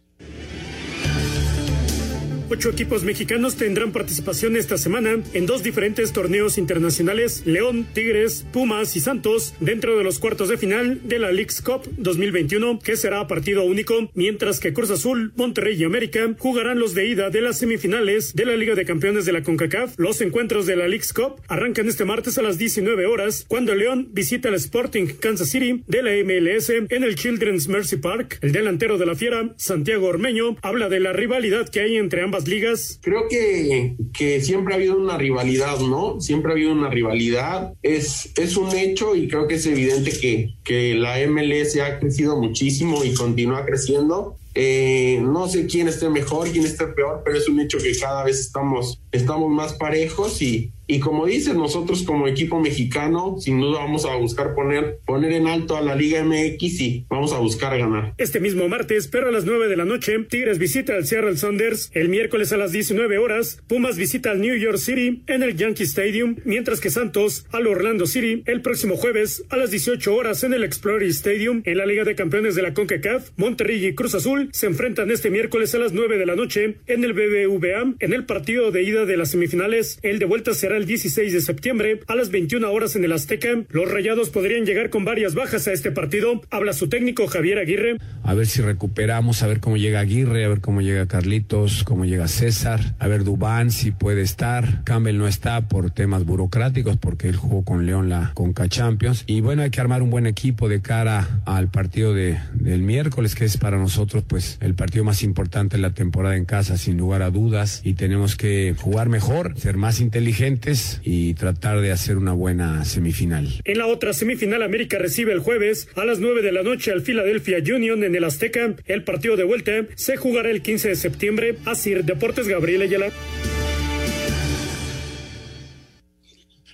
Ocho 2.52 2.70
equipos 2.70 3.04
mexicanos 3.04 3.54
tendrán 3.54 3.92
participación 3.92 4.56
esta 4.56 4.76
semana 4.76 5.22
en 5.34 5.46
dos 5.46 5.62
diferentes 5.62 6.12
torneos 6.12 6.58
internacionales, 6.58 7.44
León, 7.46 7.86
Tigres, 7.94 8.44
Pumas 8.52 8.96
y 8.96 9.00
Santos, 9.00 9.54
dentro 9.60 9.96
de 9.96 10.02
los 10.02 10.18
cuartos 10.18 10.48
de 10.48 10.58
final 10.58 11.00
de 11.04 11.20
la 11.20 11.30
Leagues 11.30 11.62
Cup 11.62 11.88
2021, 11.96 12.80
que 12.80 12.96
será 12.96 13.28
partido 13.28 13.62
único, 13.62 14.10
mientras 14.14 14.58
que 14.58 14.72
Cruz 14.72 14.90
Azul, 14.90 15.32
Monterrey 15.36 15.80
y 15.80 15.84
América 15.84 16.34
jugarán 16.40 16.80
los 16.80 16.92
de 16.92 17.06
ida 17.06 17.30
de 17.30 17.40
las 17.40 17.56
semifinales 17.58 18.34
de 18.34 18.44
la 18.44 18.56
Liga 18.56 18.74
de 18.74 18.84
Campeones 18.84 19.26
de 19.26 19.32
la 19.32 19.44
CONCACAF. 19.44 19.94
Los 19.96 20.20
encuentros 20.20 20.66
de 20.66 20.74
la 20.74 20.88
Leagues 20.88 21.12
Cup 21.12 21.40
arrancan 21.46 21.86
este 21.86 22.04
martes 22.04 22.36
a 22.36 22.42
las 22.42 22.58
19 22.58 23.06
horas, 23.06 23.44
cuando 23.46 23.76
León 23.76 24.08
visita 24.10 24.48
el 24.48 24.56
Sporting 24.56 25.06
Kansas 25.20 25.50
City 25.50 25.84
de 25.86 26.02
la 26.02 26.10
MLS 26.24 26.70
en 26.70 27.04
el 27.04 27.14
Children's 27.14 27.68
Mercy 27.68 27.98
Park. 27.98 28.38
El 28.42 28.50
delantero 28.50 28.98
de 28.98 29.06
la 29.06 29.14
Fiera, 29.14 29.54
Santiago 29.56 30.08
Ormeño, 30.08 30.56
habla 30.62 30.88
de 30.88 30.98
la 30.98 31.12
rivalidad 31.12 31.68
que 31.68 31.82
hay 31.82 31.96
entre 31.96 32.22
ambas 32.22 32.39
ligas? 32.46 32.98
Creo 33.02 33.28
que, 33.28 33.96
que 34.12 34.40
siempre 34.40 34.74
ha 34.74 34.76
habido 34.76 34.96
una 34.96 35.16
rivalidad, 35.16 35.78
¿no? 35.80 36.20
Siempre 36.20 36.50
ha 36.50 36.54
habido 36.54 36.72
una 36.72 36.90
rivalidad. 36.90 37.74
Es, 37.82 38.30
es 38.36 38.56
un 38.56 38.74
hecho 38.76 39.14
y 39.16 39.28
creo 39.28 39.46
que 39.46 39.54
es 39.54 39.66
evidente 39.66 40.12
que, 40.12 40.54
que 40.64 40.94
la 40.94 41.18
MLS 41.26 41.78
ha 41.78 41.98
crecido 41.98 42.36
muchísimo 42.36 43.04
y 43.04 43.14
continúa 43.14 43.64
creciendo. 43.64 44.36
Eh, 44.54 45.20
no 45.22 45.48
sé 45.48 45.66
quién 45.66 45.86
esté 45.86 46.08
mejor, 46.08 46.50
quién 46.50 46.64
esté 46.64 46.88
peor, 46.88 47.22
pero 47.24 47.38
es 47.38 47.48
un 47.48 47.60
hecho 47.60 47.78
que 47.78 47.96
cada 47.96 48.24
vez 48.24 48.40
estamos, 48.40 49.00
estamos 49.12 49.48
más 49.48 49.74
parejos 49.74 50.42
y, 50.42 50.72
y 50.90 50.98
como 50.98 51.24
dices, 51.24 51.54
nosotros 51.54 52.02
como 52.02 52.26
equipo 52.26 52.58
mexicano, 52.58 53.36
sin 53.38 53.60
duda 53.60 53.78
vamos 53.78 54.04
a 54.06 54.16
buscar 54.16 54.56
poner, 54.56 54.98
poner 55.06 55.30
en 55.34 55.46
alto 55.46 55.76
a 55.76 55.80
la 55.80 55.94
Liga 55.94 56.24
MX 56.24 56.80
y 56.80 57.06
vamos 57.08 57.32
a 57.32 57.38
buscar 57.38 57.78
ganar. 57.78 58.14
Este 58.18 58.40
mismo 58.40 58.68
martes, 58.68 59.06
pero 59.06 59.28
a 59.28 59.30
las 59.30 59.44
9 59.44 59.68
de 59.68 59.76
la 59.76 59.84
noche, 59.84 60.18
Tigres 60.28 60.58
visita 60.58 60.96
al 60.96 61.06
Seattle 61.06 61.36
Sounders. 61.36 61.92
El 61.94 62.08
miércoles 62.08 62.52
a 62.52 62.56
las 62.56 62.72
19 62.72 63.18
horas, 63.18 63.62
Pumas 63.68 63.96
visita 63.96 64.32
al 64.32 64.40
New 64.40 64.56
York 64.56 64.78
City 64.78 65.22
en 65.28 65.44
el 65.44 65.56
Yankee 65.56 65.84
Stadium, 65.84 66.34
mientras 66.44 66.80
que 66.80 66.90
Santos 66.90 67.46
al 67.52 67.68
Orlando 67.68 68.06
City 68.06 68.42
el 68.46 68.60
próximo 68.60 68.96
jueves 68.96 69.44
a 69.48 69.56
las 69.56 69.70
18 69.70 70.12
horas 70.12 70.42
en 70.42 70.54
el 70.54 70.64
Explorer 70.64 71.08
Stadium. 71.10 71.62
En 71.66 71.78
la 71.78 71.86
Liga 71.86 72.02
de 72.02 72.16
Campeones 72.16 72.56
de 72.56 72.62
la 72.62 72.74
CONCACAF, 72.74 73.30
Monterrey 73.36 73.86
y 73.86 73.94
Cruz 73.94 74.16
Azul 74.16 74.48
se 74.52 74.66
enfrentan 74.66 75.12
este 75.12 75.30
miércoles 75.30 75.72
a 75.76 75.78
las 75.78 75.92
9 75.92 76.18
de 76.18 76.26
la 76.26 76.34
noche 76.34 76.78
en 76.88 77.04
el 77.04 77.12
BBVA 77.12 77.94
en 78.00 78.12
el 78.12 78.24
partido 78.24 78.72
de 78.72 78.82
ida 78.82 79.04
de 79.06 79.16
las 79.16 79.30
semifinales. 79.30 80.00
El 80.02 80.18
de 80.18 80.24
vuelta 80.24 80.52
será 80.52 80.79
el 80.80 80.86
16 80.86 81.34
de 81.34 81.40
septiembre 81.42 82.00
a 82.06 82.14
las 82.14 82.30
21 82.30 82.72
horas 82.72 82.96
en 82.96 83.04
el 83.04 83.12
Azteca. 83.12 83.48
Los 83.68 83.90
Rayados 83.90 84.30
podrían 84.30 84.64
llegar 84.64 84.88
con 84.88 85.04
varias 85.04 85.34
bajas 85.34 85.68
a 85.68 85.72
este 85.72 85.90
partido. 85.92 86.40
Habla 86.48 86.72
su 86.72 86.88
técnico 86.88 87.26
Javier 87.26 87.58
Aguirre. 87.58 87.98
A 88.22 88.32
ver 88.32 88.46
si 88.46 88.62
recuperamos, 88.62 89.42
a 89.42 89.46
ver 89.46 89.60
cómo 89.60 89.76
llega 89.76 90.00
Aguirre, 90.00 90.46
a 90.46 90.48
ver 90.48 90.62
cómo 90.62 90.80
llega 90.80 91.06
Carlitos, 91.06 91.84
cómo 91.84 92.06
llega 92.06 92.28
César, 92.28 92.94
a 92.98 93.08
ver 93.08 93.24
Dubán 93.24 93.70
si 93.70 93.90
puede 93.90 94.22
estar. 94.22 94.82
Campbell 94.84 95.18
no 95.18 95.28
está 95.28 95.68
por 95.68 95.90
temas 95.90 96.24
burocráticos 96.24 96.96
porque 96.96 97.28
él 97.28 97.36
jugó 97.36 97.62
con 97.62 97.84
León 97.84 98.08
la 98.08 98.32
Conca 98.32 98.66
Champions. 98.66 99.24
Y 99.26 99.42
bueno, 99.42 99.60
hay 99.60 99.70
que 99.70 99.82
armar 99.82 100.00
un 100.00 100.08
buen 100.08 100.26
equipo 100.26 100.70
de 100.70 100.80
cara 100.80 101.42
al 101.44 101.70
partido 101.70 102.14
de, 102.14 102.38
del 102.54 102.80
miércoles, 102.80 103.34
que 103.34 103.44
es 103.44 103.58
para 103.58 103.76
nosotros 103.76 104.24
pues 104.26 104.56
el 104.62 104.74
partido 104.74 105.04
más 105.04 105.22
importante 105.22 105.76
de 105.76 105.82
la 105.82 105.92
temporada 105.92 106.36
en 106.36 106.46
casa, 106.46 106.78
sin 106.78 106.96
lugar 106.96 107.20
a 107.20 107.28
dudas. 107.30 107.82
Y 107.84 107.94
tenemos 107.94 108.34
que 108.34 108.74
jugar 108.78 109.10
mejor, 109.10 109.58
ser 109.58 109.76
más 109.76 110.00
inteligentes 110.00 110.59
y 111.02 111.34
tratar 111.34 111.80
de 111.80 111.90
hacer 111.90 112.16
una 112.16 112.32
buena 112.32 112.84
semifinal. 112.84 113.48
En 113.64 113.78
la 113.78 113.86
otra 113.86 114.12
semifinal, 114.12 114.62
América 114.62 114.98
recibe 114.98 115.32
el 115.32 115.38
jueves 115.38 115.88
a 115.96 116.04
las 116.04 116.18
9 116.18 116.42
de 116.42 116.52
la 116.52 116.62
noche 116.62 116.92
al 116.92 117.02
Philadelphia 117.02 117.58
Union 117.74 118.04
en 118.04 118.14
el 118.14 118.24
Azteca. 118.24 118.74
El 118.86 119.04
partido 119.04 119.36
de 119.36 119.44
vuelta 119.44 119.72
se 119.94 120.16
jugará 120.16 120.50
el 120.50 120.62
15 120.62 120.88
de 120.90 120.96
septiembre. 120.96 121.56
Así, 121.64 121.94
Deportes 121.94 122.46
Gabriel 122.46 122.82
Ayala. 122.82 123.10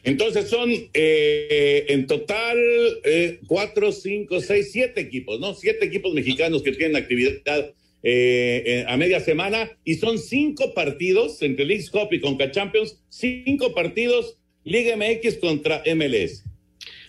Entonces 0.02 0.48
son 0.48 0.70
eh, 0.94 1.86
en 1.88 2.06
total 2.06 2.56
eh, 3.04 3.40
cuatro, 3.46 3.90
cinco, 3.90 4.40
seis, 4.40 4.70
siete 4.70 5.00
equipos, 5.00 5.40
¿no? 5.40 5.52
Siete 5.54 5.84
equipos 5.84 6.14
mexicanos 6.14 6.62
que 6.62 6.72
tienen 6.72 6.96
actividad 6.96 7.74
eh, 8.08 8.84
a 8.86 8.96
media 8.96 9.18
semana 9.18 9.68
y 9.84 9.94
son 9.94 10.18
cinco 10.18 10.74
partidos 10.74 11.42
entre 11.42 11.64
League 11.64 11.86
Cup 11.90 12.12
y 12.12 12.20
Conca 12.20 12.52
Champions, 12.52 13.02
cinco 13.08 13.74
partidos 13.74 14.38
Liga 14.62 14.96
MX 14.96 15.38
contra 15.38 15.82
MLS. 15.94 16.44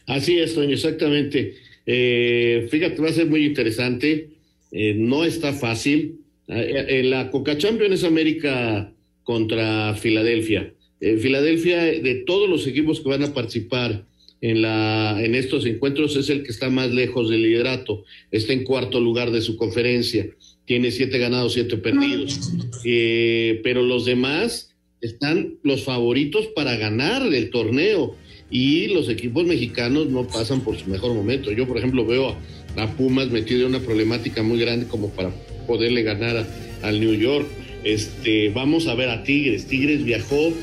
Así 0.07 0.39
es, 0.39 0.55
Toño, 0.55 0.73
exactamente. 0.73 1.53
fíjate, 1.85 2.99
va 2.99 3.09
a 3.09 3.13
ser 3.13 3.27
muy 3.27 3.45
interesante. 3.45 4.29
no 4.71 5.23
está 5.23 5.53
fácil. 5.53 6.19
En 6.47 7.09
la 7.09 7.29
Conca 7.29 7.57
Champions 7.57 8.03
América 8.03 8.91
contra 9.23 9.93
Filadelfia. 9.95 10.73
Filadelfia, 10.99 11.83
de 11.83 12.23
todos 12.25 12.49
los 12.49 12.65
equipos 12.65 13.01
que 13.01 13.09
van 13.09 13.23
a 13.23 13.33
participar 13.33 14.05
en, 14.41 14.61
la, 14.61 15.17
en 15.23 15.35
estos 15.35 15.65
encuentros, 15.65 16.15
es 16.15 16.29
el 16.29 16.43
que 16.43 16.51
está 16.51 16.69
más 16.69 16.91
lejos 16.91 17.29
del 17.29 17.43
liderato. 17.43 18.03
Está 18.31 18.53
en 18.53 18.63
cuarto 18.63 18.99
lugar 18.99 19.31
de 19.31 19.41
su 19.41 19.57
conferencia. 19.57 20.27
Tiene 20.67 20.91
siete 20.91 21.17
ganados, 21.17 21.53
siete 21.53 21.77
perdidos. 21.77 22.51
Eh, 22.83 23.61
pero 23.63 23.81
los 23.81 24.05
demás 24.05 24.75
están 25.01 25.55
los 25.63 25.83
favoritos 25.83 26.47
para 26.47 26.75
ganar 26.75 27.23
el 27.33 27.49
torneo. 27.49 28.15
Y 28.51 28.87
los 28.87 29.09
equipos 29.09 29.45
mexicanos 29.45 30.09
no 30.09 30.27
pasan 30.27 30.61
por 30.61 30.77
su 30.77 30.89
mejor 30.89 31.13
momento. 31.13 31.51
Yo, 31.51 31.67
por 31.67 31.77
ejemplo, 31.77 32.05
veo 32.05 32.29
a, 32.75 32.83
a 32.83 32.95
Pumas 32.95 33.29
metido 33.31 33.61
en 33.61 33.75
una 33.75 33.79
problemática 33.79 34.43
muy 34.43 34.59
grande 34.59 34.87
como 34.87 35.09
para 35.09 35.31
poderle 35.65 36.03
ganar 36.03 36.45
al 36.81 36.99
New 36.99 37.13
York. 37.13 37.47
Este, 37.85 38.49
vamos 38.49 38.87
a 38.87 38.95
ver 38.95 39.09
a 39.09 39.23
Tigres. 39.23 39.67
Tigres 39.67 40.03
viajó 40.03 40.53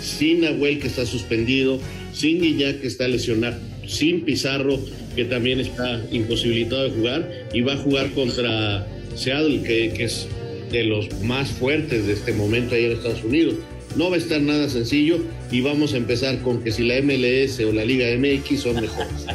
sin 0.00 0.42
Nahuel 0.42 0.78
que 0.78 0.86
está 0.86 1.04
suspendido, 1.04 1.80
sin 2.12 2.40
Guiñac 2.40 2.80
que 2.80 2.86
está 2.86 3.08
lesionado, 3.08 3.58
sin 3.86 4.22
Pizarro 4.22 4.78
que 5.16 5.24
también 5.24 5.58
está 5.58 6.06
imposibilitado 6.12 6.84
de 6.84 6.90
jugar 6.90 7.48
y 7.52 7.62
va 7.62 7.72
a 7.72 7.76
jugar 7.76 8.12
contra 8.12 8.86
Seattle 9.18 9.62
que, 9.62 9.92
que 9.92 10.04
es 10.04 10.26
de 10.70 10.84
los 10.84 11.20
más 11.22 11.48
fuertes 11.50 12.06
de 12.06 12.12
este 12.12 12.32
momento 12.32 12.74
ahí 12.74 12.84
en 12.84 12.92
Estados 12.92 13.24
Unidos. 13.24 13.54
No 13.96 14.10
va 14.10 14.16
a 14.16 14.18
estar 14.18 14.40
nada 14.40 14.68
sencillo 14.68 15.18
y 15.50 15.60
vamos 15.60 15.94
a 15.94 15.96
empezar 15.96 16.38
con 16.40 16.62
que 16.62 16.70
si 16.70 16.86
la 16.86 17.00
MLS 17.02 17.58
o 17.60 17.72
la 17.72 17.84
Liga 17.84 18.06
MX 18.16 18.60
son 18.60 18.80
mejores. 18.80 19.26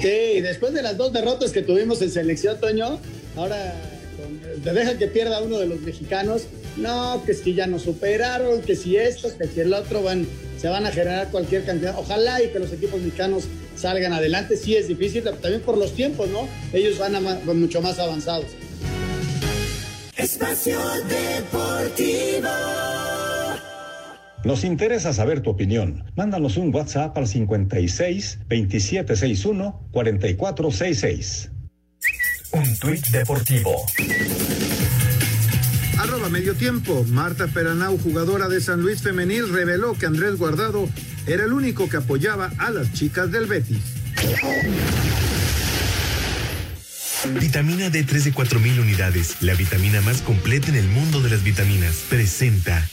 Sí, 0.00 0.40
después 0.40 0.72
de 0.72 0.82
las 0.82 0.96
dos 0.96 1.12
derrotas 1.12 1.52
que 1.52 1.62
tuvimos 1.62 2.02
en 2.02 2.10
selección, 2.10 2.58
Toño, 2.58 2.98
ahora 3.36 3.80
te 4.64 4.72
dejan 4.72 4.98
que 4.98 5.06
pierda 5.06 5.40
uno 5.42 5.58
de 5.58 5.66
los 5.66 5.80
mexicanos 5.80 6.46
no, 6.76 7.22
que 7.24 7.32
es 7.32 7.40
que 7.40 7.54
ya 7.54 7.66
nos 7.66 7.82
superaron, 7.82 8.62
que 8.62 8.76
si 8.76 8.96
esto, 8.96 9.28
que 9.36 9.46
si 9.46 9.60
el 9.60 9.72
otro, 9.74 10.02
van, 10.02 10.26
se 10.58 10.68
van 10.68 10.86
a 10.86 10.90
generar 10.90 11.30
cualquier 11.30 11.64
cantidad. 11.64 11.94
Ojalá 11.98 12.42
y 12.42 12.48
que 12.48 12.58
los 12.58 12.72
equipos 12.72 13.00
mexicanos 13.00 13.44
salgan 13.76 14.12
adelante. 14.12 14.56
Sí 14.56 14.76
es 14.76 14.88
difícil, 14.88 15.24
también 15.24 15.60
por 15.62 15.76
los 15.76 15.94
tiempos, 15.94 16.28
¿no? 16.28 16.48
Ellos 16.72 16.98
van 16.98 17.16
a, 17.16 17.20
mucho 17.20 17.80
más 17.80 17.98
avanzados. 17.98 18.46
Espacio 20.16 20.78
Deportivo. 21.08 22.48
Nos 24.44 24.64
interesa 24.64 25.12
saber 25.12 25.40
tu 25.40 25.50
opinión. 25.50 26.04
Mándanos 26.16 26.56
un 26.56 26.74
WhatsApp 26.74 27.16
al 27.16 27.28
56 27.28 28.38
2761 28.48 29.88
4466. 29.92 31.50
Un 32.52 32.78
tuit 32.78 33.06
deportivo. 33.08 33.86
Medio 36.32 36.54
tiempo. 36.54 37.04
Marta 37.10 37.46
Peranau, 37.46 37.98
jugadora 37.98 38.48
de 38.48 38.62
San 38.62 38.80
Luis 38.80 39.02
Femenil, 39.02 39.50
reveló 39.50 39.92
que 39.98 40.06
Andrés 40.06 40.38
Guardado 40.38 40.88
era 41.26 41.44
el 41.44 41.52
único 41.52 41.90
que 41.90 41.98
apoyaba 41.98 42.50
a 42.56 42.70
las 42.70 42.90
chicas 42.94 43.30
del 43.30 43.44
Betis. 43.44 43.82
Vitamina 47.38 47.88
D3 47.88 48.22
de 48.22 48.32
4000 48.32 48.80
unidades, 48.80 49.42
la 49.42 49.52
vitamina 49.52 50.00
más 50.00 50.22
completa 50.22 50.68
en 50.68 50.76
el 50.76 50.88
mundo 50.88 51.20
de 51.20 51.28
las 51.28 51.44
vitaminas. 51.44 51.96
Presenta. 52.08 52.88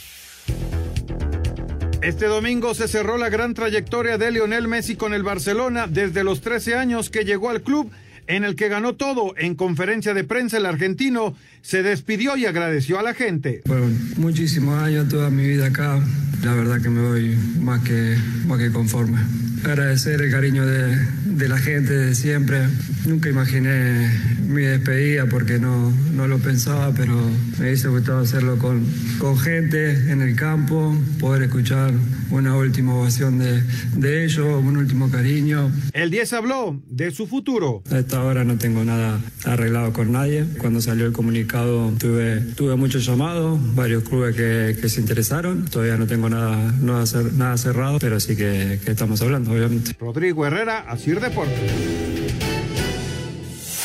Este 2.02 2.26
domingo 2.26 2.74
se 2.74 2.88
cerró 2.88 3.16
la 3.16 3.30
gran 3.30 3.54
trayectoria 3.54 4.18
de 4.18 4.32
Lionel 4.32 4.68
Messi 4.68 4.96
con 4.96 5.14
el 5.14 5.22
Barcelona 5.22 5.86
desde 5.86 6.24
los 6.24 6.42
13 6.42 6.74
años 6.74 7.08
que 7.08 7.24
llegó 7.24 7.48
al 7.48 7.62
club 7.62 7.90
en 8.30 8.44
el 8.44 8.54
que 8.54 8.68
ganó 8.68 8.94
todo. 8.94 9.34
En 9.36 9.54
conferencia 9.54 10.14
de 10.14 10.24
prensa 10.24 10.58
el 10.58 10.66
argentino 10.66 11.34
se 11.62 11.82
despidió 11.82 12.36
y 12.36 12.46
agradeció 12.46 12.98
a 12.98 13.02
la 13.02 13.14
gente. 13.14 13.62
Fueron 13.66 13.96
muchísimos 14.16 14.80
años, 14.80 15.08
toda 15.08 15.30
mi 15.30 15.46
vida 15.46 15.66
acá. 15.66 16.00
La 16.44 16.54
verdad 16.54 16.80
que 16.80 16.88
me 16.88 17.02
voy 17.02 17.36
más 17.60 17.82
que, 17.82 18.16
más 18.46 18.58
que 18.58 18.70
conforme. 18.70 19.18
Agradecer 19.64 20.22
el 20.22 20.30
cariño 20.30 20.64
de, 20.64 20.96
de 21.40 21.48
la 21.48 21.56
gente 21.56 21.94
de 21.94 22.14
siempre. 22.14 22.60
Nunca 23.06 23.30
imaginé 23.30 24.10
mi 24.46 24.62
despedida 24.62 25.24
porque 25.24 25.58
no, 25.58 25.90
no 26.12 26.28
lo 26.28 26.38
pensaba, 26.38 26.92
pero 26.94 27.14
me 27.58 27.66
hubiese 27.66 27.88
gustado 27.88 28.18
hacerlo 28.18 28.58
con, 28.58 28.84
con 29.18 29.38
gente 29.38 30.12
en 30.12 30.20
el 30.20 30.36
campo, 30.36 30.94
poder 31.18 31.44
escuchar 31.44 31.92
una 32.30 32.56
última 32.56 32.94
ovación 32.94 33.38
de, 33.38 33.62
de 33.96 34.24
ellos, 34.24 34.62
un 34.62 34.76
último 34.76 35.10
cariño. 35.10 35.72
El 35.94 36.10
10 36.10 36.32
habló 36.34 36.78
de 36.88 37.10
su 37.10 37.26
futuro. 37.26 37.82
A 37.90 37.98
esta 37.98 38.22
hora 38.22 38.44
no 38.44 38.58
tengo 38.58 38.84
nada 38.84 39.18
arreglado 39.44 39.94
con 39.94 40.12
nadie. 40.12 40.44
Cuando 40.58 40.82
salió 40.82 41.06
el 41.06 41.12
comunicado 41.12 41.90
tuve, 41.98 42.40
tuve 42.54 42.76
muchos 42.76 43.06
llamados, 43.06 43.58
varios 43.74 44.04
clubes 44.04 44.36
que, 44.36 44.76
que 44.78 44.88
se 44.90 45.00
interesaron. 45.00 45.64
Todavía 45.64 45.96
no 45.96 46.06
tengo 46.06 46.28
nada, 46.28 46.74
no 46.80 46.98
hacer, 46.98 47.32
nada 47.32 47.56
cerrado, 47.56 47.98
pero 47.98 48.20
sí 48.20 48.36
que, 48.36 48.78
que 48.84 48.90
estamos 48.90 49.22
hablando, 49.22 49.52
obviamente. 49.52 49.96
Rodrigo 49.98 50.46
Herrera, 50.46 50.80
Asir 50.80 51.18
Deportes. 51.30 51.70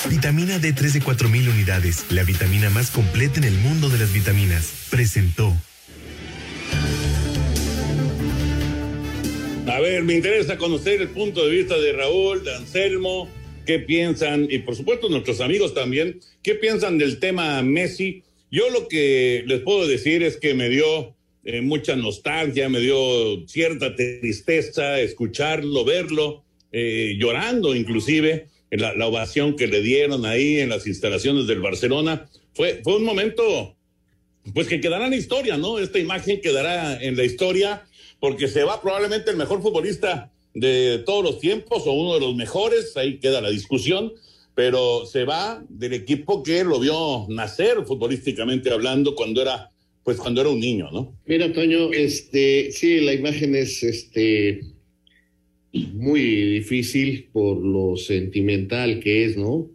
Vitamina 0.09 0.57
D3 0.57 0.93
de 0.93 1.01
4000 1.01 1.49
unidades, 1.49 2.05
la 2.09 2.23
vitamina 2.23 2.71
más 2.71 2.89
completa 2.89 3.39
en 3.39 3.43
el 3.43 3.53
mundo 3.53 3.89
de 3.89 3.99
las 3.99 4.11
vitaminas. 4.13 4.87
Presentó. 4.89 5.53
A 9.67 9.79
ver, 9.79 10.03
me 10.03 10.15
interesa 10.15 10.57
conocer 10.57 11.01
el 11.01 11.09
punto 11.09 11.45
de 11.45 11.51
vista 11.51 11.77
de 11.77 11.93
Raúl, 11.93 12.43
de 12.43 12.55
Anselmo, 12.55 13.29
qué 13.65 13.77
piensan, 13.77 14.47
y 14.49 14.59
por 14.59 14.75
supuesto 14.75 15.09
nuestros 15.09 15.41
amigos 15.41 15.73
también, 15.73 16.19
qué 16.41 16.55
piensan 16.55 16.97
del 16.97 17.19
tema 17.19 17.61
Messi. 17.61 18.23
Yo 18.49 18.69
lo 18.69 18.87
que 18.87 19.43
les 19.45 19.61
puedo 19.61 19.85
decir 19.87 20.23
es 20.23 20.37
que 20.37 20.53
me 20.55 20.69
dio 20.69 21.15
eh, 21.43 21.61
mucha 21.61 21.95
nostalgia, 21.95 22.69
me 22.69 22.79
dio 22.79 23.47
cierta 23.47 23.95
tristeza 23.95 24.99
escucharlo, 24.99 25.85
verlo, 25.85 26.44
eh, 26.77 27.15
llorando 27.17 27.73
inclusive, 27.73 28.49
la, 28.69 28.93
la, 28.95 29.07
ovación 29.07 29.55
que 29.55 29.65
le 29.65 29.81
dieron 29.81 30.25
ahí 30.25 30.59
en 30.59 30.67
las 30.67 30.85
instalaciones 30.87 31.47
del 31.47 31.61
Barcelona. 31.61 32.27
Fue, 32.53 32.81
fue 32.83 32.97
un 32.97 33.05
momento, 33.05 33.77
pues 34.53 34.67
que 34.67 34.81
quedará 34.81 35.05
en 35.05 35.11
la 35.11 35.15
historia, 35.15 35.55
¿no? 35.55 35.79
Esta 35.79 35.99
imagen 35.99 36.41
quedará 36.41 37.01
en 37.01 37.15
la 37.15 37.23
historia 37.23 37.85
porque 38.19 38.49
se 38.49 38.65
va 38.65 38.81
probablemente 38.81 39.31
el 39.31 39.37
mejor 39.37 39.61
futbolista 39.61 40.33
de 40.53 41.01
todos 41.05 41.23
los 41.23 41.39
tiempos 41.39 41.83
o 41.85 41.93
uno 41.93 42.15
de 42.15 42.19
los 42.19 42.35
mejores, 42.35 42.97
ahí 42.97 43.19
queda 43.19 43.39
la 43.39 43.51
discusión, 43.51 44.11
pero 44.53 45.05
se 45.05 45.23
va 45.23 45.63
del 45.69 45.93
equipo 45.93 46.43
que 46.43 46.65
lo 46.65 46.81
vio 46.81 47.25
nacer 47.29 47.85
futbolísticamente 47.85 48.69
hablando 48.69 49.15
cuando 49.15 49.41
era 49.41 49.71
pues 50.03 50.17
cuando 50.17 50.41
era 50.41 50.49
un 50.49 50.59
niño, 50.59 50.89
¿no? 50.91 51.15
Mira, 51.25 51.51
Toño, 51.53 51.93
este 51.93 52.69
sí, 52.73 52.99
la 52.99 53.13
imagen 53.13 53.55
es 53.55 53.81
este 53.81 54.59
muy 55.93 56.21
difícil 56.21 57.27
por 57.31 57.57
lo 57.57 57.97
sentimental 57.97 58.99
que 58.99 59.25
es, 59.25 59.37
¿no? 59.37 59.69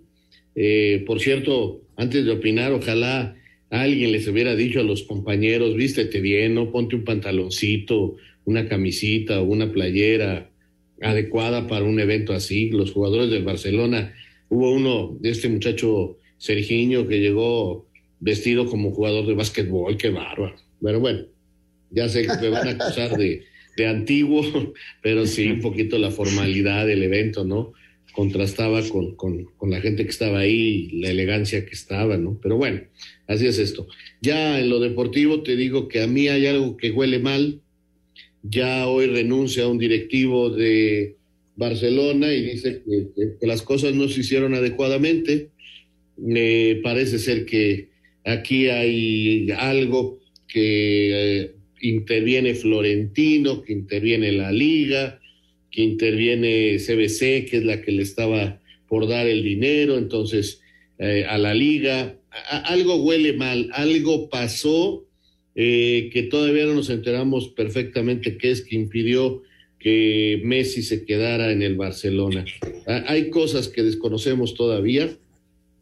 Eh, 0.55 1.05
por 1.07 1.21
cierto, 1.21 1.83
antes 1.97 2.25
de 2.25 2.33
opinar, 2.33 2.73
ojalá 2.73 3.37
alguien 3.71 4.13
les 4.13 4.27
hubiera 4.27 4.57
dicho 4.57 4.81
a 4.81 4.85
los 4.85 5.03
compañeros, 5.03 5.77
vístete 5.77 6.21
bien, 6.21 6.55
no 6.55 6.73
ponte 6.73 6.97
un 6.97 7.05
pantaloncito, 7.05 8.17
una 8.45 8.67
camisita 8.69 9.41
o 9.41 9.45
una 9.45 9.71
playera 9.73 10.51
adecuada 11.03 11.67
para 11.67 11.85
un 11.85 12.01
evento 12.01 12.33
así. 12.33 12.71
Los 12.71 12.93
jugadores 12.93 13.31
del 13.31 13.45
Barcelona, 13.45 14.15
hubo 14.49 14.73
uno 14.73 15.17
de 15.21 15.31
este 15.31 15.49
muchacho 15.49 16.17
Sergiño 16.39 17.07
que 17.07 17.21
llegó 17.21 17.87
vestido 18.19 18.67
como 18.67 18.93
jugador 18.93 19.27
de 19.27 19.35
básquetbol, 19.35 19.97
qué 19.99 20.09
bárbaro. 20.09 20.57
Pero 20.83 20.99
bueno, 20.99 21.27
ya 21.91 22.09
sé 22.09 22.23
que 22.23 22.33
me 22.41 22.49
van 22.49 22.69
a 22.69 22.71
acusar 22.71 23.17
de, 23.19 23.43
de 23.81 23.87
antiguo, 23.87 24.43
pero 25.03 25.27
sí 25.27 25.49
un 25.49 25.61
poquito 25.61 25.99
la 25.99 26.11
formalidad 26.11 26.87
del 26.87 27.03
evento, 27.03 27.45
¿no? 27.45 27.73
Contrastaba 28.13 28.83
con, 28.89 29.15
con, 29.15 29.71
la 29.71 29.81
gente 29.81 30.05
que 30.05 30.11
estaba 30.11 30.41
ahí, 30.41 30.91
la 30.93 31.11
elegancia 31.11 31.65
que 31.65 31.73
estaba, 31.73 32.17
¿no? 32.17 32.39
Pero 32.43 32.57
bueno, 32.57 32.83
así 33.27 33.47
es 33.47 33.59
esto. 33.59 33.87
Ya 34.21 34.61
en 34.61 34.69
lo 34.69 34.81
deportivo 34.81 35.43
te 35.43 35.57
digo 35.57 35.89
que 35.89 36.03
a 36.03 36.07
mí 36.07 36.29
hay 36.29 36.47
algo 36.47 36.77
que 36.77 36.91
huele 36.91 37.19
mal. 37.19 37.61
Ya 38.43 38.87
hoy 38.89 39.07
renuncia 39.07 39.65
a 39.65 39.69
un 39.69 39.79
directivo 39.79 40.51
de 40.51 41.17
Barcelona 41.57 42.33
y 42.33 42.43
dice 42.43 42.83
que, 42.85 43.47
las 43.47 43.63
cosas 43.63 43.95
no 43.95 44.09
se 44.09 44.21
hicieron 44.21 44.55
adecuadamente. 44.55 45.51
Me 46.17 46.81
parece 46.83 47.19
ser 47.19 47.47
que 47.47 47.89
aquí 48.25 48.69
hay 48.69 49.51
algo 49.53 50.19
que 50.49 51.41
eh, 51.43 51.55
interviene 51.81 52.55
Florentino, 52.55 53.63
que 53.63 53.73
interviene 53.73 54.33
la 54.33 54.53
liga, 54.53 55.21
que 55.71 55.83
interviene 55.83 56.79
CBC, 56.79 57.49
que 57.49 57.59
es 57.59 57.65
la 57.65 57.81
que 57.81 57.93
le 57.93 58.03
estaba 58.03 58.61
por 58.89 59.09
dar 59.09 59.27
el 59.27 59.43
dinero, 59.43 59.97
entonces 59.97 60.61
eh, 60.99 61.25
a 61.29 61.39
la 61.39 61.55
liga. 61.55 62.17
Algo 62.65 62.97
huele 62.97 63.33
mal, 63.33 63.71
algo 63.73 64.29
pasó 64.29 65.05
eh, 65.55 66.11
que 66.13 66.25
todavía 66.25 66.67
no 66.67 66.75
nos 66.75 66.91
enteramos 66.91 67.49
perfectamente 67.49 68.37
qué 68.37 68.51
es 68.51 68.63
que 68.63 68.77
impidió 68.77 69.43
que 69.79 70.41
Messi 70.45 70.83
se 70.83 71.05
quedara 71.05 71.53
en 71.53 71.63
el 71.63 71.77
Barcelona. 71.77 72.45
Ah, 72.87 73.05
Hay 73.09 73.31
cosas 73.31 73.69
que 73.69 73.83
desconocemos 73.83 74.55
todavía, 74.55 75.17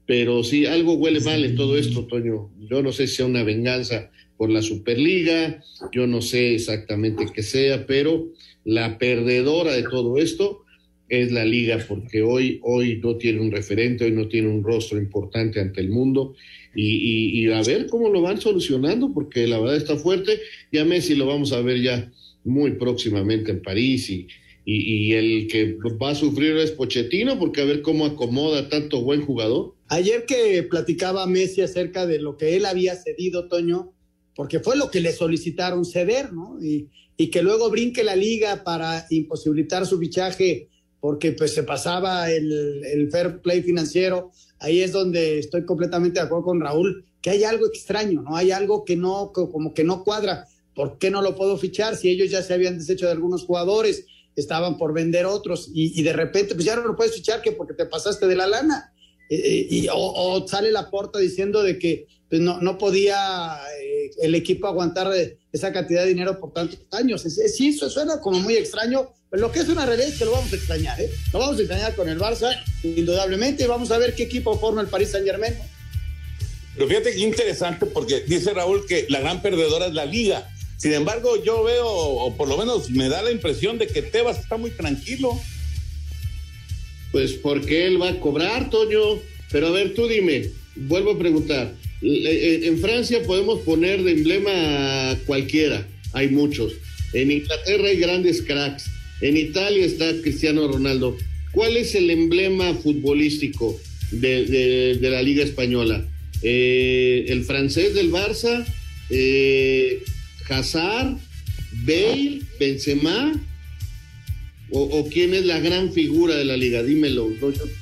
pero 0.08 0.42
sí, 0.42 0.64
algo 0.64 0.94
huele 0.94 1.20
mal 1.20 1.44
en 1.44 1.54
todo 1.54 1.76
esto, 1.76 2.06
Toño. 2.06 2.50
Yo 2.70 2.82
no 2.82 2.92
sé 2.92 3.06
si 3.06 3.16
sea 3.16 3.26
una 3.26 3.42
venganza 3.44 4.10
por 4.38 4.48
la 4.48 4.62
Superliga, 4.62 5.62
yo 5.92 6.06
no 6.06 6.22
sé 6.22 6.54
exactamente 6.54 7.26
qué 7.34 7.42
sea, 7.42 7.86
pero 7.86 8.32
la 8.64 8.96
perdedora 8.96 9.72
de 9.74 9.82
todo 9.82 10.16
esto 10.16 10.62
es 11.10 11.30
la 11.30 11.44
liga, 11.44 11.84
porque 11.86 12.22
hoy, 12.22 12.58
hoy 12.62 13.00
no 13.02 13.16
tiene 13.18 13.40
un 13.40 13.50
referente, 13.50 14.06
hoy 14.06 14.12
no 14.12 14.28
tiene 14.28 14.48
un 14.48 14.62
rostro 14.64 14.96
importante 14.98 15.60
ante 15.60 15.82
el 15.82 15.90
mundo, 15.90 16.34
y, 16.74 16.86
y- 16.86 17.40
y 17.46 17.52
a 17.52 17.62
ver 17.62 17.86
cómo 17.86 18.08
lo 18.08 18.22
van 18.22 18.40
solucionando, 18.40 19.12
porque 19.12 19.46
la 19.46 19.58
verdad 19.58 19.76
está 19.76 19.96
fuerte, 19.96 20.38
y 20.72 20.78
a 20.78 20.84
Messi 20.86 21.16
lo 21.16 21.26
vamos 21.26 21.52
a 21.52 21.60
ver 21.60 21.82
ya 21.82 22.10
muy 22.44 22.72
próximamente 22.72 23.50
en 23.50 23.60
París, 23.60 24.08
y, 24.08 24.26
y, 24.64 24.76
y 25.08 25.12
el 25.12 25.48
que 25.48 25.76
va 26.02 26.10
a 26.10 26.14
sufrir 26.14 26.56
es 26.56 26.70
Pochettino, 26.70 27.38
porque 27.38 27.60
a 27.60 27.64
ver 27.66 27.82
cómo 27.82 28.06
acomoda 28.06 28.68
tanto 28.70 29.02
buen 29.02 29.20
jugador. 29.22 29.74
Ayer 29.88 30.26
que 30.26 30.62
platicaba 30.64 31.26
Messi 31.26 31.62
acerca 31.62 32.06
de 32.06 32.18
lo 32.18 32.36
que 32.36 32.56
él 32.56 32.66
había 32.66 32.94
cedido, 32.94 33.48
Toño, 33.48 33.92
porque 34.34 34.60
fue 34.60 34.76
lo 34.76 34.90
que 34.90 35.00
le 35.00 35.12
solicitaron 35.12 35.84
ceder, 35.84 36.32
¿no? 36.32 36.58
Y, 36.62 36.88
y 37.16 37.30
que 37.30 37.42
luego 37.42 37.70
brinque 37.70 38.04
la 38.04 38.14
liga 38.14 38.62
para 38.64 39.06
imposibilitar 39.10 39.86
su 39.86 39.98
fichaje 39.98 40.68
porque 41.00 41.32
pues 41.32 41.54
se 41.54 41.62
pasaba 41.62 42.30
el, 42.30 42.84
el 42.84 43.10
fair 43.10 43.40
play 43.40 43.62
financiero. 43.62 44.30
Ahí 44.58 44.80
es 44.80 44.92
donde 44.92 45.38
estoy 45.38 45.64
completamente 45.64 46.20
de 46.20 46.26
acuerdo 46.26 46.44
con 46.44 46.60
Raúl, 46.60 47.04
que 47.22 47.30
hay 47.30 47.44
algo 47.44 47.66
extraño, 47.66 48.22
¿no? 48.22 48.36
Hay 48.36 48.50
algo 48.50 48.84
que 48.84 48.96
no, 48.96 49.32
como 49.32 49.74
que 49.74 49.84
no 49.84 50.04
cuadra. 50.04 50.46
¿Por 50.74 50.98
qué 50.98 51.10
no 51.10 51.22
lo 51.22 51.34
puedo 51.34 51.56
fichar 51.56 51.96
si 51.96 52.08
ellos 52.08 52.30
ya 52.30 52.42
se 52.42 52.54
habían 52.54 52.78
deshecho 52.78 53.06
de 53.06 53.12
algunos 53.12 53.44
jugadores, 53.44 54.06
estaban 54.36 54.78
por 54.78 54.92
vender 54.92 55.26
otros 55.26 55.70
y, 55.74 55.98
y 55.98 56.02
de 56.04 56.12
repente 56.12 56.54
pues 56.54 56.64
ya 56.64 56.76
no 56.76 56.82
lo 56.82 56.94
puedes 56.94 57.14
fichar 57.14 57.42
que 57.42 57.50
porque 57.52 57.74
te 57.74 57.86
pasaste 57.86 58.26
de 58.26 58.36
la 58.36 58.46
lana? 58.46 58.92
Eh, 59.30 59.66
y, 59.70 59.86
o, 59.92 60.46
sale 60.48 60.70
la 60.72 60.90
porta 60.90 61.18
diciendo 61.18 61.62
de 61.62 61.78
que 61.78 62.06
pues, 62.30 62.40
no, 62.40 62.60
no 62.60 62.78
podía 62.78 63.58
eh, 63.82 64.10
el 64.22 64.34
equipo 64.34 64.66
aguantar 64.66 65.12
eh, 65.14 65.36
esa 65.52 65.72
cantidad 65.72 66.02
de 66.02 66.08
dinero 66.08 66.38
por 66.40 66.52
tantos 66.52 66.78
años. 66.92 67.24
Es- 67.26 67.38
eso 67.60 67.90
suena 67.90 68.20
como 68.20 68.38
muy 68.40 68.54
extraño, 68.56 69.10
pero 69.30 69.42
lo 69.42 69.52
que 69.52 69.60
es 69.60 69.68
una 69.68 69.84
realidad 69.84 70.08
es 70.08 70.18
que 70.18 70.24
lo 70.24 70.32
vamos 70.32 70.52
a 70.52 70.56
extrañar, 70.56 71.00
¿eh? 71.00 71.10
Lo 71.32 71.38
vamos 71.40 71.58
a 71.58 71.60
extrañar 71.60 71.94
con 71.94 72.08
el 72.08 72.18
Barça, 72.18 72.50
indudablemente, 72.82 73.64
y 73.64 73.66
vamos 73.66 73.90
a 73.90 73.98
ver 73.98 74.14
qué 74.14 74.22
equipo 74.24 74.58
forma 74.58 74.80
el 74.80 74.88
Paris 74.88 75.10
Saint 75.10 75.26
Germain. 75.26 75.54
Pero 76.74 76.88
fíjate 76.88 77.12
qué 77.12 77.20
interesante 77.20 77.86
porque 77.86 78.20
dice 78.20 78.54
Raúl 78.54 78.86
que 78.86 79.06
la 79.08 79.20
gran 79.20 79.42
perdedora 79.42 79.86
es 79.86 79.94
la 79.94 80.04
liga. 80.06 80.48
Sin 80.76 80.92
embargo, 80.92 81.42
yo 81.42 81.64
veo, 81.64 81.86
o 81.88 82.36
por 82.36 82.46
lo 82.48 82.56
menos 82.56 82.88
me 82.90 83.08
da 83.08 83.20
la 83.20 83.32
impresión 83.32 83.78
de 83.78 83.88
que 83.88 84.00
Tebas 84.00 84.38
está 84.38 84.56
muy 84.56 84.70
tranquilo. 84.70 85.38
Pues 87.12 87.32
porque 87.32 87.86
él 87.86 88.00
va 88.00 88.10
a 88.10 88.20
cobrar, 88.20 88.70
Toño. 88.70 89.20
Pero 89.50 89.68
a 89.68 89.70
ver, 89.70 89.94
tú 89.94 90.06
dime, 90.08 90.50
vuelvo 90.76 91.12
a 91.12 91.18
preguntar. 91.18 91.74
Le- 92.00 92.30
eh, 92.32 92.66
En 92.66 92.78
Francia 92.78 93.22
podemos 93.22 93.60
poner 93.60 94.02
de 94.02 94.12
emblema 94.12 95.18
cualquiera, 95.26 95.86
hay 96.12 96.28
muchos. 96.28 96.74
En 97.14 97.30
Inglaterra 97.30 97.88
hay 97.88 97.96
grandes 97.96 98.42
cracks. 98.42 98.84
En 99.20 99.36
Italia 99.36 99.84
está 99.84 100.12
Cristiano 100.22 100.68
Ronaldo. 100.68 101.16
¿Cuál 101.52 101.76
es 101.76 101.94
el 101.94 102.10
emblema 102.10 102.74
futbolístico 102.74 103.80
de 104.12 104.98
la 105.00 105.22
Liga 105.22 105.42
Española? 105.42 106.06
Eh, 106.42 107.24
¿El 107.28 107.42
francés 107.44 107.94
del 107.94 108.12
Barça? 108.12 108.64
Eh, 109.10 110.02
¿Hazard? 110.48 111.16
¿Bale? 111.84 112.40
¿Benzema? 112.60 113.32
¿O, 114.70 114.80
o 114.82 115.08
quién 115.08 115.34
es 115.34 115.44
la 115.44 115.60
gran 115.60 115.92
figura 115.92 116.34
de 116.34 116.44
la 116.44 116.56
liga? 116.56 116.82
Dímelo. 116.82 117.28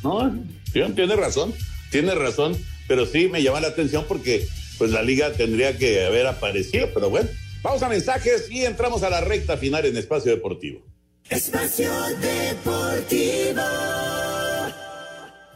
No, 0.03 0.45
León 0.75 0.95
tiene 0.95 1.17
razón, 1.17 1.55
tiene 1.91 2.15
razón, 2.15 2.57
pero 2.87 3.07
sí 3.07 3.29
me 3.29 3.43
llama 3.43 3.61
la 3.61 3.69
atención 3.69 4.05
porque 4.07 4.47
pues 4.79 4.91
la 4.91 5.03
liga 5.03 5.33
tendría 5.33 5.77
que 5.79 6.05
haber 6.05 6.27
aparecido, 6.27 6.91
pero 6.93 7.11
bueno, 7.11 7.29
vamos 7.63 7.83
a 7.83 7.89
mensajes 7.89 8.51
y 8.51 8.65
entramos 8.65 9.03
a 9.03 9.11
la 9.11 9.21
recta 9.21 9.57
final 9.57 9.87
en 9.87 9.97
Espacio 9.97 10.33
Deportivo. 10.33 10.85
Espacio 11.31 11.91
Deportivo. 12.21 13.63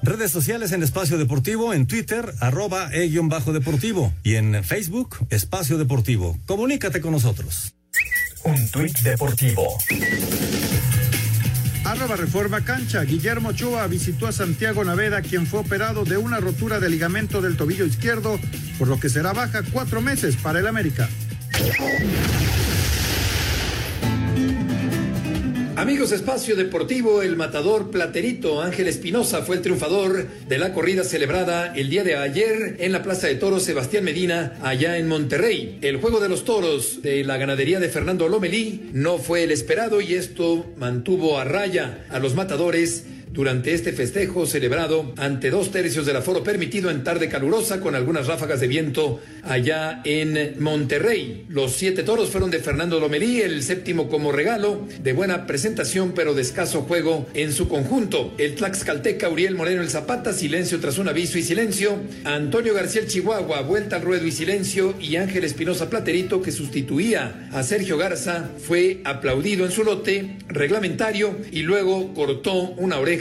Redes 0.02 0.30
sociales 0.30 0.72
en 0.72 0.82
Espacio 0.82 1.18
Deportivo, 1.18 1.74
en 1.74 1.86
Twitter, 1.86 2.32
arroba 2.40 2.88
e-deportivo 2.92 4.12
y 4.22 4.36
en 4.36 4.64
Facebook, 4.64 5.18
Espacio 5.28 5.76
Deportivo. 5.76 6.38
Comunícate 6.46 7.02
con 7.02 7.12
nosotros. 7.12 7.74
Un 8.44 8.70
tuit 8.70 8.98
deportivo. 9.00 9.78
Arroba 11.84 12.16
Reforma 12.16 12.62
Cancha. 12.62 13.02
Guillermo 13.02 13.50
Ochoa 13.50 13.86
visitó 13.86 14.26
a 14.26 14.32
Santiago 14.32 14.84
Naveda, 14.84 15.22
quien 15.22 15.46
fue 15.46 15.60
operado 15.60 16.04
de 16.04 16.16
una 16.16 16.40
rotura 16.40 16.80
de 16.80 16.90
ligamento 16.90 17.40
del 17.40 17.56
tobillo 17.56 17.86
izquierdo, 17.86 18.38
por 18.78 18.88
lo 18.88 19.00
que 19.00 19.08
será 19.08 19.32
baja 19.32 19.62
cuatro 19.72 20.00
meses 20.00 20.36
para 20.36 20.60
el 20.60 20.66
América. 20.66 21.08
Amigos, 25.80 26.12
espacio 26.12 26.56
deportivo, 26.56 27.22
el 27.22 27.36
matador 27.36 27.90
platerito 27.90 28.60
Ángel 28.60 28.86
Espinosa 28.86 29.40
fue 29.40 29.56
el 29.56 29.62
triunfador 29.62 30.26
de 30.46 30.58
la 30.58 30.74
corrida 30.74 31.04
celebrada 31.04 31.72
el 31.74 31.88
día 31.88 32.04
de 32.04 32.16
ayer 32.16 32.76
en 32.80 32.92
la 32.92 33.02
Plaza 33.02 33.28
de 33.28 33.36
Toros 33.36 33.62
Sebastián 33.62 34.04
Medina, 34.04 34.58
allá 34.60 34.98
en 34.98 35.08
Monterrey. 35.08 35.78
El 35.80 35.96
juego 35.96 36.20
de 36.20 36.28
los 36.28 36.44
toros 36.44 37.00
de 37.00 37.24
la 37.24 37.38
ganadería 37.38 37.80
de 37.80 37.88
Fernando 37.88 38.28
Lomelí 38.28 38.90
no 38.92 39.16
fue 39.16 39.44
el 39.44 39.52
esperado 39.52 40.02
y 40.02 40.12
esto 40.12 40.66
mantuvo 40.76 41.38
a 41.38 41.44
raya 41.44 42.04
a 42.10 42.18
los 42.18 42.34
matadores 42.34 43.06
durante 43.32 43.72
este 43.72 43.92
festejo 43.92 44.46
celebrado 44.46 45.14
ante 45.16 45.50
dos 45.50 45.70
tercios 45.70 46.06
del 46.06 46.16
aforo 46.16 46.42
permitido 46.42 46.90
en 46.90 47.04
tarde 47.04 47.28
calurosa 47.28 47.80
con 47.80 47.94
algunas 47.94 48.26
ráfagas 48.26 48.60
de 48.60 48.66
viento 48.66 49.20
allá 49.42 50.00
en 50.04 50.56
Monterrey. 50.58 51.46
Los 51.48 51.72
siete 51.72 52.02
toros 52.02 52.30
fueron 52.30 52.50
de 52.50 52.58
Fernando 52.58 52.98
Lomelí, 52.98 53.40
el 53.40 53.62
séptimo 53.62 54.08
como 54.08 54.32
regalo, 54.32 54.86
de 55.02 55.12
buena 55.12 55.46
presentación 55.46 56.12
pero 56.14 56.34
de 56.34 56.42
escaso 56.42 56.82
juego 56.82 57.26
en 57.34 57.52
su 57.52 57.68
conjunto. 57.68 58.34
El 58.38 58.56
Tlaxcalteca 58.56 59.28
Uriel 59.28 59.54
Moreno 59.54 59.82
el 59.82 59.90
Zapata, 59.90 60.32
silencio 60.32 60.80
tras 60.80 60.98
un 60.98 61.08
aviso 61.08 61.38
y 61.38 61.42
silencio. 61.42 61.98
Antonio 62.24 62.74
García 62.74 63.02
el 63.02 63.08
Chihuahua, 63.08 63.62
vuelta 63.62 63.96
al 63.96 64.02
ruedo 64.02 64.26
y 64.26 64.32
silencio. 64.32 64.94
Y 65.00 65.16
Ángel 65.16 65.44
Espinosa 65.44 65.88
Platerito, 65.88 66.42
que 66.42 66.52
sustituía 66.52 67.48
a 67.52 67.62
Sergio 67.62 67.96
Garza, 67.96 68.50
fue 68.58 69.00
aplaudido 69.04 69.64
en 69.64 69.72
su 69.72 69.84
lote 69.84 70.36
reglamentario 70.48 71.36
y 71.52 71.62
luego 71.62 72.12
cortó 72.14 72.52
una 72.52 72.98
oreja 72.98 73.19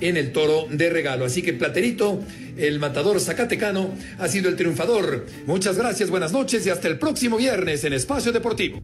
en 0.00 0.16
el 0.16 0.32
toro 0.32 0.66
de 0.70 0.90
regalo. 0.90 1.24
Así 1.24 1.42
que 1.42 1.52
Platerito, 1.52 2.22
el 2.56 2.78
matador 2.78 3.20
zacatecano, 3.20 3.94
ha 4.18 4.28
sido 4.28 4.48
el 4.48 4.56
triunfador. 4.56 5.26
Muchas 5.46 5.76
gracias, 5.76 6.10
buenas 6.10 6.32
noches 6.32 6.66
y 6.66 6.70
hasta 6.70 6.88
el 6.88 6.98
próximo 6.98 7.36
viernes 7.36 7.84
en 7.84 7.92
Espacio 7.92 8.32
Deportivo. 8.32 8.82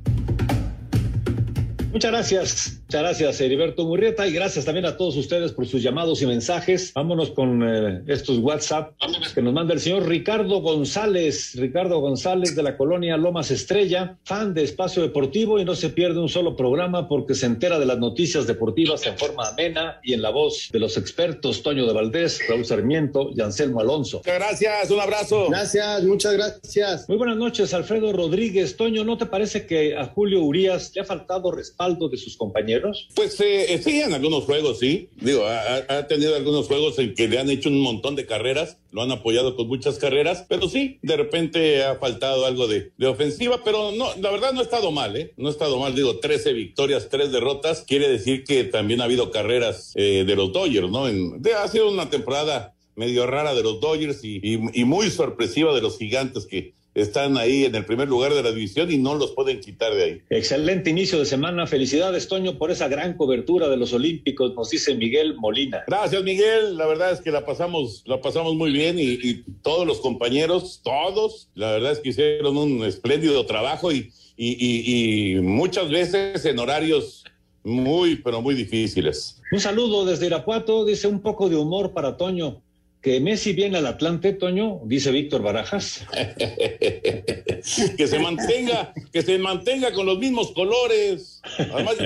Muchas 1.93 2.11
gracias. 2.11 2.84
Muchas 2.95 3.09
gracias, 3.09 3.41
Heriberto 3.41 3.85
Murrieta, 3.87 4.25
y 4.25 4.33
gracias 4.33 4.65
también 4.65 4.87
a 4.87 4.97
todos 4.97 5.17
ustedes 5.17 5.51
por 5.51 5.67
sus 5.67 5.83
llamados 5.83 6.23
y 6.23 6.27
mensajes. 6.27 6.93
Vámonos 6.95 7.33
con 7.33 7.61
eh, 7.69 8.05
estos 8.07 8.39
WhatsApp 8.39 8.93
que 9.35 9.43
nos 9.43 9.53
manda 9.53 9.75
el 9.75 9.81
señor 9.81 10.07
Ricardo 10.07 10.61
González. 10.61 11.57
Ricardo 11.57 11.99
González 11.99 12.55
de 12.55 12.63
la 12.63 12.77
colonia 12.77 13.17
Lomas 13.17 13.51
Estrella, 13.51 14.17
fan 14.23 14.55
de 14.55 14.63
Espacio 14.63 15.03
Deportivo 15.03 15.59
y 15.59 15.65
no 15.65 15.75
se 15.75 15.89
pierde 15.89 16.21
un 16.21 16.29
solo 16.29 16.55
programa 16.55 17.09
porque 17.09 17.35
se 17.35 17.47
entera 17.47 17.81
de 17.81 17.87
las 17.87 17.99
noticias 17.99 18.47
deportivas 18.47 19.05
en 19.09 19.19
forma 19.19 19.49
amena 19.49 19.99
y 20.05 20.13
en 20.13 20.23
la 20.23 20.31
voz 20.31 20.69
de 20.71 20.79
los 20.79 20.97
expertos 20.97 21.65
Toño 21.65 21.87
de 21.87 21.95
Valdés, 21.95 22.47
Raúl 22.49 22.65
Sarmiento 22.65 23.31
y 23.35 23.41
Anselmo 23.41 23.81
Alonso. 23.81 24.19
Muchas 24.19 24.39
gracias, 24.39 24.91
un 24.93 25.01
abrazo. 25.01 25.49
Gracias, 25.49 26.05
muchas 26.05 26.35
gracias. 26.35 27.09
Muy 27.09 27.19
buenas 27.19 27.39
noches, 27.39 27.75
Alfredo 27.75 28.13
Rodríguez. 28.13 28.77
Toño, 28.77 29.03
¿no 29.03 29.19
te 29.19 29.27
parece 29.27 29.67
que 29.67 29.97
a 29.97 30.05
Julio 30.05 30.43
Urias 30.43 30.93
le 30.95 31.01
ha 31.01 31.05
faltado 31.05 31.51
respaldo 31.51 32.09
de 32.09 32.19
sus 32.19 32.37
compañeros? 32.37 32.84
Pues 33.14 33.41
eh, 33.41 33.80
sí, 33.82 34.01
en 34.01 34.12
algunos 34.12 34.45
juegos 34.45 34.78
sí. 34.78 35.09
Digo, 35.16 35.45
ha, 35.47 36.07
tenido 36.07 36.37
algunos 36.37 36.66
juegos 36.66 36.99
en 36.99 37.14
que 37.14 37.28
le 37.28 37.39
han 37.39 37.51
hecho 37.51 37.68
un 37.68 37.80
montón 37.80 38.16
de 38.16 38.26
carreras, 38.26 38.76
lo 38.93 39.03
han 39.03 39.11
apoyado 39.11 39.57
con 39.57 39.68
muchas 39.68 39.99
carreras, 39.99 40.45
pero 40.49 40.68
sí, 40.68 40.99
de 41.03 41.16
repente 41.16 41.85
ha 41.85 41.97
faltado 41.97 42.47
algo 42.47 42.66
de, 42.66 42.93
ofensiva, 43.07 43.62
pero 43.64 43.93
no, 43.93 44.09
la 44.16 44.30
verdad 44.30 44.53
no 44.53 44.61
ha 44.61 44.64
estado 44.64 44.91
mal, 44.91 45.16
¿eh? 45.16 45.32
No 45.37 45.49
ha 45.49 45.51
estado 45.51 45.78
mal, 45.78 45.95
digo, 45.95 46.18
13 46.18 46.53
victorias, 46.53 47.09
3 47.11 47.32
derrotas, 47.32 47.85
quiere 47.87 48.09
decir 48.09 48.45
que 48.45 48.64
también 48.64 49.01
ha 49.01 49.05
habido 49.05 49.30
carreras 49.30 49.93
eh, 49.95 50.24
de 50.26 50.37
los 50.37 50.53
Dodgers, 50.53 50.91
¿no? 50.91 51.05
Ha 51.05 51.68
sido 51.68 51.91
una 51.91 52.11
temporada 52.11 52.74
medio 52.97 53.26
rara 53.26 53.55
de 53.55 53.62
los 53.62 53.80
Dodgers 53.80 54.20
y 54.22 54.85
muy 54.85 55.11
sorpresiva 55.11 55.74
de 55.74 55.82
los 55.82 55.99
gigantes 55.99 56.47
que 56.47 56.74
están 56.95 57.37
ahí 57.37 57.65
en 57.65 57.75
el 57.75 57.85
primer 57.85 58.09
lugar 58.09 58.35
de 58.35 58.43
la 58.43 58.53
división 58.53 58.91
y 58.91 58.99
no 58.99 59.15
los 59.15 59.33
pueden 59.33 59.61
quitar 59.61 59.95
de 59.95 60.05
ahí. 60.05 60.21
Excelente 60.31 60.91
inicio 60.91 61.19
de 61.19 61.27
semana. 61.27 61.67
Felicidades, 61.67 62.29
Toño, 62.29 62.57
por 62.59 62.71
esa 62.71 62.89
gran 62.89 63.17
cobertura 63.17 63.69
de 63.69 63.77
los 63.77 63.93
Olímpicos, 63.93 64.55
nos 64.55 64.71
dice 64.71 64.95
Miguel 64.95 65.35
Molina. 65.37 65.83
Gracias, 65.87 66.23
Miguel. 66.23 66.77
La 66.77 66.87
verdad 66.87 67.13
es 67.13 67.21
que 67.21 67.31
la 67.31 67.45
pasamos, 67.45 68.03
la 68.07 68.21
pasamos 68.21 68.55
muy 68.55 68.73
bien 68.73 68.99
y, 68.99 69.19
y 69.23 69.45
todos 69.63 69.87
los 69.87 70.01
compañeros, 70.01 70.81
todos, 70.85 71.49
la 71.55 71.73
verdad 71.73 71.93
es 71.93 71.99
que 72.01 72.11
hicieron 72.11 72.57
un 72.57 72.85
espléndido 72.85 73.45
trabajo 73.47 73.93
y, 73.93 74.13
y 74.37 75.37
muchas 75.41 75.91
veces 75.91 76.45
en 76.45 76.59
horarios 76.59 77.25
muy, 77.65 78.17
pero 78.17 78.43
muy 78.43 78.55
difíciles. 78.55 79.41
Un 79.51 79.61
saludo 79.61 80.05
desde 80.05 80.27
Irapuato, 80.27 80.85
dice 80.85 81.09
un 81.09 81.21
poco 81.21 81.49
de 81.49 81.57
humor 81.57 81.93
para 81.93 82.17
Toño 82.17 82.63
que 83.05 83.21
Messi 83.21 83.53
viene 83.53 83.77
al 83.77 83.87
Atlante, 83.87 84.33
Toño, 84.33 84.81
dice 84.87 85.13
Víctor 85.13 85.43
Barajas. 85.43 86.07
que 87.99 88.07
se 88.07 88.19
mantenga, 88.19 88.95
que 89.13 89.21
se 89.21 89.37
mantenga 89.37 89.93
con 89.93 90.07
los 90.07 90.19
mismos 90.19 90.53
colores. 90.53 91.43
Además, 91.59 91.97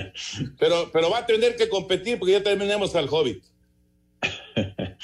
pero, 0.59 0.91
pero 0.93 1.09
va 1.09 1.19
a 1.19 1.27
tener 1.27 1.55
que 1.55 1.69
competir 1.69 2.19
porque 2.19 2.33
ya 2.33 2.43
terminamos 2.43 2.97
al 2.97 3.07
Hobbit. 3.09 3.45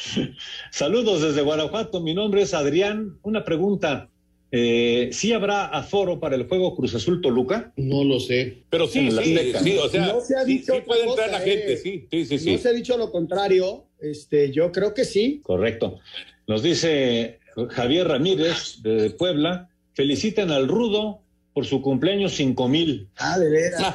Saludos 0.72 1.22
desde 1.22 1.42
Guanajuato, 1.42 2.00
mi 2.00 2.12
nombre 2.12 2.42
es 2.42 2.54
Adrián. 2.54 3.16
Una 3.22 3.44
pregunta. 3.44 4.10
Eh, 4.50 5.10
¿Sí 5.12 5.32
habrá 5.32 5.66
aforo 5.66 6.18
para 6.18 6.34
el 6.34 6.48
juego 6.48 6.74
Cruz 6.74 6.96
Azul 6.96 7.20
Toluca? 7.20 7.72
No 7.76 8.02
lo 8.02 8.18
sé. 8.18 8.64
Pero 8.68 8.88
sí, 8.88 9.12
sí, 9.12 9.52
sí, 9.62 9.76
o 9.78 9.88
sea, 9.88 10.12
no 10.12 10.20
se 10.20 10.36
ha 10.36 10.44
sí, 10.44 10.58
dicho 10.58 10.74
sí 10.74 10.80
puede 10.84 11.04
entrar 11.04 11.30
la 11.30 11.40
gente, 11.40 11.72
eh. 11.74 11.76
sí, 11.76 12.08
sí, 12.10 12.24
sí, 12.24 12.38
sí. 12.38 12.52
No 12.52 12.58
se 12.58 12.68
ha 12.68 12.72
dicho 12.72 12.96
lo 12.96 13.12
contrario. 13.12 13.84
Este, 14.10 14.52
yo 14.52 14.70
creo 14.72 14.92
que 14.94 15.04
sí. 15.04 15.40
Correcto. 15.42 15.98
Nos 16.46 16.62
dice 16.62 17.38
Javier 17.70 18.08
Ramírez 18.08 18.82
de 18.82 19.10
Puebla, 19.10 19.68
felicitan 19.94 20.50
al 20.50 20.68
Rudo 20.68 21.20
por 21.52 21.64
su 21.66 21.80
cumpleaños 21.80 22.32
cinco 22.32 22.68
mil. 22.68 23.08
Ah, 23.16 23.38
de 23.38 23.48
veras. 23.50 23.94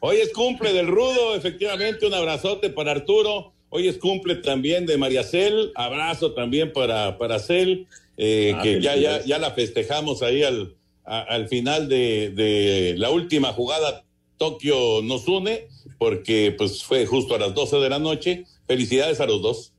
Hoy 0.00 0.16
es 0.16 0.32
cumple 0.32 0.72
del 0.72 0.88
Rudo, 0.88 1.36
efectivamente, 1.36 2.06
un 2.06 2.14
abrazote 2.14 2.70
para 2.70 2.90
Arturo. 2.90 3.52
Hoy 3.68 3.86
es 3.88 3.98
cumple 3.98 4.34
también 4.36 4.84
de 4.84 4.98
María 4.98 5.22
Cel, 5.22 5.70
abrazo 5.76 6.32
también 6.34 6.72
para, 6.72 7.16
para 7.18 7.38
Cel, 7.38 7.86
eh, 8.16 8.52
Ah, 8.56 8.62
que 8.62 8.80
ya, 8.80 8.96
ya, 8.96 9.24
ya 9.24 9.38
la 9.38 9.52
festejamos 9.52 10.22
ahí 10.22 10.42
al, 10.42 10.74
a- 11.04 11.20
al 11.22 11.48
final 11.48 11.88
de, 11.88 12.30
de 12.30 12.94
la 12.98 13.10
última 13.10 13.52
jugada. 13.52 14.04
Tokio 14.38 15.02
nos 15.02 15.28
une, 15.28 15.68
porque 16.02 16.52
pues 16.58 16.82
fue 16.82 17.06
justo 17.06 17.36
a 17.36 17.38
las 17.38 17.54
12 17.54 17.76
de 17.76 17.88
la 17.88 18.00
noche. 18.00 18.44
Felicidades 18.66 19.20
a 19.20 19.26
los 19.26 19.40
dos. 19.40 19.72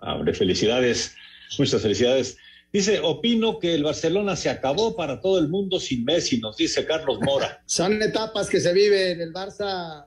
Hombre, 0.00 0.34
felicidades, 0.34 1.16
muchas 1.58 1.82
felicidades. 1.82 2.36
Dice, 2.72 3.00
opino 3.00 3.58
que 3.58 3.74
el 3.74 3.82
Barcelona 3.82 4.36
se 4.36 4.50
acabó 4.50 4.94
para 4.94 5.20
todo 5.20 5.40
el 5.40 5.48
mundo 5.48 5.80
sin 5.80 6.04
Messi, 6.04 6.38
nos 6.38 6.56
dice 6.56 6.86
Carlos 6.86 7.18
Mora. 7.22 7.60
Son 7.66 8.00
etapas 8.00 8.48
que 8.48 8.60
se 8.60 8.72
viven. 8.72 9.20
El 9.20 9.32
Barça 9.32 10.06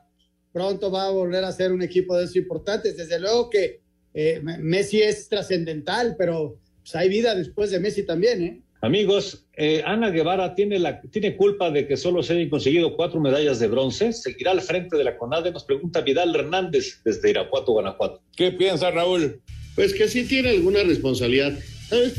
pronto 0.53 0.89
va 0.89 1.07
a 1.07 1.11
volver 1.11 1.43
a 1.43 1.51
ser 1.51 1.73
un 1.73 1.81
equipo 1.81 2.15
de 2.15 2.23
esos 2.23 2.37
importantes. 2.37 2.95
Desde 2.95 3.19
luego 3.19 3.49
que 3.49 3.81
eh, 4.13 4.39
Messi 4.41 5.01
es 5.01 5.27
trascendental, 5.27 6.15
pero 6.17 6.61
pues, 6.81 6.95
hay 6.95 7.09
vida 7.09 7.35
después 7.35 7.71
de 7.71 7.81
Messi 7.81 8.05
también, 8.05 8.41
¿eh? 8.41 8.61
Amigos, 8.85 9.43
eh, 9.57 9.81
Ana 9.83 10.11
Guevara 10.11 10.53
tiene, 10.53 10.77
la, 10.77 11.01
tiene 11.01 11.35
culpa 11.35 11.71
de 11.71 11.87
que 11.87 11.97
solo 11.97 12.21
se 12.21 12.33
hayan 12.33 12.49
conseguido 12.49 12.95
cuatro 12.95 13.19
medallas 13.19 13.59
de 13.59 13.67
bronce. 13.67 14.13
Seguirá 14.13 14.51
al 14.51 14.61
frente 14.61 14.95
de 14.95 15.03
la 15.03 15.17
CONADE, 15.17 15.51
nos 15.51 15.63
pregunta 15.63 16.01
Vidal 16.01 16.35
Hernández 16.35 17.01
desde 17.03 17.31
Irapuato, 17.31 17.71
Guanajuato. 17.71 18.21
¿Qué 18.37 18.51
piensa 18.51 18.91
Raúl? 18.91 19.41
Pues 19.73 19.91
que 19.91 20.07
sí 20.07 20.25
tiene 20.25 20.49
alguna 20.49 20.83
responsabilidad. 20.83 21.57
¿Sabes? 21.89 22.13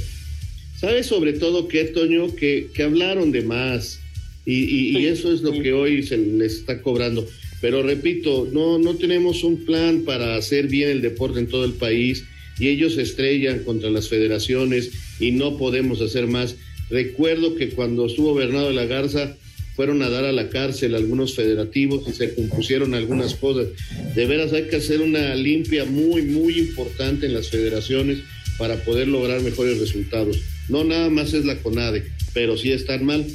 ¿Sabes 0.80 1.06
sobre 1.06 1.34
todo 1.34 1.68
que, 1.68 1.84
Toño? 1.84 2.34
Que, 2.34 2.66
que 2.74 2.82
hablaron 2.82 3.30
de 3.30 3.42
más. 3.42 4.00
Y, 4.44 4.64
y- 4.64 4.98
y 4.98 5.06
eso 5.06 5.32
es 5.32 5.42
lo 5.42 5.52
que 5.52 5.72
hoy 5.72 6.02
se 6.02 6.16
les 6.18 6.56
está 6.58 6.82
cobrando. 6.82 7.24
Pero 7.60 7.84
repito, 7.84 8.48
no, 8.52 8.76
no 8.78 8.96
tenemos 8.96 9.44
un 9.44 9.64
plan 9.64 10.02
para 10.04 10.34
hacer 10.34 10.66
bien 10.66 10.90
el 10.90 11.00
deporte 11.00 11.38
en 11.38 11.46
todo 11.46 11.64
el 11.64 11.74
país 11.74 12.24
y 12.58 12.68
ellos 12.68 12.94
se 12.94 13.02
estrellan 13.02 13.64
contra 13.64 13.90
las 13.90 14.08
federaciones 14.08 14.90
y 15.20 15.32
no 15.32 15.56
podemos 15.56 16.00
hacer 16.00 16.26
más. 16.26 16.56
Recuerdo 16.90 17.56
que 17.56 17.70
cuando 17.70 18.06
estuvo 18.06 18.34
Bernardo 18.34 18.68
de 18.68 18.74
la 18.74 18.86
Garza 18.86 19.36
fueron 19.74 20.02
a 20.02 20.08
dar 20.08 20.24
a 20.24 20.32
la 20.32 20.48
cárcel 20.48 20.94
algunos 20.94 21.34
federativos 21.34 22.08
y 22.08 22.12
se 22.12 22.34
compusieron 22.34 22.94
algunas 22.94 23.34
cosas. 23.34 23.68
De 24.14 24.26
veras 24.26 24.54
hay 24.54 24.64
que 24.64 24.76
hacer 24.76 25.02
una 25.02 25.34
limpia 25.34 25.84
muy, 25.84 26.22
muy 26.22 26.58
importante 26.58 27.26
en 27.26 27.34
las 27.34 27.50
federaciones 27.50 28.20
para 28.58 28.76
poder 28.76 29.08
lograr 29.08 29.42
mejores 29.42 29.78
resultados. 29.78 30.40
No 30.70 30.82
nada 30.82 31.10
más 31.10 31.34
es 31.34 31.44
la 31.44 31.56
CONADE, 31.56 32.04
pero 32.32 32.56
sí 32.56 32.72
están 32.72 33.04
mal. 33.04 33.26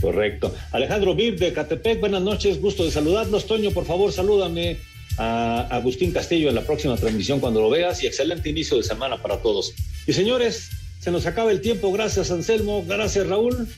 Correcto. 0.00 0.54
Alejandro 0.72 1.14
Vir 1.14 1.38
de 1.38 1.52
Catepec, 1.52 2.00
buenas 2.00 2.22
noches, 2.22 2.58
gusto 2.58 2.86
de 2.86 2.90
saludarlos. 2.90 3.46
Toño, 3.46 3.70
por 3.72 3.84
favor, 3.84 4.10
salúdame 4.12 4.78
a 5.18 5.66
Agustín 5.70 6.12
Castillo 6.12 6.48
en 6.48 6.54
la 6.54 6.62
próxima 6.62 6.96
transmisión 6.96 7.40
cuando 7.40 7.60
lo 7.60 7.70
veas 7.70 8.02
y 8.02 8.06
excelente 8.06 8.48
inicio 8.48 8.76
de 8.76 8.82
semana 8.82 9.20
para 9.20 9.38
todos. 9.38 9.74
Y 10.06 10.12
señores, 10.12 10.70
se 11.00 11.10
nos 11.10 11.26
acaba 11.26 11.50
el 11.50 11.60
tiempo. 11.60 11.92
Gracias, 11.92 12.30
Anselmo. 12.30 12.84
Gracias, 12.86 13.26
Raúl. 13.26 13.68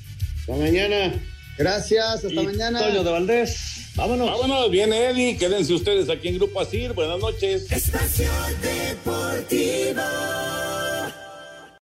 Hasta 0.40 0.52
mañana. 0.54 1.12
Gracias, 1.58 2.24
hasta 2.24 2.28
Y 2.32 2.34
mañana. 2.34 2.80
Toño 2.80 3.04
de 3.04 3.10
Valdés. 3.10 3.82
Vámonos. 3.94 4.26
Vámonos, 4.26 4.70
viene 4.70 5.10
Eddie, 5.10 5.36
quédense 5.36 5.74
ustedes 5.74 6.08
aquí 6.08 6.28
en 6.28 6.36
Grupo 6.36 6.60
Asir. 6.60 6.92
Buenas 6.94 7.18
noches. 7.18 7.70
Espacio 7.70 8.30
Deportivo. 8.62 10.00